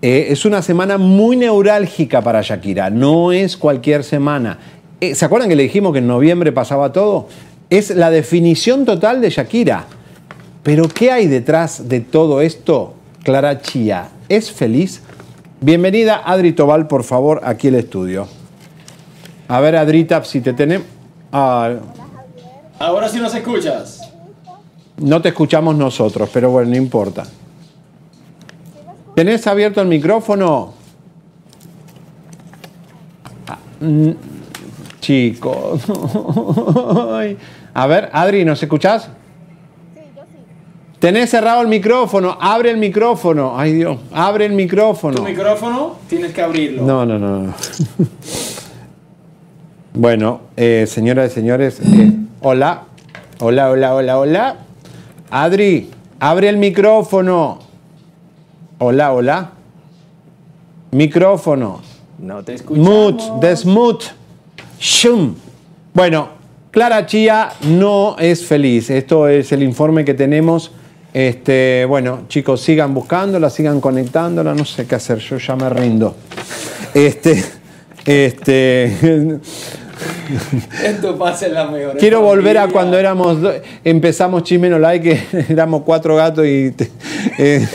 [0.00, 4.58] eh, es una semana muy neurálgica para Shakira, no es cualquier semana.
[5.00, 7.26] Eh, ¿Se acuerdan que le dijimos que en noviembre pasaba todo?
[7.68, 9.86] Es la definición total de Shakira.
[10.62, 12.94] Pero ¿qué hay detrás de todo esto?
[13.24, 15.02] Clara Chía, ¿es feliz?
[15.62, 18.26] Bienvenida Adri Tobal, por favor, aquí al estudio.
[19.46, 20.86] A ver, Adrita, si te tenemos...
[21.32, 21.74] Ah,
[22.80, 24.12] Ahora sí nos escuchas.
[24.96, 27.22] no te escuchamos nosotros, pero bueno, no importa.
[29.14, 30.74] ¿Tenés abierto el micrófono?
[33.46, 33.58] Ah,
[35.00, 35.82] Chicos.
[37.74, 39.08] A ver, Adri, ¿nos escuchás?
[41.02, 43.58] Tenés cerrado el micrófono, abre el micrófono.
[43.58, 45.16] Ay Dios, abre el micrófono.
[45.16, 46.84] Tu micrófono tienes que abrirlo.
[46.84, 47.40] No, no, no.
[47.40, 47.54] no.
[49.94, 52.84] bueno, eh, señoras y señores, eh, hola,
[53.40, 54.56] hola, hola, hola, hola.
[55.28, 57.58] Adri, abre el micrófono.
[58.78, 59.50] Hola, hola.
[60.92, 61.80] Micrófono.
[62.20, 62.88] No te escuchamos.
[62.88, 64.06] Mute, desmute.
[64.78, 65.34] Shum.
[65.94, 66.28] Bueno,
[66.70, 68.88] Clara Chía no es feliz.
[68.88, 70.70] Esto es el informe que tenemos.
[71.14, 74.54] Este, bueno, chicos, sigan buscándola, sigan conectándola.
[74.54, 76.16] No sé qué hacer, yo ya me rindo.
[76.94, 77.44] Este,
[78.06, 79.38] este.
[80.84, 81.96] Esto pasa en la mejor.
[81.96, 83.38] Quiero volver a cuando éramos
[83.84, 86.74] empezamos Chimeno Like, que éramos cuatro gatos y
[87.38, 87.66] eh,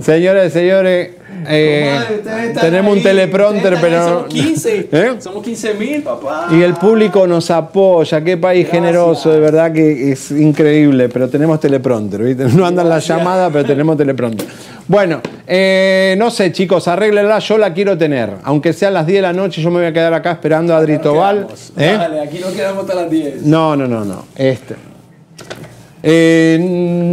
[0.00, 1.10] señoras y señores,
[1.48, 4.88] eh, Comadre, tenemos un teleprompter, pero Somos 15.
[4.92, 5.14] ¿Eh?
[5.18, 6.48] Somos 15 mil, papá.
[6.50, 11.60] y el público nos apoya, qué país generoso, de verdad que es increíble, pero tenemos
[11.60, 12.44] teleprompter, ¿viste?
[12.46, 14.46] No andan las llamadas, pero tenemos teleprompter.
[14.88, 18.30] Bueno, eh, no sé, chicos, arréglenla, yo la quiero tener.
[18.44, 20.78] Aunque sean las 10 de la noche, yo me voy a quedar acá esperando a
[20.78, 21.48] Adri Tobal.
[21.74, 23.42] Dale, aquí nos quedamos hasta las 10.
[23.42, 24.24] No, no, no, no.
[24.36, 24.76] Este.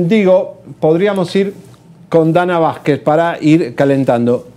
[0.08, 1.54] Digo, podríamos ir
[2.14, 4.48] con Dana Vázquez para ir calentando.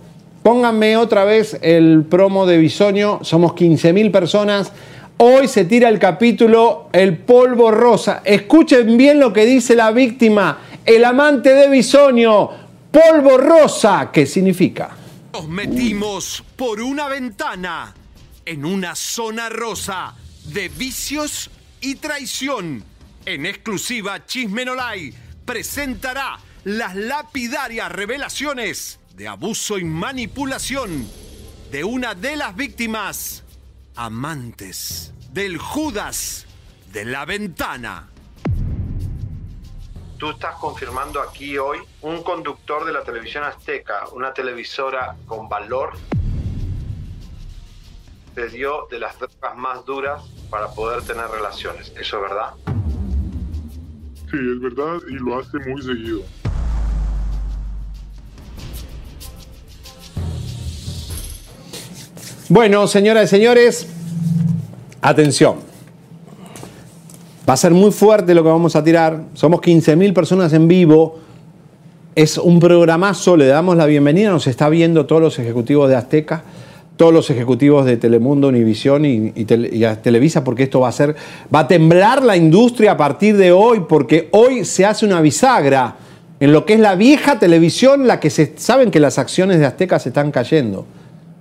[0.43, 3.21] Pónganme otra vez el promo de Bisoño.
[3.23, 4.71] Somos 15.000 personas.
[5.17, 8.21] Hoy se tira el capítulo El polvo rosa.
[8.23, 12.47] Escuchen bien lo que dice la víctima, el amante de Bisoño.
[12.91, 14.91] Polvo rosa, ¿qué significa?
[15.33, 17.91] Nos metimos por una ventana
[18.45, 20.13] en una zona rosa
[20.53, 21.49] de vicios
[21.81, 22.83] y traición.
[23.25, 25.11] En exclusiva, Chismenolay
[25.43, 31.07] presentará las lapidarias revelaciones de abuso y manipulación
[31.71, 33.45] de una de las víctimas,
[33.95, 36.45] amantes del Judas
[36.91, 38.09] de la ventana.
[40.17, 45.93] Tú estás confirmando aquí hoy un conductor de la televisión azteca, una televisora con valor,
[48.35, 51.93] te dio de las drogas más duras para poder tener relaciones.
[51.97, 52.53] ¿Eso es verdad?
[54.29, 56.23] Sí, es verdad y lo hace muy seguido.
[62.49, 63.87] Bueno, señoras y señores,
[65.01, 65.55] atención.
[67.47, 69.23] Va a ser muy fuerte lo que vamos a tirar.
[69.33, 71.19] Somos 15.000 personas en vivo.
[72.15, 73.35] Es un programazo.
[73.35, 74.29] Le damos la bienvenida.
[74.29, 76.43] Nos está viendo todos los ejecutivos de Azteca,
[76.95, 81.17] todos los ejecutivos de Telemundo, Univisión y, y Televisa, porque esto va a ser.
[81.53, 85.97] Va a temblar la industria a partir de hoy, porque hoy se hace una bisagra
[86.39, 89.65] en lo que es la vieja televisión, la que se saben que las acciones de
[89.65, 90.85] Azteca se están cayendo.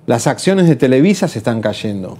[0.06, 2.16] Las acciones de Televisa se están cayendo.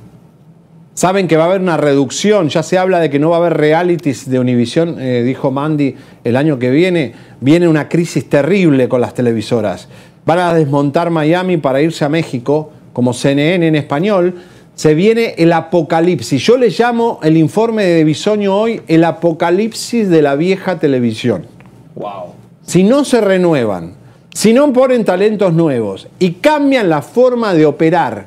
[0.95, 3.39] Saben que va a haber una reducción, ya se habla de que no va a
[3.41, 5.95] haber realities de Univisión, eh, dijo Mandy
[6.25, 7.13] el año que viene.
[7.41, 9.89] Viene una crisis terrible con las televisoras.
[10.25, 14.35] Van a desmontar Miami para irse a México, como CNN en español.
[14.75, 16.43] Se viene el apocalipsis.
[16.43, 21.47] Yo le llamo el informe de Bisoño hoy el apocalipsis de la vieja televisión.
[21.95, 22.33] Wow.
[22.63, 23.93] Si no se renuevan,
[24.37, 28.27] si no ponen talentos nuevos y cambian la forma de operar,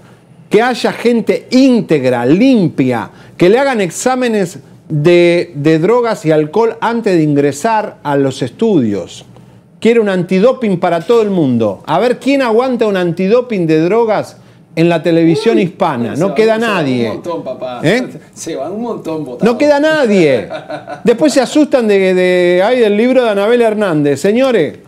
[0.49, 4.57] que haya gente íntegra, limpia, que le hagan exámenes
[4.87, 9.23] de, de drogas y alcohol antes de ingresar a los estudios.
[9.79, 11.83] Quiere un antidoping para todo el mundo.
[11.85, 14.37] A ver quién aguanta un antidoping de drogas
[14.75, 16.15] en la televisión hispana.
[16.15, 17.05] No queda se van nadie.
[17.09, 17.81] un montón, papá.
[17.83, 18.07] ¿Eh?
[18.33, 19.43] Se van un montón botados.
[19.53, 20.49] No queda nadie.
[21.03, 24.19] Después se asustan de, de- ay, del libro de Anabel Hernández.
[24.19, 24.79] Señores,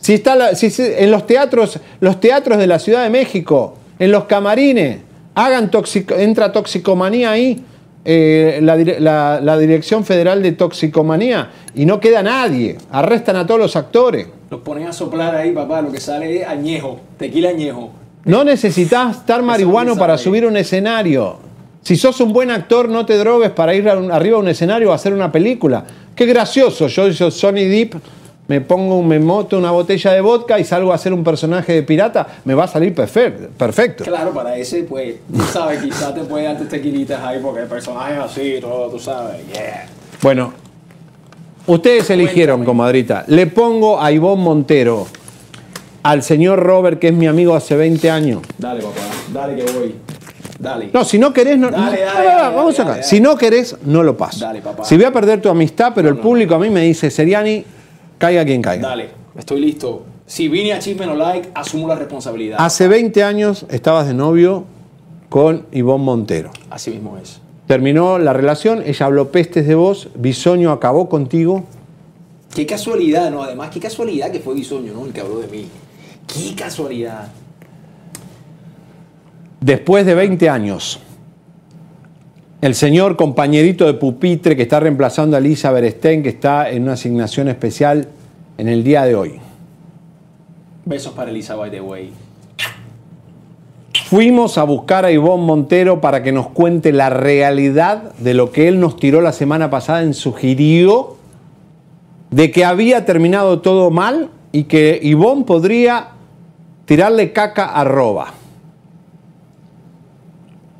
[0.00, 3.76] si está la- si se- en los teatros, los teatros de la Ciudad de México,
[3.98, 4.98] en los camarines,
[5.34, 7.62] hagan toxico, entra toxicomanía ahí,
[8.04, 12.78] eh, la, la- la Dirección Federal de Toxicomanía, y no queda nadie.
[12.90, 14.26] Arrestan a todos los actores.
[14.50, 15.82] Los ponen a soplar ahí, papá.
[15.82, 16.98] Lo que sale es añejo.
[17.18, 17.90] Tequila añejo.
[18.24, 21.36] No necesitas estar marihuano para subir un escenario.
[21.82, 24.92] Si sos un buen actor, no te drogues para ir arriba a un escenario o
[24.92, 25.84] hacer una película.
[26.14, 26.88] Qué gracioso.
[26.88, 27.94] Yo, yo Sonny Deep,
[28.50, 31.84] me pongo, me moto una botella de vodka y salgo a hacer un personaje de
[31.84, 34.02] pirata, me va a salir perfecto.
[34.02, 37.68] Claro, para ese, pues, tú sabes, quizás te puede dar tus tequilitas ahí porque el
[37.68, 39.36] personaje es así, todo, tú sabes.
[39.52, 39.86] Yeah.
[40.20, 40.52] Bueno,
[41.64, 43.22] ustedes eligieron, comadrita.
[43.28, 45.06] Le pongo a Ivonne Montero,
[46.02, 48.42] al señor Robert, que es mi amigo hace 20 años.
[48.58, 49.00] Dale, papá.
[49.32, 49.94] Dale que voy.
[50.58, 50.90] Dale.
[50.92, 51.70] No, si no querés, no.
[51.70, 53.02] Dale, no, dale, no, no, dale, vamos acá.
[53.04, 54.44] Si no querés, no lo paso.
[54.44, 54.84] Dale, papá.
[54.84, 57.64] Si voy a perder tu amistad, pero el público a mí me dice, Seriani,
[58.20, 58.88] caiga quien caiga.
[58.88, 60.04] Dale, estoy listo.
[60.26, 62.58] Si vine a Chisme No Like, asumo la responsabilidad.
[62.60, 64.64] Hace 20 años estabas de novio
[65.28, 66.50] con Ivonne Montero.
[66.68, 67.40] Así mismo es.
[67.66, 71.64] Terminó la relación, ella habló pestes de vos, Bisoño acabó contigo.
[72.54, 73.42] Qué casualidad, ¿no?
[73.42, 75.06] Además, qué casualidad que fue Bisoño, ¿no?
[75.06, 75.66] El que habló de mí.
[76.26, 77.28] Qué casualidad.
[79.60, 81.00] Después de 20 años,
[82.60, 86.92] el señor compañerito de pupitre que está reemplazando a Lisa Berestein, que está en una
[86.92, 88.08] asignación especial
[88.58, 89.40] en el día de hoy.
[90.84, 92.12] Besos para Elisa, by the way.
[94.06, 98.68] Fuimos a buscar a Ivonne Montero para que nos cuente la realidad de lo que
[98.68, 101.16] él nos tiró la semana pasada en sugirió
[102.30, 106.08] de que había terminado todo mal y que Ivonne podría
[106.86, 108.34] tirarle caca a Roba.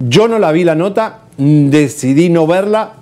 [0.00, 2.92] Yo no la vi la nota, decidí no verla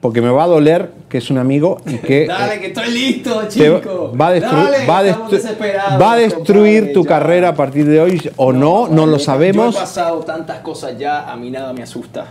[0.00, 3.42] porque me va a doler que es un amigo y que Dale, que estoy listo,
[3.48, 4.12] chico.
[4.18, 7.08] va a, destru- Dale, va a destru- va a destruir compadre, tu ya.
[7.08, 9.74] carrera a partir de hoy o no, no lo Yo sabemos.
[9.74, 12.26] he pasado tantas cosas ya, a mí nada me asusta.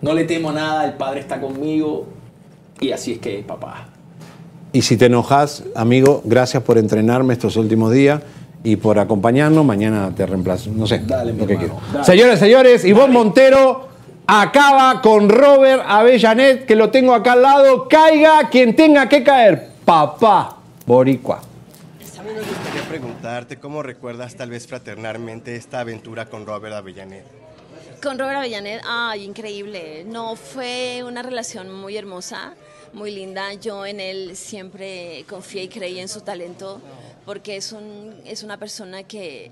[0.00, 2.06] No le temo nada, el padre está conmigo
[2.80, 3.88] y así es que papá.
[4.72, 8.22] Y si te enojas, amigo, gracias por entrenarme estos últimos días
[8.64, 9.62] y por acompañarnos.
[9.64, 10.70] Mañana te reemplazo.
[10.74, 12.04] No sé Dale, lo que hermano, dale.
[12.04, 13.89] Señores, señores, Ivonne Montero
[14.30, 17.88] acaba con Robert Avellanet, que lo tengo acá al lado.
[17.88, 19.70] Caiga quien tenga que caer.
[19.84, 21.42] Papá Boricua.
[21.98, 27.24] me gustaría preguntarte cómo recuerdas tal vez fraternalmente esta aventura con Robert Avellanet.
[28.00, 30.04] Con Robert Avellanet, ay, increíble.
[30.06, 32.54] No, fue una relación muy hermosa,
[32.92, 33.52] muy linda.
[33.54, 36.80] Yo en él siempre confié y creí en su talento,
[37.26, 39.50] porque es, un, es una persona que,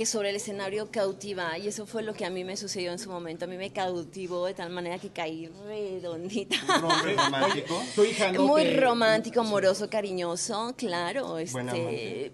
[0.00, 2.98] que sobre el escenario cautiva, y eso fue lo que a mí me sucedió en
[2.98, 3.44] su momento.
[3.44, 6.56] A mí me cautivó de tal manera que caí redondita.
[6.82, 7.82] hombre romántico?
[7.94, 11.36] Tu hija no Muy te- romántico, amoroso, cariñoso, claro.
[11.36, 12.32] Este,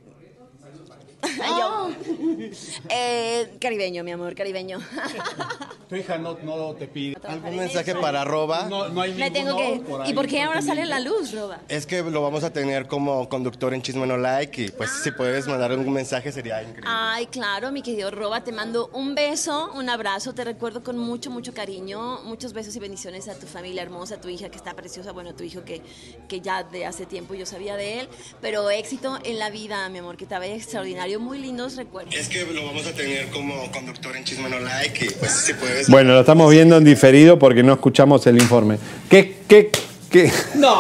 [1.59, 1.91] Yo-
[2.91, 4.79] Eh, caribeño, mi amor, caribeño.
[5.89, 7.17] Tu hija no, no te pide.
[7.23, 8.67] ¿Algún mensaje para Roba?
[8.69, 9.81] No, no hay Le tengo que.
[9.89, 11.61] por ahí ¿Y por qué ahora sale a la luz, Roba?
[11.69, 15.13] Es que lo vamos a tener como conductor en Chisme No Like y pues si
[15.13, 16.83] puedes mandar algún mensaje sería increíble.
[16.93, 21.31] Ay, claro, mi querido Roba, te mando un beso, un abrazo, te recuerdo con mucho,
[21.31, 24.75] mucho cariño, muchos besos y bendiciones a tu familia hermosa, a tu hija que está
[24.75, 25.83] preciosa, bueno, tu hijo que,
[26.29, 28.09] que ya de hace tiempo yo sabía de él,
[28.41, 32.15] pero éxito en la vida, mi amor, que te vaya extraordinario, muy lindos recuerdos.
[32.15, 35.55] Es que lo vamos a tener como conductor en Chisme No Like y pues si
[35.55, 35.89] puedes...
[35.89, 38.79] Bueno, lo estamos viendo en diferido porque no escuchamos el informe.
[39.09, 39.71] ¿Qué, qué,
[40.11, 40.31] qué?
[40.57, 40.79] No,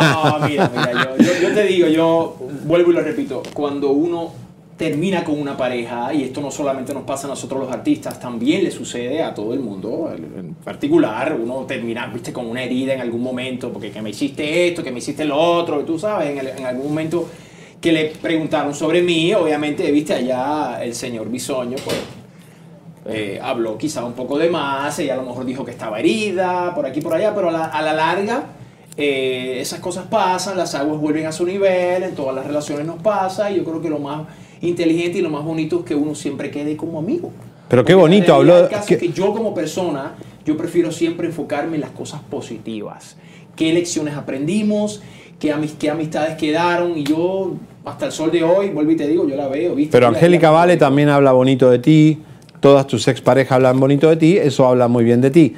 [0.48, 4.32] mira, mira, yo, yo- yo te digo, yo vuelvo y lo repito, cuando uno
[4.76, 8.62] termina con una pareja, y esto no solamente nos pasa a nosotros los artistas, también
[8.62, 13.00] le sucede a todo el mundo, en particular, uno termina, viste, con una herida en
[13.00, 16.38] algún momento, porque que me hiciste esto, que me hiciste lo otro, tú sabes, en,
[16.38, 17.26] el- en algún momento
[17.80, 21.96] que le preguntaron sobre mí, obviamente, viste, allá el señor Bisoño, pues,
[23.08, 26.74] eh, habló quizá un poco de más, ella a lo mejor dijo que estaba herida,
[26.74, 28.44] por aquí, por allá, pero a la, a la larga
[28.96, 33.00] eh, esas cosas pasan, las aguas vuelven a su nivel, en todas las relaciones nos
[33.02, 34.26] pasa, y yo creo que lo más
[34.62, 37.30] inteligente y lo más bonito es que uno siempre quede como amigo.
[37.68, 38.68] Pero qué Porque bonito habló.
[38.70, 40.14] es que yo como persona,
[40.46, 43.16] yo prefiero siempre enfocarme en las cosas positivas.
[43.54, 45.02] ¿Qué lecciones aprendimos?
[45.38, 46.96] ¿Qué, amis- qué amistades quedaron?
[46.96, 47.52] Y yo,
[47.84, 49.92] hasta el sol de hoy, vuelvo y te digo, yo la veo, ¿viste?
[49.92, 52.18] Pero Angélica Vale también habla bonito de ti,
[52.60, 55.54] todas tus exparejas hablan bonito de ti, eso habla muy bien de ti.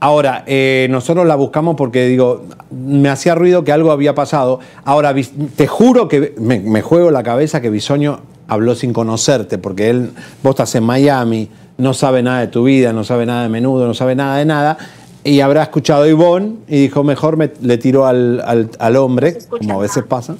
[0.00, 4.58] Ahora, eh, nosotros la buscamos porque digo, me hacía ruido que algo había pasado.
[4.84, 5.14] Ahora,
[5.56, 10.10] te juro que me, me juego la cabeza que Bisoño habló sin conocerte, porque él,
[10.42, 13.86] vos estás en Miami, no sabe nada de tu vida, no sabe nada de menudo,
[13.86, 14.76] no sabe nada de nada,
[15.24, 19.38] y habrá escuchado a Ivonne y dijo, mejor me, le tiro al, al- al hombre,
[19.48, 20.36] como a veces pasa,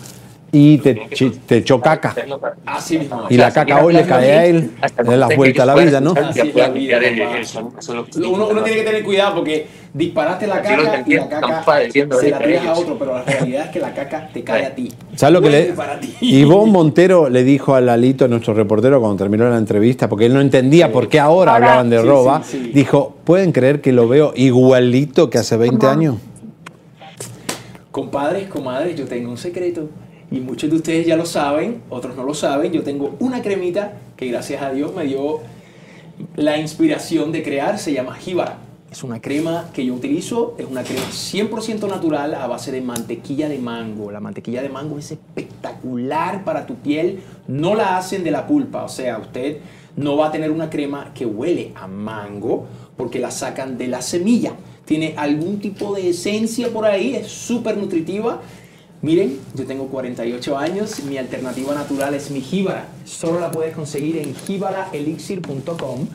[0.53, 0.95] y te,
[1.47, 2.15] te echó caca.
[2.67, 3.27] Así mismo.
[3.29, 4.71] Y la caca hoy le cae a él,
[5.05, 6.15] le la vuelta a la vida, ¿no?
[8.17, 12.39] Uno, uno tiene que tener cuidado porque disparaste la caca y la caca se la
[12.39, 14.93] tiras a otro, pero la realidad es que la caca te cae a ti.
[15.15, 15.75] ¿Sabes lo que le.?
[16.21, 20.41] Ivonne Montero le dijo a Lalito, nuestro reportero, cuando terminó la entrevista, porque él no
[20.41, 25.39] entendía por qué ahora, hablaban de roba, dijo: ¿Pueden creer que lo veo igualito que
[25.39, 26.17] hace 20 años?
[27.93, 29.89] Compadres, comadres, yo tengo un secreto
[30.31, 32.73] y muchos de ustedes ya lo saben, otros no lo saben.
[32.73, 35.41] Yo tengo una cremita que gracias a Dios me dio
[36.37, 38.59] la inspiración de crear, se llama Jíbara.
[38.91, 43.49] Es una crema que yo utilizo, es una crema 100% natural a base de mantequilla
[43.49, 44.11] de mango.
[44.11, 48.83] La mantequilla de mango es espectacular para tu piel, no la hacen de la pulpa,
[48.83, 49.59] o sea, usted
[49.97, 52.67] no va a tener una crema que huele a mango
[52.97, 54.55] porque la sacan de la semilla.
[54.85, 58.41] Tiene algún tipo de esencia por ahí, es súper nutritiva.
[59.03, 62.89] Miren, yo tengo 48 años, mi alternativa natural es mi jíbara.
[63.07, 66.07] Solo la puedes conseguir en jibaraelixir.com.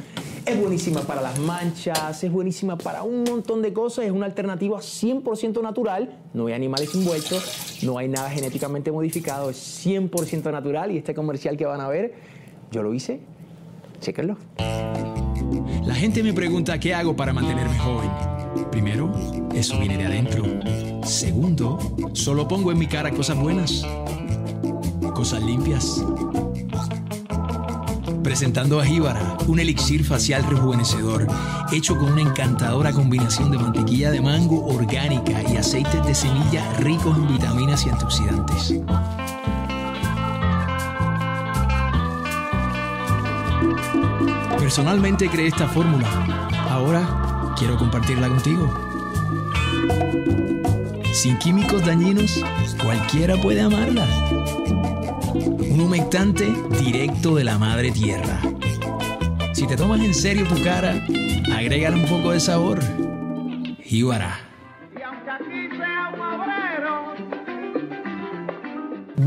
[0.46, 4.78] Es buenísima para las manchas, es buenísima para un montón de cosas, es una alternativa
[4.78, 11.00] 100% natural, no hay animales envueltos, no hay nada genéticamente modificado, es 100% natural y
[11.00, 12.14] este comercial que van a ver,
[12.72, 13.22] yo lo hice,
[14.00, 14.38] chéquenlo.
[15.84, 18.12] La gente me pregunta qué hago para mantenerme joven.
[18.70, 19.12] Primero,
[19.56, 20.44] eso viene de adentro.
[21.04, 21.80] Segundo,
[22.14, 23.86] solo pongo en mi cara cosas buenas,
[25.14, 26.04] cosas limpias.
[28.22, 31.28] Presentando a Jíbara, un elixir facial rejuvenecedor,
[31.72, 37.16] hecho con una encantadora combinación de mantequilla de mango orgánica y aceites de semilla ricos
[37.18, 38.76] en vitaminas y antioxidantes.
[44.60, 46.08] Personalmente creé esta fórmula.
[46.70, 48.85] Ahora quiero compartirla contigo.
[51.14, 52.44] Sin químicos dañinos,
[52.82, 54.06] cualquiera puede amarla.
[55.34, 58.42] Un humectante directo de la madre tierra.
[59.54, 61.06] Si te tomas en serio tu cara,
[61.56, 62.80] agrégale un poco de sabor.
[63.84, 64.45] Jíbara.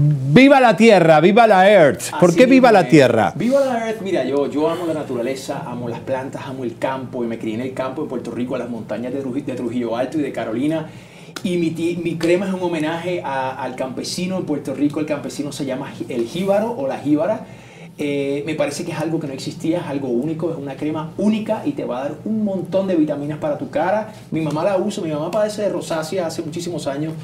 [0.01, 2.11] Viva la tierra, viva la earth.
[2.21, 3.33] ¿Por Así qué viva la tierra?
[3.35, 4.01] Viva la earth.
[4.03, 7.55] Mira, yo, yo amo la naturaleza, amo las plantas, amo el campo y me crié
[7.57, 10.23] en el campo de Puerto Rico, a las montañas de, Truji- de Trujillo Alto y
[10.23, 10.87] de Carolina.
[11.43, 11.71] Y mi,
[12.03, 15.01] mi crema es un homenaje a- al campesino en Puerto Rico.
[15.01, 17.41] El campesino se llama el jíbaro o la jíbara.
[18.01, 21.11] Eh, me parece que es algo que no existía, es algo único, es una crema
[21.19, 24.13] única y te va a dar un montón de vitaminas para tu cara.
[24.31, 27.15] Mi mamá la usa, mi mamá padece de rosácea hace muchísimos años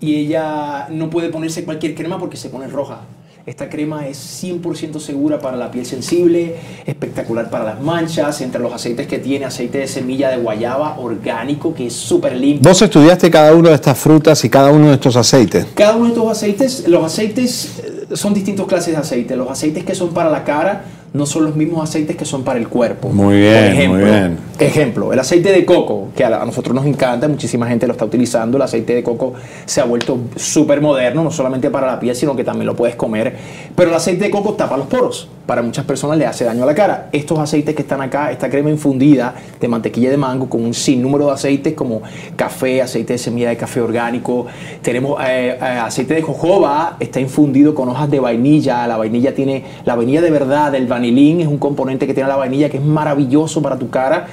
[0.00, 3.00] y ella no puede ponerse cualquier crema porque se pone roja.
[3.46, 8.72] Esta crema es 100% segura para la piel sensible, espectacular para las manchas, entre los
[8.72, 12.68] aceites que tiene, aceite de semilla de guayaba orgánico, que es súper limpio.
[12.68, 15.64] Vos estudiaste cada una de estas frutas y cada uno de estos aceites.
[15.76, 17.78] Cada uno de estos aceites, los aceites
[18.10, 19.36] eh, son distintas clases de aceite.
[19.36, 20.84] Los aceites que son para la cara
[21.16, 23.08] no son los mismos aceites que son para el cuerpo.
[23.08, 24.38] Muy bien, Por ejemplo, muy bien.
[24.58, 28.56] Ejemplo, el aceite de coco, que a, nosotros nos encanta, muchísima gente lo está utilizando.
[28.56, 29.34] El aceite de coco
[29.64, 32.96] se ha vuelto súper moderno, no solamente para la piel, sino que también lo puedes
[32.96, 33.36] comer.
[33.74, 35.28] Pero el aceite de coco tapa los poros.
[35.46, 37.08] Para muchas personas le hace daño a la cara.
[37.12, 41.26] Estos aceites que están acá, esta crema infundida de mantequilla de mango con un sinnúmero
[41.26, 42.02] de aceites como
[42.34, 44.46] café, aceite de semilla de café orgánico.
[44.82, 48.86] Tenemos eh, eh, aceite de jojoba, está infundido con hojas de vainilla.
[48.88, 50.88] La vainilla tiene, la vainilla de verdad, el
[51.40, 54.26] es un componente que tiene la vainilla que es maravilloso para tu cara.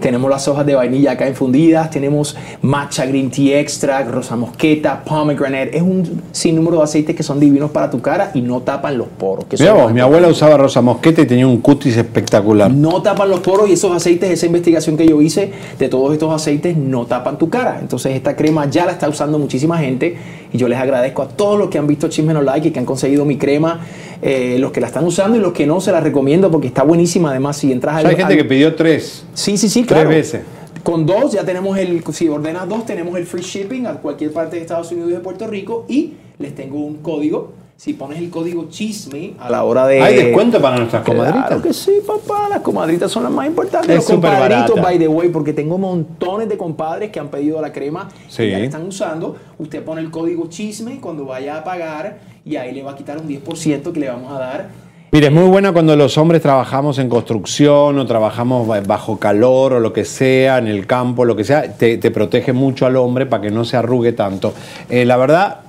[0.00, 5.76] Tenemos las hojas de vainilla acá infundidas, tenemos matcha green tea extract, rosa mosqueta, pomegranate.
[5.76, 9.08] Es un sinnúmero de aceites que son divinos para tu cara y no tapan los
[9.08, 9.46] poros.
[9.46, 12.70] que Mira vos, mi abuela usaba rosa mosqueta y tenía un cutis espectacular.
[12.70, 16.32] no tapan los poros y esos aceites, esa investigación que yo hice de todos estos
[16.32, 17.78] aceites no tapan tu cara.
[17.80, 20.16] Entonces esta crema ya la está usando muchísima gente
[20.52, 22.78] y yo les agradezco a todos los que han visto Chisme No Like y que
[22.78, 23.80] han conseguido mi crema,
[24.22, 26.84] eh, los que la están usando y los que no se la recomiendo porque está
[26.84, 27.30] buenísima.
[27.30, 28.06] Además, si entras Ya al...
[28.06, 29.24] hay gente al- que pidió tres.
[29.34, 30.08] Sí, sí, sí, Tres claro.
[30.10, 30.42] veces.
[30.82, 34.56] Con dos ya tenemos el, si ordenas dos, tenemos el free shipping a cualquier parte
[34.56, 37.52] de Estados Unidos y de Puerto Rico y les tengo un código.
[37.76, 40.02] Si pones el código chisme a la hora de...
[40.02, 41.62] ¿Hay descuento para nuestras Claro comadritas?
[41.62, 42.48] que sí, papá.
[42.48, 43.90] Las comadritas son las más importantes.
[43.90, 44.82] Es Los compadritos, barata.
[44.82, 48.42] by the way, porque tengo montones de compadres que han pedido la crema Sí.
[48.44, 49.36] y ya la están usando.
[49.58, 53.18] Usted pone el código chisme cuando vaya a pagar y ahí le va a quitar
[53.18, 54.68] un 10% que le vamos a dar.
[55.10, 59.72] Mire, es muy buena cuando los hombres trabajamos en construcción o trabajamos ba- bajo calor
[59.72, 62.94] o lo que sea, en el campo, lo que sea, te, te protege mucho al
[62.96, 64.52] hombre para que no se arrugue tanto.
[64.90, 65.60] Eh, la verdad,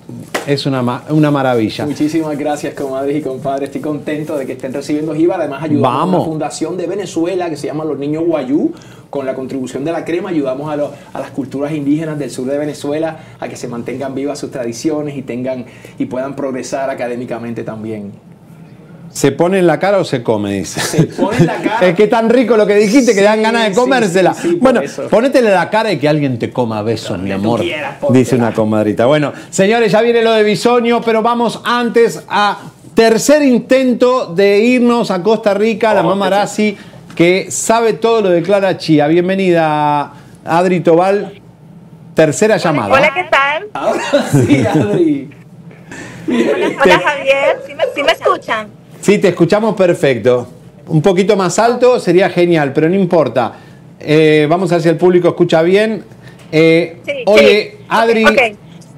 [0.46, 1.86] es una, una maravilla.
[1.86, 3.70] Muchísimas gracias, comadres y compadres.
[3.70, 5.36] Estoy contento de que estén recibiendo Jiva.
[5.36, 8.74] Además, ayudamos a una fundación de Venezuela que se llama Los Niños Guayú.
[9.10, 12.46] Con la contribución de la crema, ayudamos a, los- a las culturas indígenas del sur
[12.46, 15.66] de Venezuela a que se mantengan vivas sus tradiciones y, tengan,
[15.98, 18.12] y puedan progresar académicamente también.
[19.12, 20.54] ¿Se pone en la cara o se come?
[20.54, 20.80] Dice.
[20.80, 21.88] Se pone en la cara.
[21.88, 24.34] Es que tan rico lo que dijiste que Sí, dan ganas de comérsela.
[24.34, 27.62] sí, bueno, ponétele la cara y que alguien te coma besos, mi amor.
[27.62, 29.06] quieras, dice una comadrita.
[29.08, 32.60] Bueno, señores, ya viene lo de Bisonio, pero vamos antes a
[32.94, 36.78] tercer intento de irnos a Costa Rica, Oh, la mamá Arasi,
[37.16, 39.08] que sabe todo lo de Clara Chía.
[39.08, 40.14] Bienvenida,
[40.46, 41.34] Adri Tobal.
[42.14, 42.94] Tercera llamada.
[42.94, 43.68] Hola, ¿qué tal?
[43.74, 45.30] Ahora sí, Adri.
[46.28, 47.62] Hola, Javier.
[47.66, 48.68] ¿Sí me, sí me escuchan?
[49.02, 50.48] Sí, te escuchamos perfecto.
[50.88, 53.54] Un poquito más alto sería genial, pero no importa.
[54.00, 56.04] Eh, vamos a ver si el público escucha bien.
[56.52, 57.86] Eh, Sí, oye, sí.
[57.90, 58.26] Adri.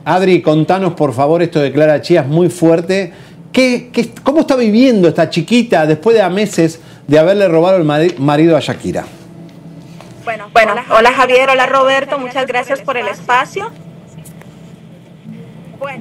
[0.03, 3.11] Adri, contanos por favor esto de Clara Chía, es muy fuerte.
[3.51, 7.83] ¿Qué, qué- cómo está viviendo esta chiquita después de a meses de haberle robado el
[7.83, 9.03] mari- marido a Shakira?
[10.23, 13.69] Bueno, bueno, hola Javier, hola Roberto, muchas gracias por el espacio.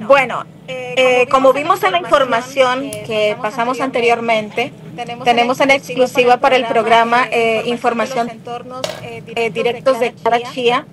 [0.07, 0.45] Bueno,
[0.95, 4.73] eh, como vimos en la información que pasamos anteriormente,
[5.23, 8.29] Tenemos en exclusiva para el programa eh, información
[9.01, 10.85] eh, directos de Clara Chía.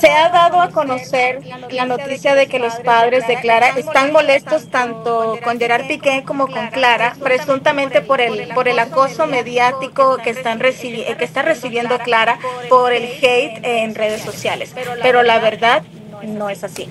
[0.00, 1.40] Se ha dado a conocer
[1.70, 6.46] la noticia de que los padres de Clara están molestos tanto con Gerard Piqué como
[6.46, 13.04] con Clara, presuntamente por el, por el acoso mediático que está recibiendo Clara por el
[13.04, 14.74] hate en redes sociales.
[15.00, 15.82] Pero la verdad
[16.26, 16.88] no es así.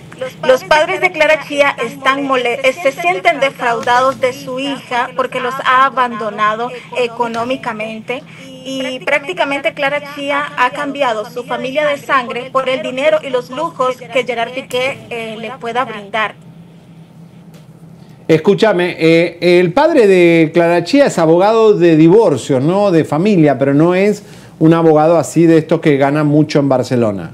[0.48, 5.54] Los padres de Clara Chía están molestos, se sienten defraudados de su hija porque los
[5.66, 8.24] ha abandonado económicamente
[8.64, 13.50] y prácticamente Clara Chía ha cambiado su familia de sangre por el dinero y los
[13.50, 16.36] lujos que Gerard Piqué eh, le pueda brindar.
[18.28, 23.74] Escúchame, eh, el padre de Clara Chía es abogado de divorcio, no de familia, pero
[23.74, 24.24] no es
[24.60, 27.32] un abogado así de estos que ganan mucho en Barcelona.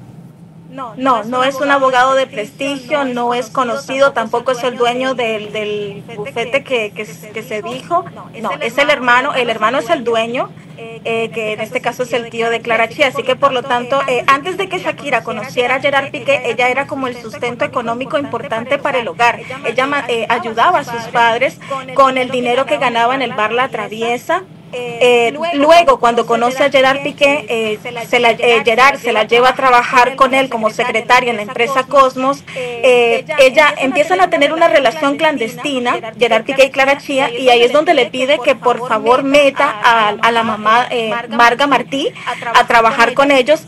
[0.77, 5.51] No, no es un abogado de prestigio, no es conocido, tampoco es el dueño del,
[5.51, 8.05] del bufete que, que, se dijo.
[8.39, 12.13] No, es el hermano, el hermano es el dueño, eh, que en este caso es
[12.13, 13.07] el tío de Clara Chía.
[13.07, 16.69] Así que por lo tanto, eh, antes de que Shakira conociera a Gerard Piqué, ella
[16.69, 19.39] era como el sustento económico importante para el hogar.
[19.65, 21.59] Ella eh, ayudaba a sus padres
[21.95, 24.43] con el dinero que ganaba en el bar La Traviesa.
[24.73, 29.49] Eh, luego, cuando conoce a Gerard Piqué, eh, se la, eh, Gerard se la lleva
[29.49, 32.43] a trabajar con él como secretaria en la empresa Cosmos.
[32.53, 37.71] ella empiezan a tener una relación clandestina, Gerard Piqué y Clara Chía, y ahí es
[37.71, 40.89] donde le pide que por favor meta a, la mamá
[41.29, 42.09] Marga Martí
[42.53, 43.65] a trabajar con ellos.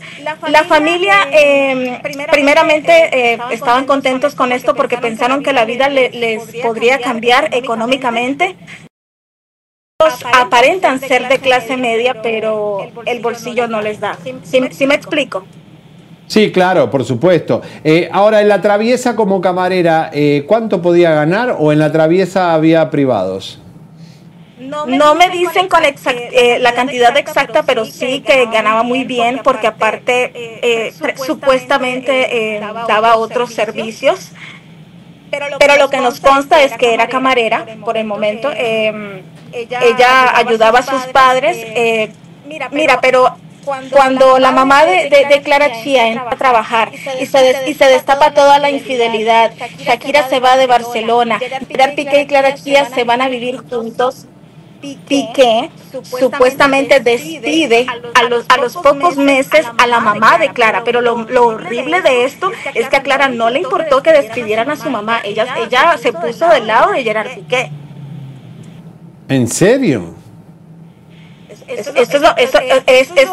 [0.48, 1.28] La familia,
[2.30, 8.56] primeramente, estaban contentos con esto porque pensaron que la vida les podría cambiar económicamente
[10.32, 14.16] aparentan ser de clase media, pero el bolsillo no les da.
[14.44, 15.44] ¿Sí, me explico?
[16.26, 17.60] Sí, claro, por supuesto.
[17.82, 22.54] Eh, ahora, en la traviesa como camarera, eh, ¿cuánto podía ganar o en la traviesa
[22.54, 23.60] había privados?
[24.60, 29.66] No me, dicen con eh, la cantidad exacta, pero sí que ganaba muy bien porque
[29.66, 34.30] aparte supuestamente daba otros servicios.
[35.30, 38.50] Pero lo que nos consta es que era camarera por el momento.
[39.52, 41.56] Ella ayudaba a sus padres.
[41.58, 42.12] Eh,
[42.72, 43.34] mira, pero
[43.90, 46.90] cuando la mamá de, Clara Chía entra a trabajar
[47.20, 52.22] y se, y se destapa toda la infidelidad, Shakira se va de Barcelona, Gerard Piqué
[52.22, 54.26] y Clara Chía se van a vivir juntos.
[54.80, 55.70] Piqué
[56.02, 61.26] supuestamente despide a los, a los pocos meses a la mamá de Clara, pero lo,
[61.28, 64.88] lo, horrible de esto es que a Clara no le importó que despidieran a su
[64.88, 67.70] mamá, ella, ella se puso del lado de Gerard Piqué.
[69.30, 70.16] ¿En serio?
[71.68, 73.28] Esto es, lo, esto, es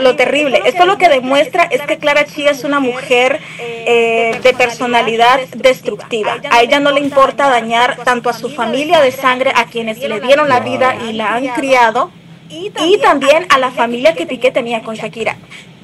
[0.00, 0.62] lo, terrible.
[0.64, 6.38] Esto lo que demuestra es que Clara Chía es una mujer eh, de personalidad destructiva.
[6.50, 10.18] A ella no le importa dañar tanto a su familia de sangre, a quienes le
[10.18, 12.10] dieron la vida y la han criado,
[12.48, 15.36] y también a la familia que Piqué tenía con Shakira.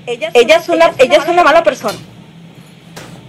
[0.07, 1.99] Ella es una, ella es una mala persona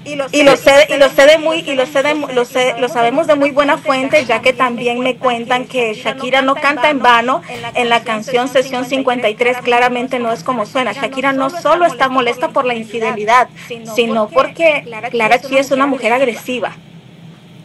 [0.05, 2.03] y lo sé, y lo sé de muy y lo sé
[2.33, 6.41] lo, sé, lo sabemos de muy buena fuente ya que también me cuentan que Shakira
[6.41, 7.41] no canta en vano
[7.73, 10.93] en la canción Sesión 53 claramente no es como suena.
[10.93, 13.49] Shakira no solo está molesta por la infidelidad
[13.95, 16.75] sino porque Clara Chi es una mujer agresiva.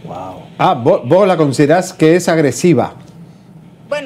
[0.04, 0.42] wow.
[0.58, 2.94] ah vos, vos la considerás que es agresiva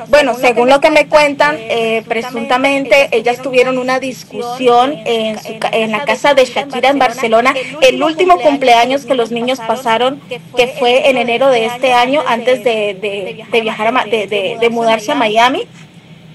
[0.09, 5.39] bueno, según lo que me cuentan, eh, presuntamente ellas tuvieron una discusión en,
[5.73, 10.21] en la casa de Shakira en Barcelona, el último cumpleaños que los niños pasaron,
[10.57, 15.67] que fue en enero de este año, antes de, viajar, a, de, mudarse a Miami.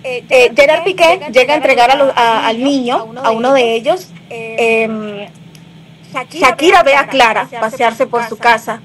[0.03, 4.09] Eh, Gerard Piqué llega a entregar al niño, a uno de ellos.
[4.29, 5.27] Em,
[6.31, 8.81] Shakira ve a Clara pasearse por su casa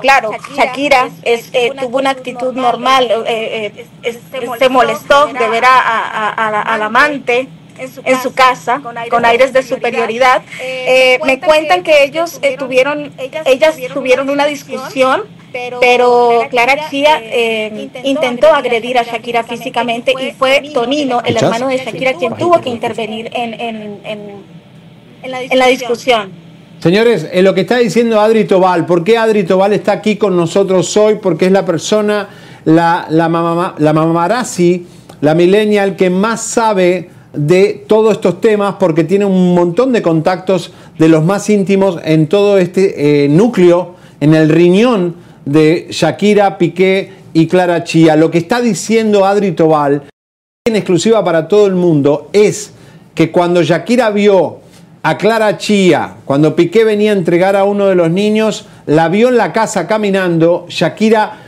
[0.00, 4.18] Claro, Shakira, eh, tuvo una actitud normal, eh, eh,
[4.58, 7.48] se molestó de ver a, al amante
[7.78, 8.80] en su casa,
[9.10, 10.42] con aires de superioridad.
[11.24, 13.12] me cuentan que ellos tuvieron,
[13.44, 15.24] ellas tuvieron una discusión,
[15.80, 17.20] pero Clara Chía
[18.02, 22.70] intentó agredir a Shakira físicamente y fue Tonino, el hermano de Shakira, quien tuvo que
[22.70, 24.00] intervenir en,
[25.22, 26.45] en la discusión.
[26.78, 30.36] Señores, en lo que está diciendo Adri Tobal, ¿por qué Adri Tobal está aquí con
[30.36, 31.16] nosotros hoy?
[31.22, 32.28] Porque es la persona,
[32.64, 34.86] la, la, la mamarazzi,
[35.22, 40.72] la millennial que más sabe de todos estos temas porque tiene un montón de contactos
[40.98, 47.12] de los más íntimos en todo este eh, núcleo, en el riñón de Shakira, Piqué
[47.32, 48.16] y Clara Chía.
[48.16, 50.04] Lo que está diciendo Adri Tobal,
[50.66, 52.72] en exclusiva para todo el mundo, es
[53.14, 54.65] que cuando Shakira vio
[55.08, 59.28] a Clara Chía, cuando Piqué venía a entregar a uno de los niños, la vio
[59.28, 61.38] en la casa caminando, Shakira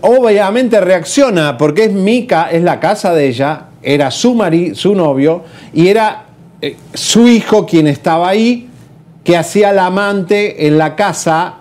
[0.00, 5.44] obviamente reacciona porque es Mica, es la casa de ella, era su mari, su novio
[5.74, 6.24] y era
[6.62, 8.70] eh, su hijo quien estaba ahí,
[9.22, 11.56] que hacía la amante en la casa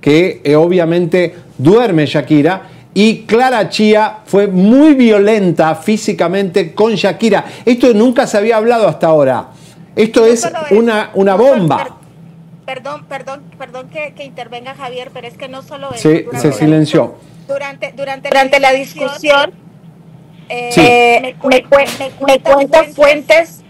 [0.00, 2.62] que eh, obviamente duerme Shakira
[2.94, 7.44] y Clara Chía fue muy violenta físicamente con Shakira.
[7.66, 9.59] Esto nunca se había hablado hasta ahora.
[9.96, 11.96] Esto es una, una bomba.
[12.66, 16.02] Perdón, perdón, perdón que, que intervenga Javier, pero es que no solo eso.
[16.08, 17.16] Se, durante se silenció.
[17.48, 19.52] la- Durante, durante, durante la discusión,
[20.48, 23.62] eh, me, me cuen- me cuentan fuentes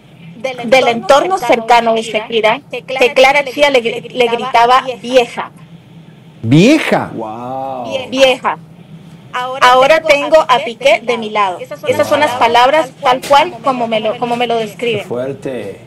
[0.65, 5.51] del entorno cercano de Shakira que Clara Chía le, le gritaba vieja,
[6.43, 7.11] Vieja.
[8.11, 8.59] vieja.
[9.63, 11.59] Ahora tengo a Piqué de mi lado.
[11.61, 15.05] Esas son las palabras tal cual como me lo, como me lo describen.
[15.07, 15.81] Fuerte.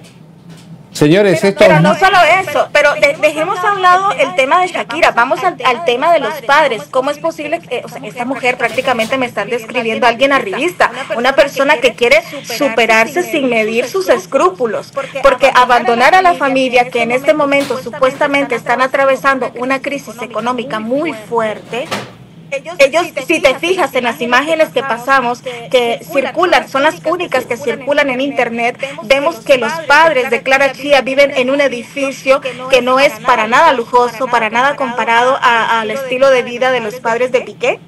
[0.94, 4.68] Señores, esto Pero no solo eso, pero de- dejemos a un lado el tema de
[4.68, 6.84] Shakira, vamos al, al tema de los padres.
[6.91, 10.91] ¿Cómo es posible que, o sea, esta mujer prácticamente me está describiendo a alguien arribista,
[11.18, 14.94] una persona que quiere superarse sin medir sus escrúpulos?
[15.24, 20.80] Porque abandonar a la familia que en este momento supuestamente están atravesando una crisis económica
[20.80, 21.88] muy fuerte,
[22.80, 27.58] ellos, si te fijas en las imágenes que pasamos, que circulan, son las únicas que
[27.58, 32.82] circulan en internet, vemos que los padres de Clara Chía viven en un edificio que
[32.82, 37.32] no es para nada lujoso, para nada comparado al estilo de vida de los padres
[37.32, 37.80] de Piqué.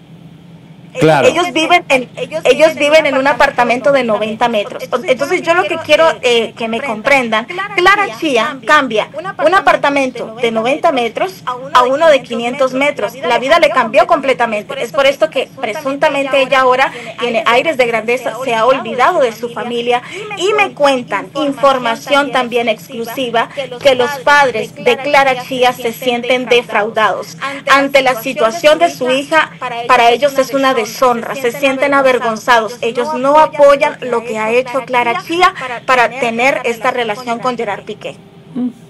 [0.99, 1.27] Claro.
[1.27, 2.09] Ellos viven en
[2.43, 4.84] ellos viven en un apartamento de 90 metros.
[5.03, 9.09] Entonces yo lo que quiero eh, que me comprendan, Clara Chía cambia
[9.45, 11.43] un apartamento de 90 metros
[11.73, 13.15] a uno de 500 metros.
[13.15, 14.81] La vida le cambió completamente.
[14.81, 19.31] Es por esto que presuntamente ella ahora tiene aires de grandeza, se ha olvidado de
[19.31, 20.01] su familia
[20.38, 23.49] y me cuentan información también exclusiva
[23.81, 27.38] que los padres de Clara Chía se sienten defraudados
[27.69, 29.51] ante la situación de su hija.
[29.88, 32.78] Para ellos es una deshonra, se sienten avergonzados.
[32.82, 35.53] Ellos no apoyan lo que ha hecho Clara Chía
[35.86, 38.16] para tener esta relación con Gerard Piqué.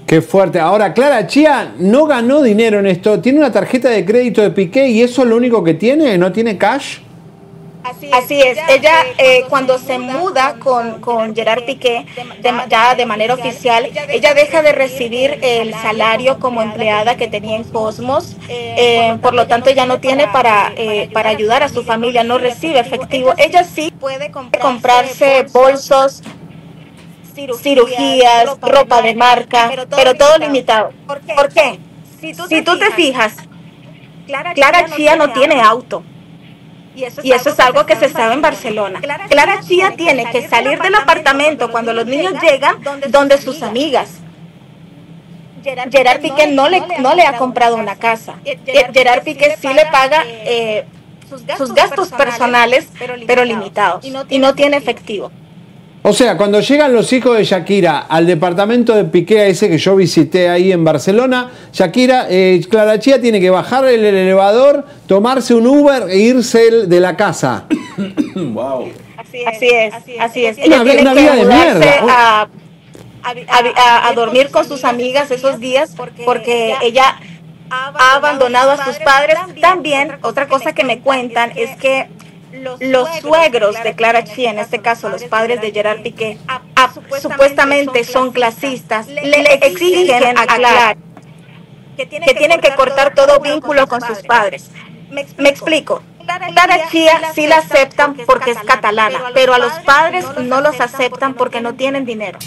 [0.06, 0.60] Qué fuerte.
[0.60, 3.20] Ahora, Clara Chía no ganó dinero en esto.
[3.20, 6.18] Tiene una tarjeta de crédito de Piqué y eso es lo único que tiene.
[6.18, 7.00] ¿No tiene cash?
[8.12, 12.06] Así es, ella eh, cuando se muda con, con Gerard Piqué,
[12.42, 17.56] de ya de manera oficial, ella deja de recibir el salario como empleada que tenía
[17.56, 21.84] en Cosmos, eh, por lo tanto ella no tiene para, eh, para ayudar a su
[21.84, 23.34] familia, no recibe efectivo.
[23.38, 26.24] Ella sí puede comprarse bolsos,
[27.62, 30.92] cirugías, ropa de marca, pero todo limitado.
[31.06, 31.80] ¿Por qué?
[32.20, 33.36] Si tú te fijas,
[34.26, 36.04] Clara Chía no tiene auto.
[36.96, 39.02] Y eso es algo que se sabe en Barcelona.
[39.30, 42.78] Clara Chía tiene que salir del apartamento cuando los niños llegan
[43.10, 44.20] donde sus amigas.
[45.92, 48.36] Gerard Piqué no le, no le ha comprado una casa.
[48.94, 50.86] Gerard Piqué sí le paga eh,
[51.58, 52.88] sus gastos personales,
[53.28, 54.06] pero limitados.
[54.30, 55.32] Y no tiene efectivo.
[56.08, 59.96] O sea, cuando llegan los hijos de Shakira al departamento de Piqué, ese que yo
[59.96, 65.66] visité ahí en Barcelona, Shakira, eh, Clara Chía tiene que bajar el elevador, tomarse un
[65.66, 67.66] Uber e irse el- de la casa.
[68.36, 68.88] wow.
[69.48, 70.58] Así es, así es.
[70.58, 71.86] Una Ella vi- tiene una que vida de mierda.
[72.08, 72.42] a,
[73.24, 77.18] a- a- a dormir con sus amigas esos días porque ella
[77.72, 79.38] ha abandonado a sus padres.
[79.60, 82.08] También, otra cosa que me cuentan es que
[82.80, 86.92] los suegros de Clara Chía, en este caso los padres de Gerard Piqué, ah,
[87.22, 90.96] supuestamente son clasistas, le exigen a Clara
[91.96, 94.70] que tienen que cortar todo vínculo con sus padres.
[95.10, 96.02] Me explico.
[96.26, 101.36] Clara Chía sí la aceptan porque es catalana, pero a los padres no los aceptan
[101.36, 102.40] porque no tienen dinero.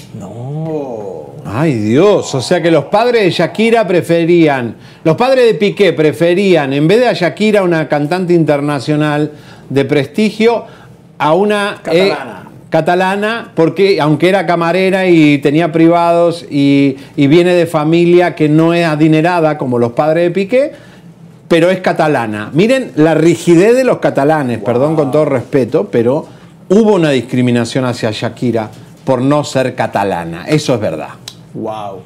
[1.47, 6.75] Ay Dios, o sea que los padres de Shakira preferían, los padres de Piqué preferían,
[6.75, 9.33] en vez de a Shakira, una cantante internacional
[9.69, 10.65] de prestigio,
[11.19, 12.13] a una eh,
[12.71, 13.53] Catalana.
[13.55, 18.87] porque aunque era camarera y tenía privados y, y viene de familia que no es
[18.87, 20.73] adinerada como los padres de Piqué,
[21.49, 22.51] pero es catalana.
[22.53, 26.27] Miren la rigidez de los catalanes, perdón con todo respeto, pero
[26.69, 28.71] hubo una discriminación hacia Shakira
[29.05, 31.11] por no ser catalana, eso es verdad.
[31.55, 32.03] Wow.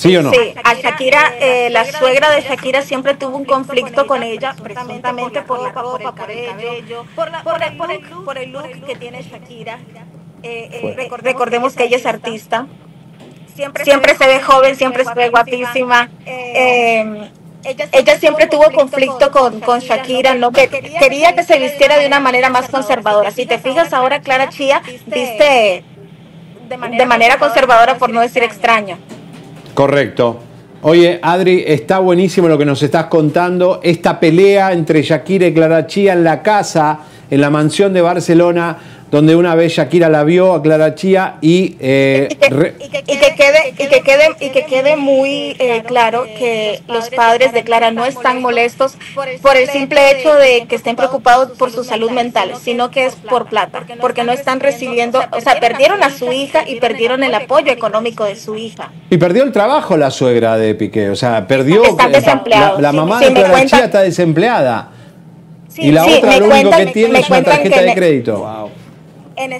[0.00, 0.30] ¿Sí o no?
[0.32, 5.42] Sí, a Shakira, eh, la suegra de Shakira siempre tuvo un conflicto con ella, precisamente
[5.42, 8.50] por la ropa, por el cabello, por, la- por el, por el look, por el
[8.52, 9.78] look que tiene Shakira.
[10.42, 12.66] Eh, eh, recor- recordemos que ella es artista.
[13.84, 16.08] Siempre se ve joven, siempre se ve guapísima.
[16.24, 17.30] Eh,
[17.92, 20.50] ella siempre tuvo conflicto con, con Shakira, ¿no?
[20.50, 23.30] Que quería que se vistiera de una manera más conservadora.
[23.32, 25.84] Si te fijas ahora, Clara Chía viste
[26.70, 28.96] de manera conservadora, por no decir extraño.
[29.74, 30.40] Correcto.
[30.82, 33.80] Oye, Adri, está buenísimo lo que nos estás contando.
[33.82, 38.78] Esta pelea entre Shakira y Clara Chía en la casa, en la mansión de Barcelona,
[39.10, 41.76] donde una vez Shakira la vio a Clara Chía y...
[41.80, 47.10] eh, y que quede y que quede y que quede muy eh, claro que los
[47.10, 48.96] padres de Clara no están molestos
[49.42, 53.16] por el simple hecho de que estén preocupados por su salud mental, sino que es
[53.16, 57.34] por plata, porque no están recibiendo, o sea, perdieron a su hija y perdieron el
[57.34, 58.90] apoyo económico de su hija.
[59.10, 61.82] y perdió el trabajo la suegra de Piqué, o sea, perdió...
[62.46, 64.90] La- La, mamá sí, de Clara cuentan- Chía está desempleada.
[65.76, 68.70] y la sí, otra lo único que tiene es una tarjeta de me- crédito.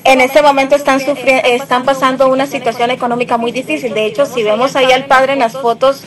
[0.05, 3.95] En este momento están sufriendo, están pasando una situación económica muy difícil.
[3.95, 6.03] De hecho, si vemos ahí al padre en las fotos,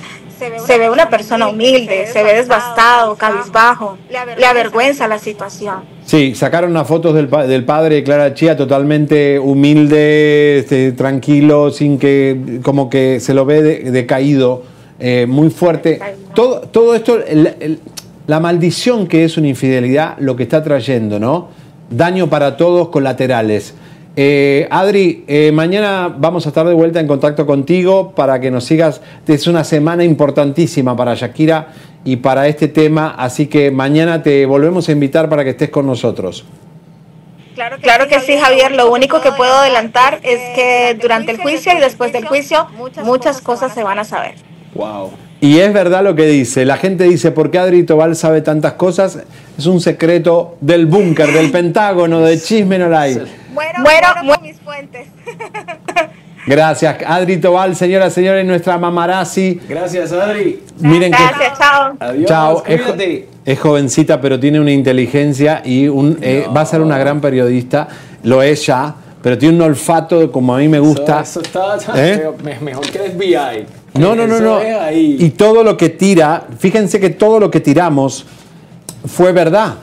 [0.66, 3.98] se ve una persona humilde, se ve desbastado, cabizbajo.
[4.38, 5.84] Le avergüenza la situación.
[6.06, 11.98] Sí, sacaron unas fotos del, del padre de Clara Chía totalmente humilde, este, tranquilo, sin
[11.98, 14.64] que, como que se lo ve de- decaído,
[15.00, 16.00] eh, muy fuerte.
[16.36, 17.80] Todo, todo esto, el- el-
[18.28, 21.50] la maldición que es una infidelidad, lo que está trayendo, ¿no?
[21.90, 23.76] Daño para todos, colaterales.
[24.16, 28.66] Eh, Adri, eh, mañana vamos a estar de vuelta en contacto contigo para que nos
[28.66, 29.02] sigas.
[29.28, 31.70] Es una semana importantísima para Shakira
[32.06, 35.88] y para este tema, así que mañana te volvemos a invitar para que estés con
[35.88, 36.46] nosotros.
[37.82, 38.72] Claro que sí, Javier.
[38.72, 42.68] Lo único que puedo adelantar es que durante el juicio y después del juicio
[43.04, 44.36] muchas cosas se van a saber.
[44.74, 45.12] Wow.
[45.44, 46.64] Y es verdad lo que dice.
[46.64, 49.20] La gente dice, ¿por qué Adri Tobal sabe tantas cosas?
[49.58, 53.16] Es un secreto del búnker, del Pentágono, de Chisme no la hay.
[53.54, 55.08] Muero, muero, muero mis fuentes.
[56.46, 59.60] Gracias, Adri Tobal, señoras y señores, nuestra mamarazzi.
[59.68, 60.62] Gracias, Adri.
[60.80, 61.94] Miren que Gracias, chao.
[62.00, 63.28] Adiós, Chao, es, jo- cuídate.
[63.46, 67.88] es jovencita, pero tiene una inteligencia y un, eh, va a ser una gran periodista.
[68.24, 71.22] Lo es ya, pero tiene un olfato como a mí me gusta.
[71.22, 72.30] Eso, eso está ¿Eh?
[72.44, 73.66] me- mejor que el FBI.
[73.96, 74.60] No, no, no, no.
[74.92, 78.26] Y todo lo que tira, fíjense que todo lo que tiramos
[79.06, 79.76] fue verdad.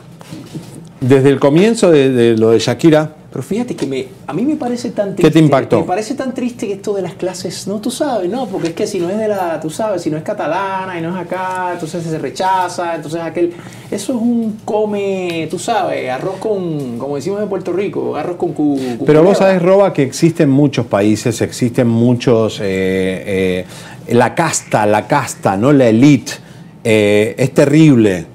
[1.01, 3.15] Desde el comienzo de, de lo de Shakira.
[3.33, 5.23] Pero fíjate que me, a mí me parece tan triste.
[5.23, 5.79] ¿Qué te impactó?
[5.81, 8.75] Me parece tan triste que esto de las clases, no, tú sabes, no, porque es
[8.75, 11.27] que si no es de la, tú sabes, si no es catalana y no es
[11.27, 13.53] acá, entonces se rechaza, entonces aquel,
[13.89, 18.53] eso es un come, tú sabes, arroz con, como decimos en Puerto Rico, arroz con
[18.53, 22.59] cu, cu- Pero vos sabés, Roba, que existen muchos países, existen muchos.
[22.61, 23.65] eh,
[24.09, 25.73] eh, la casta, la casta, ¿no?
[25.73, 26.33] La elite.
[26.83, 28.27] eh, es terrible,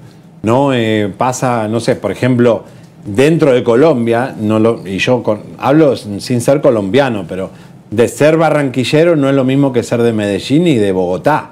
[0.42, 0.72] ¿no?
[0.72, 2.64] Eh, pasa, no sé, por ejemplo,
[3.06, 7.50] dentro de Colombia, no lo, y yo con- hablo sin ser colombiano, pero
[7.90, 11.50] de ser barranquillero no es lo mismo que ser de Medellín y de Bogotá.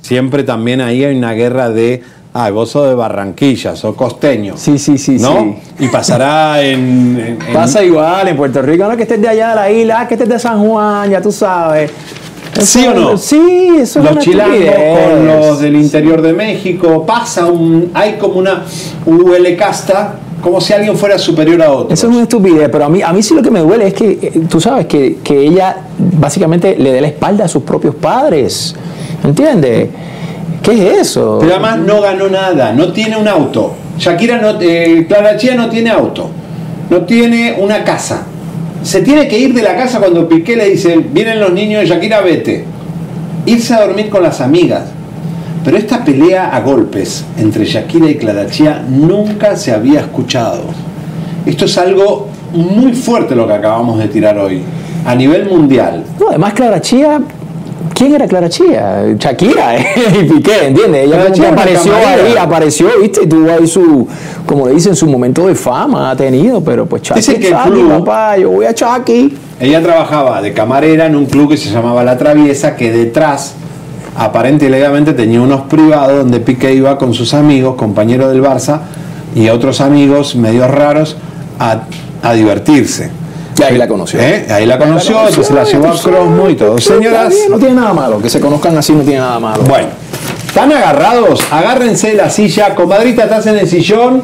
[0.00, 2.02] Siempre también ahí hay una guerra de.
[2.36, 4.54] Ah, vos sos de Barranquilla, sos costeño.
[4.56, 5.56] Sí, sí, sí, ¿No?
[5.78, 6.80] Y pasará en.
[7.18, 10.00] en- en- Pasa igual en Puerto Rico, no que estés de allá de la isla,
[10.00, 11.92] ah, que estés de San Juan, ya tú sabes.
[12.60, 13.16] ¿Sí o no?
[13.18, 18.14] Sí, eso es los una chilangos con los del interior de México, pasa un, hay
[18.14, 18.64] como una
[19.06, 21.94] UL casta, como si alguien fuera superior a otro.
[21.94, 23.94] Eso es una estupidez, pero a mí, a mí sí lo que me duele es
[23.94, 27.94] que eh, tú sabes que, que ella básicamente le dé la espalda a sus propios
[27.94, 28.74] padres.
[29.24, 29.88] ¿Entiendes?
[30.62, 31.38] ¿Qué es eso?
[31.40, 33.72] Pero además no ganó nada, no tiene un auto.
[33.96, 36.28] Shakira no, eh, Clara Chía no tiene auto,
[36.90, 38.26] no tiene una casa.
[38.82, 41.86] Se tiene que ir de la casa cuando Piqué le dice, vienen los niños de
[41.86, 42.66] Shakira, vete.
[43.46, 44.93] Irse a dormir con las amigas.
[45.64, 50.62] Pero esta pelea a golpes entre Shakira y Clara Chía nunca se había escuchado.
[51.46, 54.62] Esto es algo muy fuerte lo que acabamos de tirar hoy,
[55.06, 56.04] a nivel mundial.
[56.20, 57.20] No, además Clara Chía,
[57.94, 59.14] ¿quién era Clara Chía?
[59.18, 59.76] Shakira
[60.20, 61.06] y Piqué, ¿entiendes?
[61.06, 63.24] Ella como que apareció ahí, apareció, ¿viste?
[63.24, 64.06] Y tuvo ahí su,
[64.46, 67.54] como le dicen, su momento de fama ha tenido, pero pues Chucky, Dicen que el
[67.54, 68.74] Chucky, club- papá, yo voy a.
[69.60, 73.54] Ella trabajaba de camarera en un club que se llamaba La Traviesa, que detrás,
[74.16, 78.80] aparente y legalmente, tenía unos privados donde Piqué iba con sus amigos, compañeros del Barça,
[79.34, 81.16] y otros amigos medios raros
[81.58, 81.82] a,
[82.22, 83.10] a divertirse.
[83.58, 84.20] Y ahí la conoció.
[84.20, 84.46] ¿Eh?
[84.50, 86.78] Ahí la conoció, La entonces la llevó a Crosmo y todo.
[86.78, 89.62] Señoras, bien, no tiene nada malo, que se conozcan así no tiene nada malo.
[89.64, 89.88] bueno,
[90.46, 91.40] ¿están agarrados?
[91.50, 92.74] Agárrense de la silla.
[92.74, 94.22] Comadrita, estás en el sillón.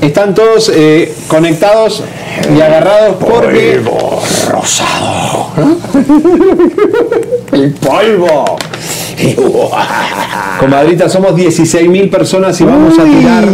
[0.00, 2.02] Están todos eh, conectados
[2.56, 3.82] y agarrados porque...
[4.48, 5.48] rosado.
[7.52, 8.56] El polvo.
[10.60, 13.48] Comadrita, somos 16.000 personas y vamos a tirar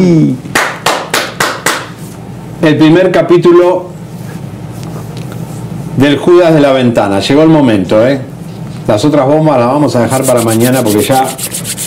[2.63, 3.91] el primer capítulo
[5.97, 7.21] del Judas de la Ventana.
[7.21, 8.21] Llegó el momento, ¿eh?
[8.87, 11.27] Las otras bombas las vamos a dejar para mañana porque ya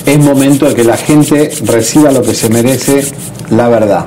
[0.06, 3.06] es momento de que la gente reciba lo que se merece,
[3.50, 4.06] la verdad.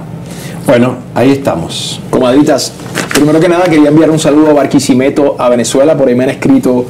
[0.67, 2.01] Bueno, ahí estamos.
[2.11, 2.73] Comadritas,
[3.15, 6.31] primero que nada quería enviar un saludo a Barquisimeto, a Venezuela, por ahí me han
[6.31, 6.87] escrito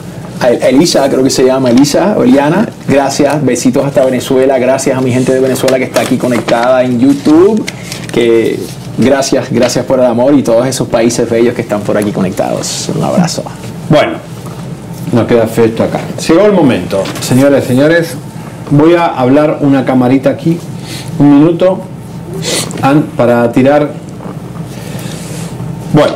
[0.50, 2.68] Elisa, creo que se llama Elisa o Eliana.
[2.88, 4.58] Gracias, besitos hasta Venezuela.
[4.58, 7.64] Gracias a mi gente de Venezuela que está aquí conectada en YouTube.
[8.12, 8.58] Que
[8.98, 12.90] gracias, gracias por el amor y todos esos países bellos que están por aquí conectados.
[12.94, 13.42] Un abrazo.
[13.88, 14.14] Bueno,
[15.12, 16.00] nos queda festo acá.
[16.26, 18.16] Llegó el momento, señoras y señores.
[18.70, 20.58] Voy a hablar una camarita aquí,
[21.18, 21.80] un minuto,
[23.16, 23.92] para tirar.
[25.92, 26.14] Bueno,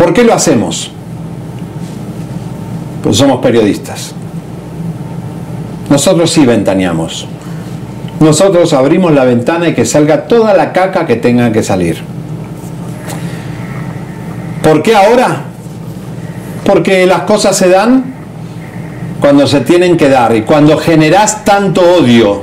[0.00, 0.90] ¿por qué lo hacemos?
[3.02, 4.14] Pues somos periodistas.
[5.90, 7.26] Nosotros sí ventaneamos.
[8.18, 11.98] Nosotros abrimos la ventana y que salga toda la caca que tenga que salir.
[14.62, 15.42] ¿Por qué ahora?
[16.64, 18.14] Porque las cosas se dan
[19.20, 22.42] cuando se tienen que dar y cuando generás tanto odio,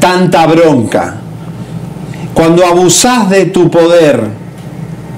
[0.00, 1.14] tanta bronca,
[2.34, 4.43] cuando abusás de tu poder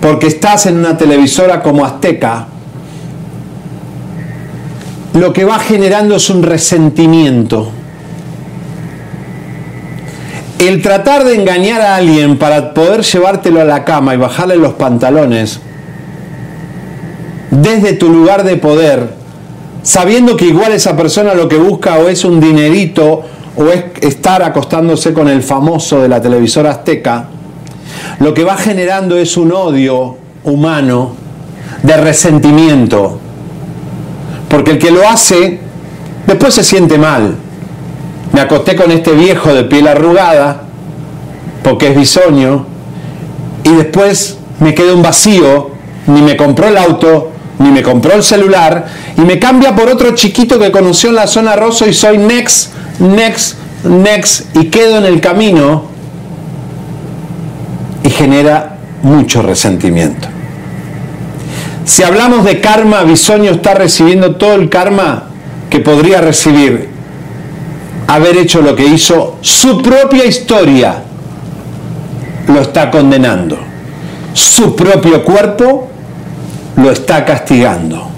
[0.01, 2.47] porque estás en una televisora como Azteca,
[5.15, 7.71] lo que va generando es un resentimiento.
[10.59, 14.75] El tratar de engañar a alguien para poder llevártelo a la cama y bajarle los
[14.75, 15.61] pantalones
[17.51, 19.11] desde tu lugar de poder,
[19.83, 23.23] sabiendo que igual esa persona lo que busca o es un dinerito
[23.57, 27.29] o es estar acostándose con el famoso de la televisora azteca,
[28.19, 31.15] lo que va generando es un odio humano
[31.83, 33.21] de resentimiento.
[34.49, 35.61] Porque el que lo hace,
[36.27, 37.35] después se siente mal.
[38.33, 40.63] Me acosté con este viejo de piel arrugada,
[41.63, 42.65] porque es bisoño,
[43.65, 45.71] y después me queda un vacío,
[46.07, 48.87] ni me compró el auto, ni me compró el celular,
[49.17, 52.73] y me cambia por otro chiquito que conoció en la zona rosa y soy next,
[52.99, 55.96] next, next, y quedo en el camino,
[58.17, 60.29] genera mucho resentimiento.
[61.85, 65.25] Si hablamos de karma, Bisoño está recibiendo todo el karma
[65.71, 66.89] que podría recibir
[68.07, 71.03] haber hecho lo que hizo, su propia historia
[72.49, 73.59] lo está condenando.
[74.33, 75.89] Su propio cuerpo
[76.77, 78.09] lo está castigando.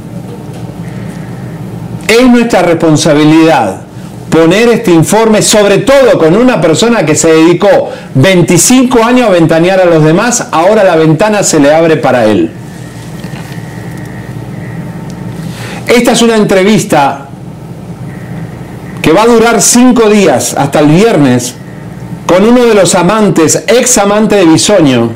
[2.07, 3.83] Es nuestra responsabilidad
[4.31, 9.81] poner este informe, sobre todo con una persona que se dedicó 25 años a ventanear
[9.81, 12.51] a los demás, ahora la ventana se le abre para él.
[15.87, 17.29] Esta es una entrevista
[19.01, 21.55] que va a durar cinco días hasta el viernes
[22.27, 25.11] con uno de los amantes, ex amante de Bisoño.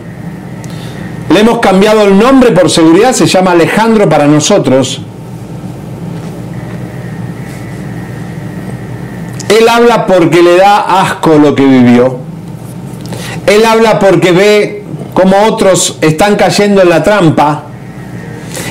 [1.28, 5.02] Le hemos cambiado el nombre por seguridad, se llama Alejandro para nosotros.
[9.58, 12.16] Él habla porque le da asco lo que vivió.
[13.46, 17.64] Él habla porque ve cómo otros están cayendo en la trampa.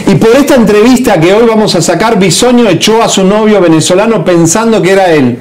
[0.08, 4.26] Y por esta entrevista que hoy vamos a sacar, Bisoño echó a su novio venezolano
[4.26, 5.40] pensando que era él.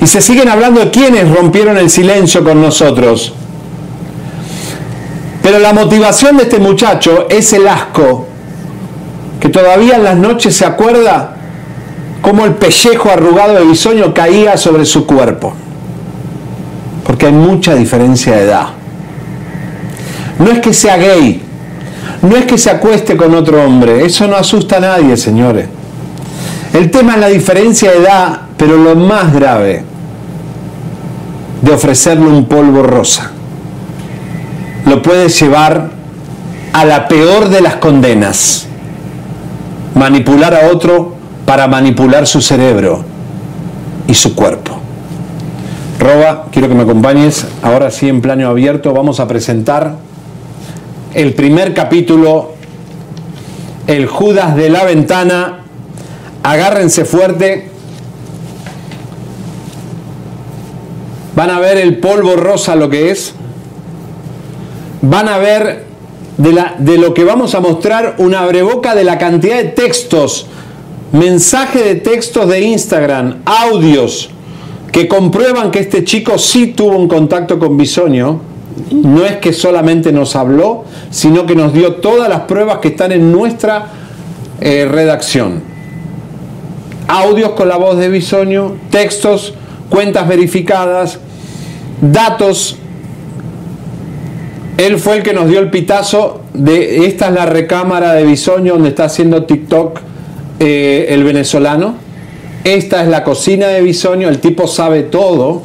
[0.00, 3.34] Y se siguen hablando de quienes rompieron el silencio con nosotros.
[5.42, 8.28] Pero la motivación de este muchacho es el asco,
[9.40, 11.36] que todavía en las noches se acuerda
[12.22, 15.52] cómo el pellejo arrugado de Bisoño caía sobre su cuerpo.
[17.04, 18.68] Porque hay mucha diferencia de edad.
[20.38, 21.42] No es que sea gay,
[22.22, 25.68] no es que se acueste con otro hombre, eso no asusta a nadie, señores.
[26.72, 29.84] El tema es la diferencia de edad, pero lo más grave
[31.60, 33.32] de ofrecerle un polvo rosa.
[34.86, 35.90] Lo puede llevar
[36.72, 38.66] a la peor de las condenas.
[39.94, 41.21] Manipular a otro
[41.52, 43.04] para manipular su cerebro
[44.08, 44.72] y su cuerpo.
[46.00, 47.46] Roba, quiero que me acompañes.
[47.60, 49.96] Ahora sí, en plano abierto, vamos a presentar
[51.12, 52.52] el primer capítulo,
[53.86, 55.58] el Judas de la ventana.
[56.42, 57.68] Agárrense fuerte.
[61.36, 63.34] Van a ver el polvo rosa lo que es.
[65.02, 65.84] Van a ver
[66.38, 70.46] de, la, de lo que vamos a mostrar una abreboca de la cantidad de textos,
[71.12, 74.30] mensaje de textos de Instagram, audios
[74.90, 78.40] que comprueban que este chico sí tuvo un contacto con Bisoño.
[78.90, 83.12] No es que solamente nos habló, sino que nos dio todas las pruebas que están
[83.12, 83.88] en nuestra
[84.60, 85.62] eh, redacción.
[87.08, 89.54] Audios con la voz de Bisoño, textos,
[89.88, 91.18] cuentas verificadas,
[92.00, 92.76] datos.
[94.78, 98.74] Él fue el que nos dio el pitazo de esta es la recámara de Bisoño
[98.74, 100.11] donde está haciendo TikTok
[100.64, 101.96] eh, el venezolano.
[102.62, 105.60] Esta es la cocina de Bisoño, el tipo sabe todo.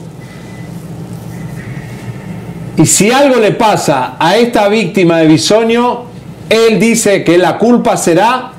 [2.78, 6.06] Y si algo le pasa a esta víctima de Bisoño,
[6.49, 8.53] él dice que la culpa será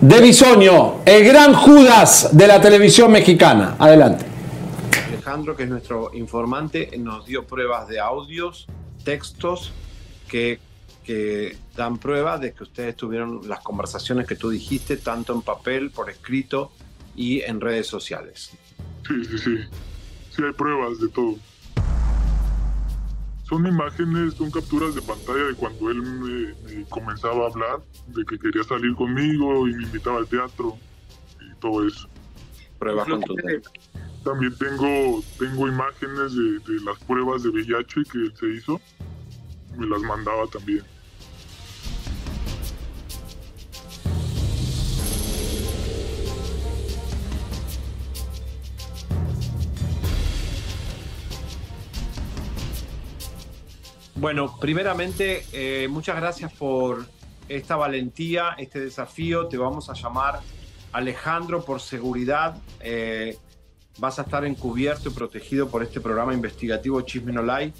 [0.00, 3.74] de Bisoño, el gran Judas de la televisión mexicana.
[3.76, 4.26] Adelante.
[5.08, 8.68] Alejandro, que es nuestro informante, nos dio pruebas de audios,
[9.04, 9.72] textos
[10.28, 10.60] que,
[11.04, 15.90] que dan prueba de que ustedes tuvieron las conversaciones que tú dijiste, tanto en papel,
[15.90, 16.72] por escrito
[17.14, 18.50] y en redes sociales.
[19.06, 19.58] Sí, sí, sí.
[20.30, 21.36] Sí hay pruebas de todo.
[23.44, 28.24] Son imágenes, son capturas de pantalla de cuando él me, me comenzaba a hablar, de
[28.24, 30.76] que quería salir conmigo y me invitaba al teatro
[31.40, 32.08] y todo eso.
[32.78, 33.70] Pruebas contundentes.
[34.24, 38.80] También tengo, tengo imágenes de, de las pruebas de VIH que él se hizo.
[39.76, 40.84] Me las mandaba también.
[54.24, 57.04] Bueno, primeramente, eh, muchas gracias por
[57.46, 59.48] esta valentía, este desafío.
[59.48, 60.40] Te vamos a llamar
[60.92, 62.56] Alejandro por seguridad.
[62.80, 63.36] Eh,
[63.98, 67.74] vas a estar encubierto y protegido por este programa investigativo Chisme No Lie.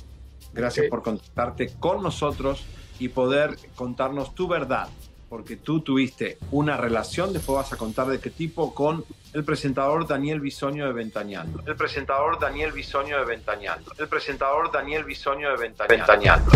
[0.53, 2.65] Gracias por contactarte con nosotros
[2.99, 4.89] y poder contarnos tu verdad,
[5.29, 10.07] porque tú tuviste una relación, después vas a contar de qué tipo, con el presentador
[10.07, 11.62] Daniel Bisoño de Ventaneando.
[11.66, 13.93] El presentador Daniel Bisoño de Ventaneando.
[13.99, 16.53] El presentador Daniel Bisoño de Ventaneando.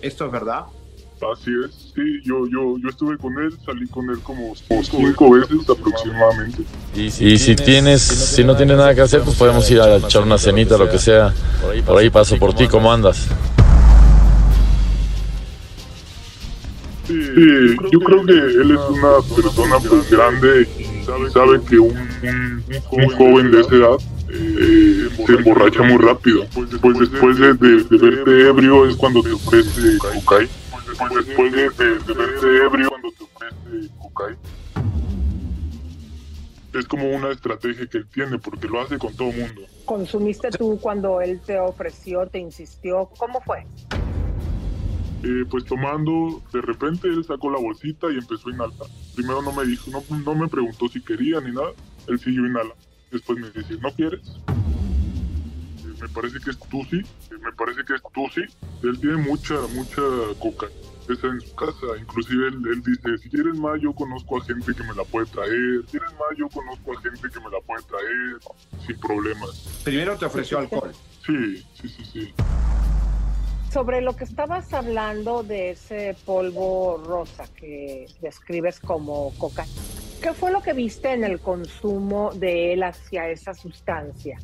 [0.00, 0.66] ¿Esto es verdad?
[1.32, 5.30] Así es, sí, yo, yo, yo estuve con él, salí con él como como cinco
[5.30, 6.62] veces aproximadamente.
[6.94, 10.36] Y si, tienes, si no tienes nada que hacer, pues podemos ir a echar una
[10.36, 11.32] cenita, lo que sea.
[11.86, 13.26] Por ahí paso por ti, ¿cómo andas?
[17.06, 17.14] Sí,
[17.92, 23.08] yo creo que él es una persona pues grande y sabe que un, un- un
[23.10, 23.96] joven de esa edad
[24.28, 26.44] eh, se emborracha muy rápido.
[26.52, 30.50] Pues después de, de- de verte ebrio es cuando te ofrece cocaína.
[30.98, 34.38] Después de, de- de verte ebrio cuando te ofrece cocaína.
[36.74, 39.62] Es como una estrategia que él tiene porque lo hace con todo mundo.
[39.86, 43.08] ¿Consumiste tú cuando él te ofreció, te insistió?
[43.18, 43.66] ¿Cómo fue?
[45.22, 48.74] Eh, pues tomando, de repente él sacó la bolsita y empezó a inhalar.
[49.14, 51.70] Primero no me dijo, no, no me preguntó si quería ni nada,
[52.08, 52.76] él siguió inhalando.
[53.10, 54.20] Después me dice, ¿no quieres?
[56.00, 57.02] Me parece que es Tusi,
[57.40, 58.42] me parece que es Tusi.
[58.82, 60.02] Él tiene mucha, mucha
[60.40, 60.66] coca
[61.08, 61.86] esa en su casa.
[61.98, 65.26] Inclusive él, él dice, si quieres más yo conozco a gente que me la puede
[65.26, 65.82] traer.
[65.86, 69.82] Si quieres más yo conozco a gente que me la puede traer sin problemas.
[69.84, 70.92] Primero te ofreció alcohol.
[71.24, 72.34] Sí, sí, sí, sí.
[73.72, 79.72] Sobre lo que estabas hablando de ese polvo rosa que describes como cocaína,
[80.22, 84.38] ¿qué fue lo que viste en el consumo de él hacia esa sustancia?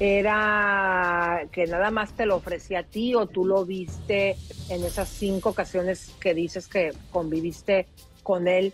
[0.00, 4.34] ¿Era que nada más te lo ofrecía a ti o tú lo viste
[4.70, 7.86] en esas cinco ocasiones que dices que conviviste
[8.22, 8.72] con él?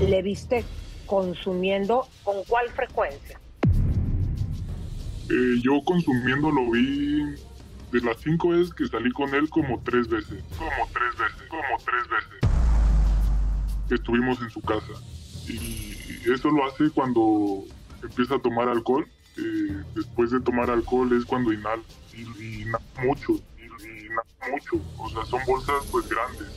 [0.00, 0.64] ¿Le viste
[1.06, 3.40] consumiendo con cuál frecuencia?
[5.28, 7.34] Eh, yo consumiendo lo vi
[7.90, 10.44] de las cinco veces que salí con él como tres veces.
[10.56, 11.48] Como tres veces.
[11.48, 12.50] Como tres veces.
[13.90, 14.92] Estuvimos en su casa.
[15.48, 15.96] Y
[16.32, 17.64] eso lo hace cuando
[18.04, 19.04] empieza a tomar alcohol.
[19.40, 21.82] Eh, después de tomar alcohol es cuando inhala.
[22.12, 23.32] Y, y inhala mucho.
[23.56, 24.80] Y, y inhala mucho.
[24.98, 26.48] O sea, son bolsas pues grandes.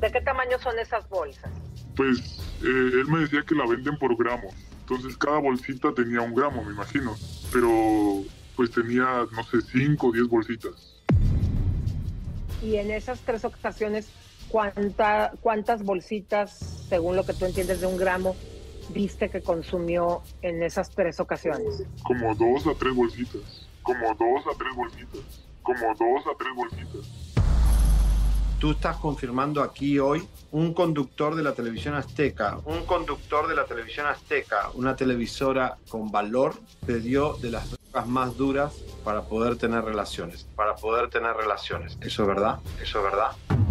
[0.00, 1.50] ¿De qué tamaño son esas bolsas?
[1.94, 2.18] Pues
[2.62, 4.54] eh, él me decía que la venden por gramos.
[4.80, 7.14] Entonces cada bolsita tenía un gramo, me imagino.
[7.52, 8.22] Pero
[8.56, 10.94] pues tenía, no sé, cinco o diez bolsitas.
[12.62, 14.08] Y en esas tres ocasiones,
[14.48, 18.34] ¿cuánta, ¿cuántas bolsitas, según lo que tú entiendes de un gramo,
[18.90, 21.84] viste que consumió en esas tres ocasiones?
[22.02, 23.66] Como dos a tres bolsitas.
[23.82, 25.44] Como dos a tres bolsitas.
[25.62, 27.26] Como dos a tres bolsitas.
[28.58, 33.66] Tú estás confirmando aquí hoy un conductor de la televisión azteca, un conductor de la
[33.66, 36.54] televisión azteca, una televisora con valor,
[36.86, 41.98] te dio de las drogas más duras para poder tener relaciones, para poder tener relaciones.
[42.00, 42.58] ¿Eso es verdad?
[42.80, 43.65] ¿Eso es verdad?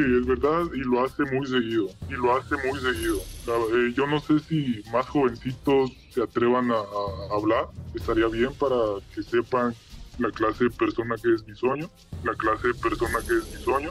[0.00, 1.88] Sí, es verdad y lo hace muy seguido.
[2.08, 3.18] Y lo hace muy seguido.
[3.18, 7.68] Eh, yo no sé si más jovencitos se atrevan a, a hablar.
[7.94, 8.76] Estaría bien para
[9.14, 9.74] que sepan
[10.18, 11.90] la clase de persona que es bisoño.
[12.24, 13.90] La clase de persona que es bisoño.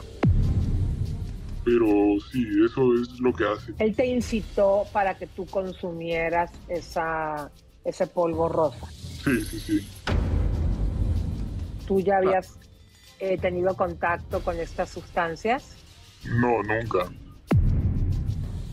[1.64, 1.86] Pero
[2.32, 3.72] sí, eso es lo que hace.
[3.78, 7.52] Él te incitó para que tú consumieras esa,
[7.84, 8.90] ese polvo rosa.
[9.22, 9.88] Sí, sí, sí.
[11.86, 12.58] ¿Tú ya habías
[13.20, 15.76] eh, tenido contacto con estas sustancias?
[16.24, 17.10] No, nunca.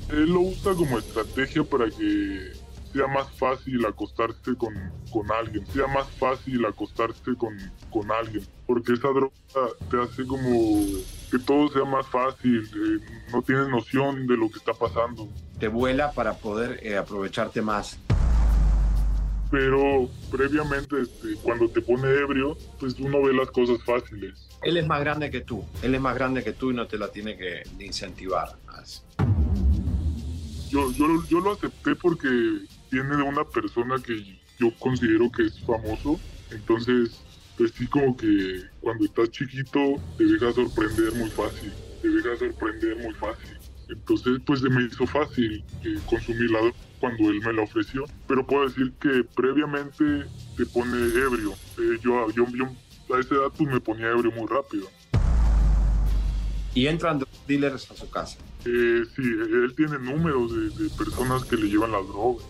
[0.09, 2.53] Él lo usa como estrategia para que
[2.93, 4.73] sea más fácil acostarse con,
[5.11, 7.55] con alguien, sea más fácil acostarse con,
[7.89, 9.33] con alguien, porque esa droga
[9.89, 10.85] te hace como
[11.29, 15.27] que todo sea más fácil, eh, no tienes noción de lo que está pasando.
[15.59, 17.99] Te vuela para poder eh, aprovecharte más.
[19.49, 24.49] Pero previamente, este, cuando te pone ebrio, pues uno ve las cosas fáciles.
[24.61, 26.97] Él es más grande que tú, él es más grande que tú y no te
[26.97, 28.57] la tiene que incentivar.
[30.69, 32.27] Yo, yo, yo lo acepté porque
[32.91, 36.19] viene de una persona que yo considero que es famoso,
[36.51, 37.21] entonces
[37.57, 41.71] pues sí como que cuando estás chiquito te deja sorprender muy fácil,
[42.01, 43.57] te deja sorprender muy fácil.
[43.89, 48.05] Entonces pues se me hizo fácil eh, consumir la droga cuando él me la ofreció,
[48.27, 50.25] pero puedo decir que previamente
[50.55, 51.53] te pone ebrio.
[51.77, 52.65] Eh, yo, yo, yo
[53.15, 54.87] a esa edad pues me ponía ebrio muy rápido.
[56.73, 58.37] Y entran dealers a su casa.
[58.65, 62.43] Eh, sí, él tiene números de, de personas que le llevan la droga.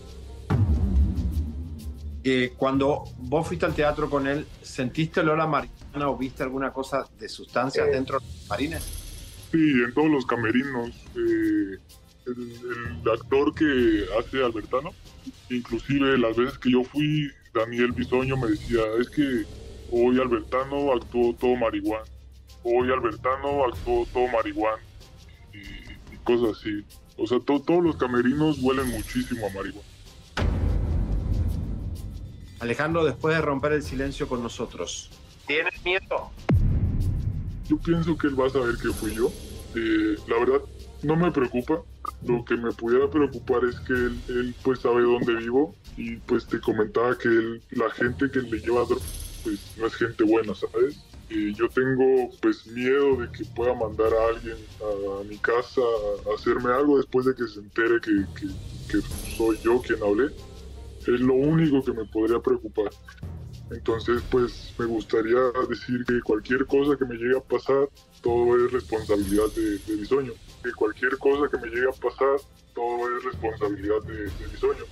[2.24, 6.72] Eh, cuando vos fuiste al teatro con él, ¿sentiste olor a marihuana o viste alguna
[6.72, 7.90] cosa de sustancias Eh.
[7.90, 8.82] dentro de los marines?
[9.50, 10.90] Sí, en todos los camerinos.
[12.28, 14.92] El, el actor que hace Albertano,
[15.50, 19.44] inclusive las veces que yo fui, Daniel Bisoño me decía, es que
[19.90, 22.04] hoy Albertano actuó todo marihuana.
[22.62, 24.82] Hoy Albertano actuó todo marihuana.
[25.52, 26.84] Y, y cosas así.
[27.16, 29.88] O sea, to- todos los camerinos huelen muchísimo a marihuana.
[32.60, 35.10] Alejandro, después de romper el silencio con nosotros,
[35.46, 36.30] ¿tienes miedo?
[37.68, 39.32] Yo pienso que él va a saber que fui yo.
[39.76, 40.60] Eh, la verdad,
[41.02, 41.82] no me preocupa.
[42.26, 46.60] Lo que me pudiera preocupar es que él, pues sabe dónde vivo y pues te
[46.60, 51.00] comentaba que él, la gente que le lleva pues no es gente buena, ¿sabes?
[51.30, 55.82] Y yo tengo pues miedo de que pueda mandar a alguien a, mi casa
[56.26, 59.00] a hacerme algo después de que se entere que,
[59.36, 60.34] soy yo quien hablé.
[61.00, 62.90] Es lo único que me podría preocupar.
[63.70, 65.38] Entonces, pues me gustaría
[65.68, 67.88] decir que cualquier cosa que me llegue a pasar,
[68.22, 70.32] todo es responsabilidad de, de Bisoño.
[70.68, 72.36] Que cualquier cosa que me llegue a pasar,
[72.74, 74.84] todo es responsabilidad de, de Bisoño.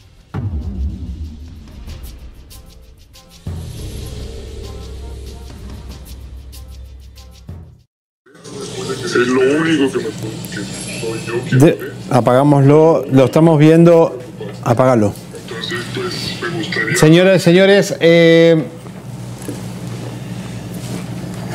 [9.04, 10.64] Es lo único que me que
[10.98, 14.18] soy yo quien De- apagámoslo, lo estamos viendo.
[14.64, 15.12] Apágalo.
[15.42, 16.96] Entonces, pues me gustaría...
[16.96, 18.64] Señoras y señores, eh,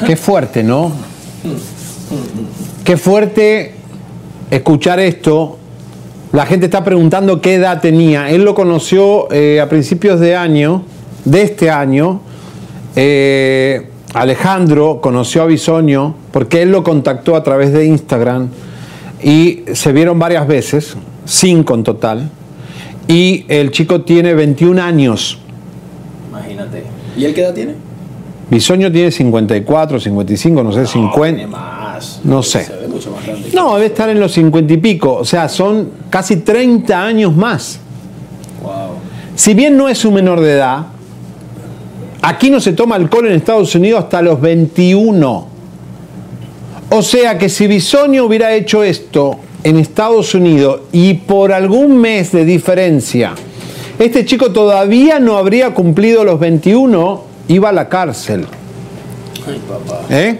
[0.05, 0.93] qué fuerte, ¿no?
[2.85, 3.80] Qué fuerte
[4.51, 5.57] escuchar esto.
[6.31, 8.29] La gente está preguntando qué edad tenía.
[8.29, 10.83] Él lo conoció eh, a principios de año,
[11.25, 12.21] de este año.
[12.95, 18.49] Eh, Alejandro conoció a Bisoño porque él lo contactó a través de Instagram
[19.23, 20.95] y se vieron varias veces,
[21.25, 22.29] cinco en total.
[23.07, 25.39] Y el chico tiene 21 años.
[26.29, 26.83] Imagínate.
[27.17, 27.75] ¿Y él qué edad tiene?
[28.49, 31.47] Bisoño tiene 54, 55, no sé, 50.
[31.47, 32.21] Más.
[32.23, 32.67] No sé.
[33.01, 33.49] Se ve mucho más grande.
[33.53, 35.13] No, debe estar en los 50 y pico.
[35.15, 37.79] O sea, son casi 30 años más.
[38.61, 38.71] Wow.
[39.35, 40.85] Si bien no es un menor de edad,
[42.21, 45.47] aquí no se toma alcohol en Estados Unidos hasta los 21.
[46.89, 52.31] O sea que si Bisoño hubiera hecho esto en Estados Unidos y por algún mes
[52.31, 53.33] de diferencia,
[53.97, 58.45] este chico todavía no habría cumplido los 21, iba a la cárcel.
[59.47, 60.01] Ay, papá.
[60.09, 60.39] ¿Eh?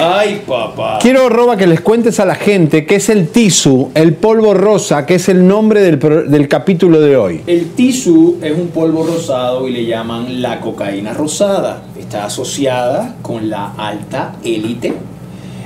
[0.00, 0.98] Ay, papá.
[1.00, 5.06] Quiero, Roba, que les cuentes a la gente qué es el tisu, el polvo rosa,
[5.06, 7.42] que es el nombre del, pro- del capítulo de hoy.
[7.46, 11.82] El tisú es un polvo rosado y le llaman la cocaína rosada.
[11.98, 14.92] Está asociada con la alta élite,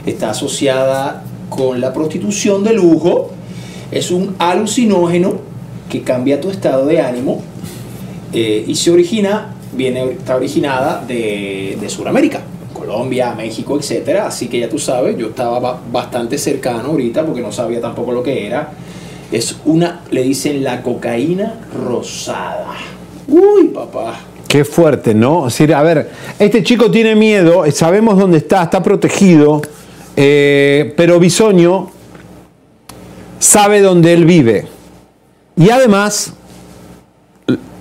[0.04, 3.30] está asociada con la prostitución de lujo,
[3.90, 5.34] es un alucinógeno
[5.88, 7.42] que cambia tu estado de ánimo
[8.32, 12.42] eh, y se origina, viene, está originada de, de Sudamérica.
[12.86, 14.26] Colombia, México, etcétera.
[14.26, 18.12] Así que ya tú sabes, yo estaba ba- bastante cercano ahorita porque no sabía tampoco
[18.12, 18.70] lo que era.
[19.32, 21.54] Es una, le dicen la cocaína
[21.84, 22.68] rosada.
[23.26, 24.20] Uy, papá.
[24.46, 25.46] Qué fuerte, ¿no?
[25.46, 29.60] A ver, este chico tiene miedo, sabemos dónde está, está protegido,
[30.16, 31.90] eh, pero Bisoño
[33.40, 34.66] sabe dónde él vive.
[35.56, 36.32] Y además,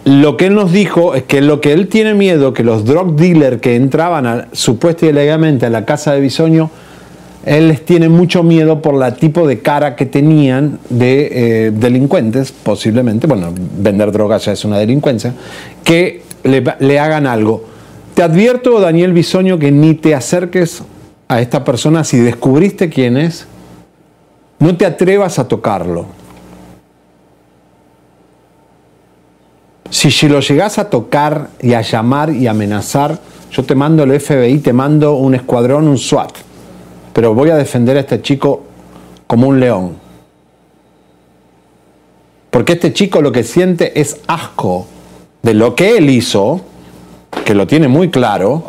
[0.05, 3.15] lo que él nos dijo es que lo que él tiene miedo, que los drug
[3.15, 6.69] dealers que entraban a, supuesta y legalmente a la casa de Bisoño,
[7.43, 11.29] él les tiene mucho miedo por el tipo de cara que tenían de
[11.67, 15.33] eh, delincuentes, posiblemente, bueno, vender drogas ya es una delincuencia,
[15.83, 17.65] que le, le hagan algo.
[18.13, 20.83] Te advierto, Daniel Bisoño, que ni te acerques
[21.27, 23.47] a esta persona si descubriste quién es,
[24.59, 26.05] no te atrevas a tocarlo.
[29.95, 33.17] Si, lo llegás a tocar y a llamar y amenazar,
[33.49, 36.31] yo te mando el FBI, te mando un escuadrón, un SWAT.
[37.13, 38.65] Pero voy a defender a este chico
[39.25, 39.95] como un león.
[42.51, 44.85] Porque este chico lo que siente es asco
[45.41, 46.59] de lo que él hizo,
[47.45, 48.65] que lo tiene muy claro.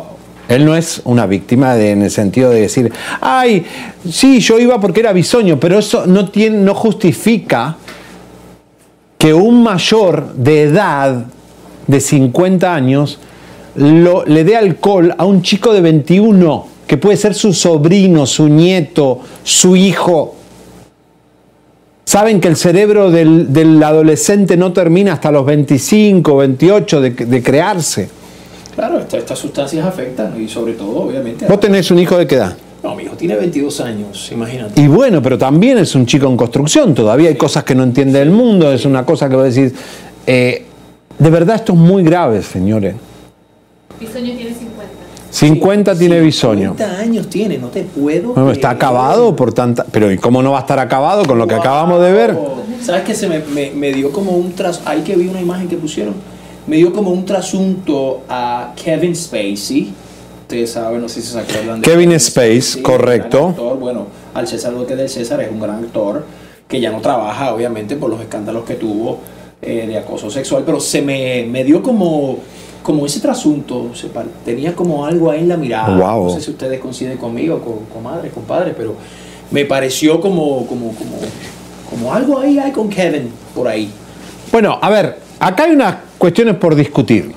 [0.47, 2.89] Él no es una víctima en el sentido de decir,
[3.19, 3.65] ay,
[4.09, 7.75] sí, yo iba porque era bisoño, pero eso no, tiene, no justifica
[9.17, 11.25] que un mayor de edad
[11.87, 13.19] de 50 años
[13.75, 18.47] lo- le dé alcohol a un chico de 21, que puede ser su sobrino, su
[18.47, 20.35] nieto, su hijo.
[22.05, 27.43] Saben que el cerebro del, del adolescente no termina hasta los 25, 28 de, de
[27.43, 28.09] crearse.
[28.75, 31.45] Claro, esta- estas sustancias afectan y sobre todo, obviamente...
[31.47, 32.55] Vos tenés un hijo de qué edad.
[32.83, 34.79] No, mi hijo tiene 22 años, imagínate.
[34.81, 38.19] Y bueno, pero también es un chico en construcción, todavía hay cosas que no entiende
[38.19, 39.73] del mundo, es una cosa que vos decís,
[40.27, 40.63] eh,
[41.17, 42.95] de verdad esto es muy grave, señores.
[43.99, 44.83] Bisoño tiene 50.
[45.29, 46.73] 50 tiene bisoño.
[46.77, 48.33] 50 años tiene, no te puedo...
[48.33, 48.75] Bueno, está creer.
[48.77, 49.83] acabado por tanta...
[49.91, 52.37] Pero ¿y cómo no va a estar acabado con lo que acabamos de ver?
[52.81, 54.81] ¿Sabes que se me, me- me dio como un tras...
[54.85, 56.13] Ahí que vi una imagen que pusieron.
[56.67, 59.91] Me dio como un trasunto a Kevin Spacey.
[60.47, 63.49] Ustedes saben, no sé si se acuerdan de Kevin Space, Spacey, correcto.
[63.49, 63.77] actor.
[63.77, 66.23] Bueno, al César lo que del César es un gran actor
[66.69, 69.19] que ya no trabaja, obviamente, por los escándalos que tuvo
[69.61, 72.37] eh, de acoso sexual, pero se me, me dio como,
[72.81, 74.09] como ese trasunto, se
[74.45, 75.97] tenía como algo ahí en la mirada.
[75.97, 76.27] Wow.
[76.27, 78.95] No sé si ustedes coinciden conmigo, con, comadres, compadres, pero
[79.51, 81.17] me pareció como, como, como,
[81.89, 83.91] como algo ahí hay con Kevin por ahí.
[84.49, 87.33] Bueno, a ver, acá hay unas cuestiones por discutir.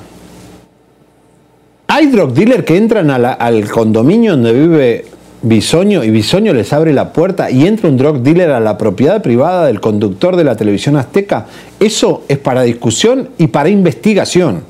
[1.93, 5.07] Hay drug dealers que entran al condominio donde vive
[5.43, 9.21] Bisoño y Bisoño les abre la puerta y entra un drug dealer a la propiedad
[9.21, 11.47] privada del conductor de la televisión azteca.
[11.81, 14.63] Eso es para discusión y para investigación.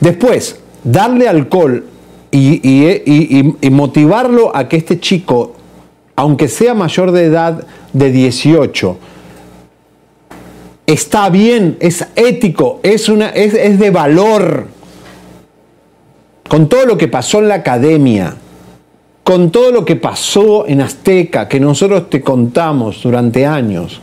[0.00, 1.84] Después, darle alcohol
[2.32, 5.54] y, motivarlo a que este chico,
[6.16, 8.98] aunque sea mayor de edad de 18,
[10.86, 13.06] está bien, es ético, es
[13.78, 14.79] de valor.
[16.50, 18.34] Con todo lo que pasó en la academia,
[19.22, 24.00] con todo lo que pasó en Azteca, que nosotros te contamos durante años,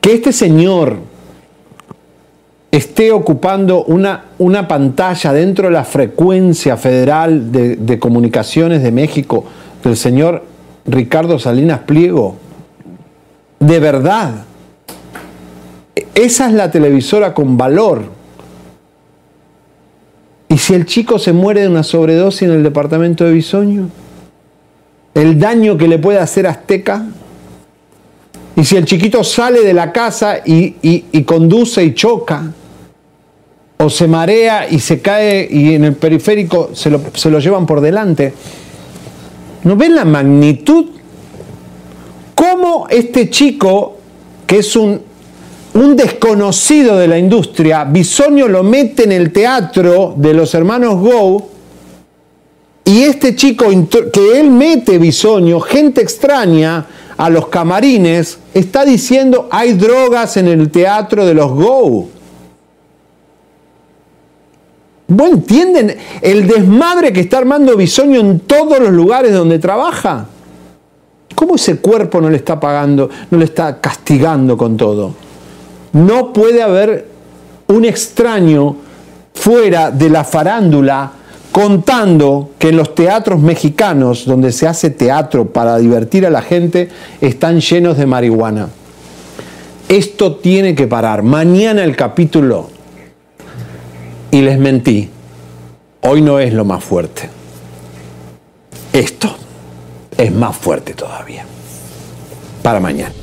[0.00, 0.96] que este señor
[2.70, 9.44] esté ocupando una, una pantalla dentro de la frecuencia federal de, de comunicaciones de México
[9.84, 10.42] del señor
[10.86, 12.36] Ricardo Salinas Pliego,
[13.60, 14.46] de verdad,
[16.14, 18.21] esa es la televisora con valor.
[20.62, 23.88] ¿Y si el chico se muere de una sobredosis en el departamento de Bisoño?
[25.12, 27.04] ¿El daño que le puede hacer Azteca?
[28.54, 32.52] ¿Y si el chiquito sale de la casa y conduce y choca?
[33.78, 37.66] ¿O se marea y se cae y en el periférico se lo, se lo llevan
[37.66, 38.32] por delante?
[39.64, 40.90] ¿No ven la magnitud?
[42.36, 43.96] ¿Cómo este chico,
[44.46, 45.02] que es un,
[45.74, 51.48] un desconocido de la industria, Bisoño lo mete en el teatro de los hermanos Go,
[52.84, 53.66] y este chico
[54.12, 56.86] que él mete Bisoño, gente extraña,
[57.16, 62.08] a los camarines, está diciendo hay drogas en el teatro de los Go.
[65.06, 70.26] ¿Vos entienden el desmadre que está armando Bisoño en todos los lugares donde trabaja?
[71.34, 75.14] ¿Cómo ese cuerpo no le está pagando, no le está castigando con todo?
[75.92, 77.06] No puede haber
[77.68, 78.76] un extraño
[79.34, 81.12] fuera de la farándula
[81.50, 86.88] contando que en los teatros mexicanos, donde se hace teatro para divertir a la gente,
[87.20, 88.68] están llenos de marihuana.
[89.88, 91.22] Esto tiene que parar.
[91.22, 92.70] Mañana el capítulo,
[94.30, 95.10] y les mentí,
[96.00, 97.28] hoy no es lo más fuerte.
[98.94, 99.34] Esto
[100.16, 101.44] es más fuerte todavía.
[102.62, 103.21] Para mañana.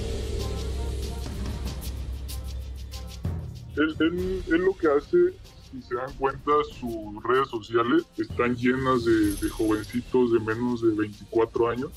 [3.79, 5.33] Él, lo que hace,
[5.71, 11.69] si se dan cuenta, sus redes sociales están llenas de, jovencitos de menos de 24
[11.69, 11.91] años.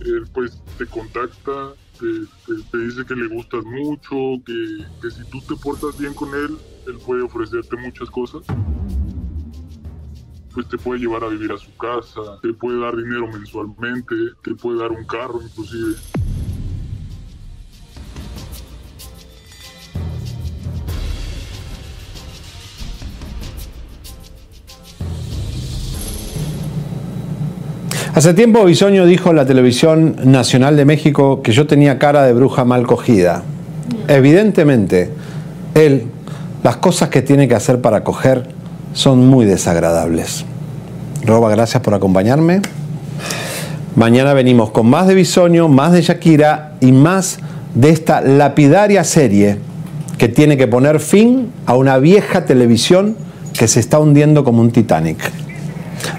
[0.00, 2.06] Él pues te contacta, te,
[2.46, 6.34] te- te dice que le gustas mucho, que, que si tú te portas bien con
[6.34, 8.42] él, él puede ofrecerte muchas cosas.
[10.52, 14.54] Pues te puede llevar a vivir a su casa, te puede dar dinero mensualmente, te
[14.56, 15.94] puede dar un carro inclusive.
[28.18, 32.32] Hace tiempo Bisoño dijo en la televisión nacional de México que yo tenía cara de
[32.32, 33.44] bruja mal cogida.
[34.08, 35.12] evidentemente,
[35.76, 36.06] él,
[36.64, 38.48] las cosas que tiene que hacer para coger
[38.92, 40.44] son muy desagradables.
[41.24, 42.60] Roba, gracias por acompañarme.
[43.94, 47.38] Mañana venimos con más de Bisoño, más de Shakira y más
[47.76, 49.58] de esta lapidaria serie
[50.18, 53.16] que tiene que poner fin a una vieja televisión
[53.56, 55.47] que se está hundiendo como un Titanic.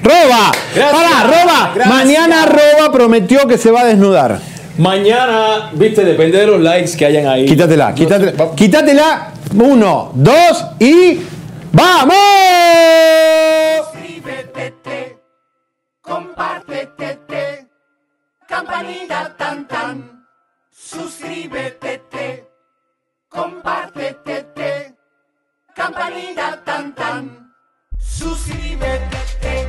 [0.03, 0.51] ¡Roba!
[0.76, 1.72] ¡Para, roba!
[1.76, 1.95] Gracias.
[1.95, 4.39] Mañana Roba prometió que se va a desnudar.
[4.77, 7.45] Mañana, viste, depende de los likes que hayan ahí.
[7.45, 8.56] Quítatela, quítatela.
[8.56, 9.31] Quítatela.
[9.53, 11.19] Uno, dos y.
[11.72, 12.15] ¡Vamos!
[16.10, 17.68] compártete,
[18.47, 20.26] campanita tan tan,
[20.72, 22.47] suscríbete,
[23.30, 24.95] compártete,
[25.76, 27.53] campanita tan tan,
[27.99, 29.69] suscríbete, suscríbete,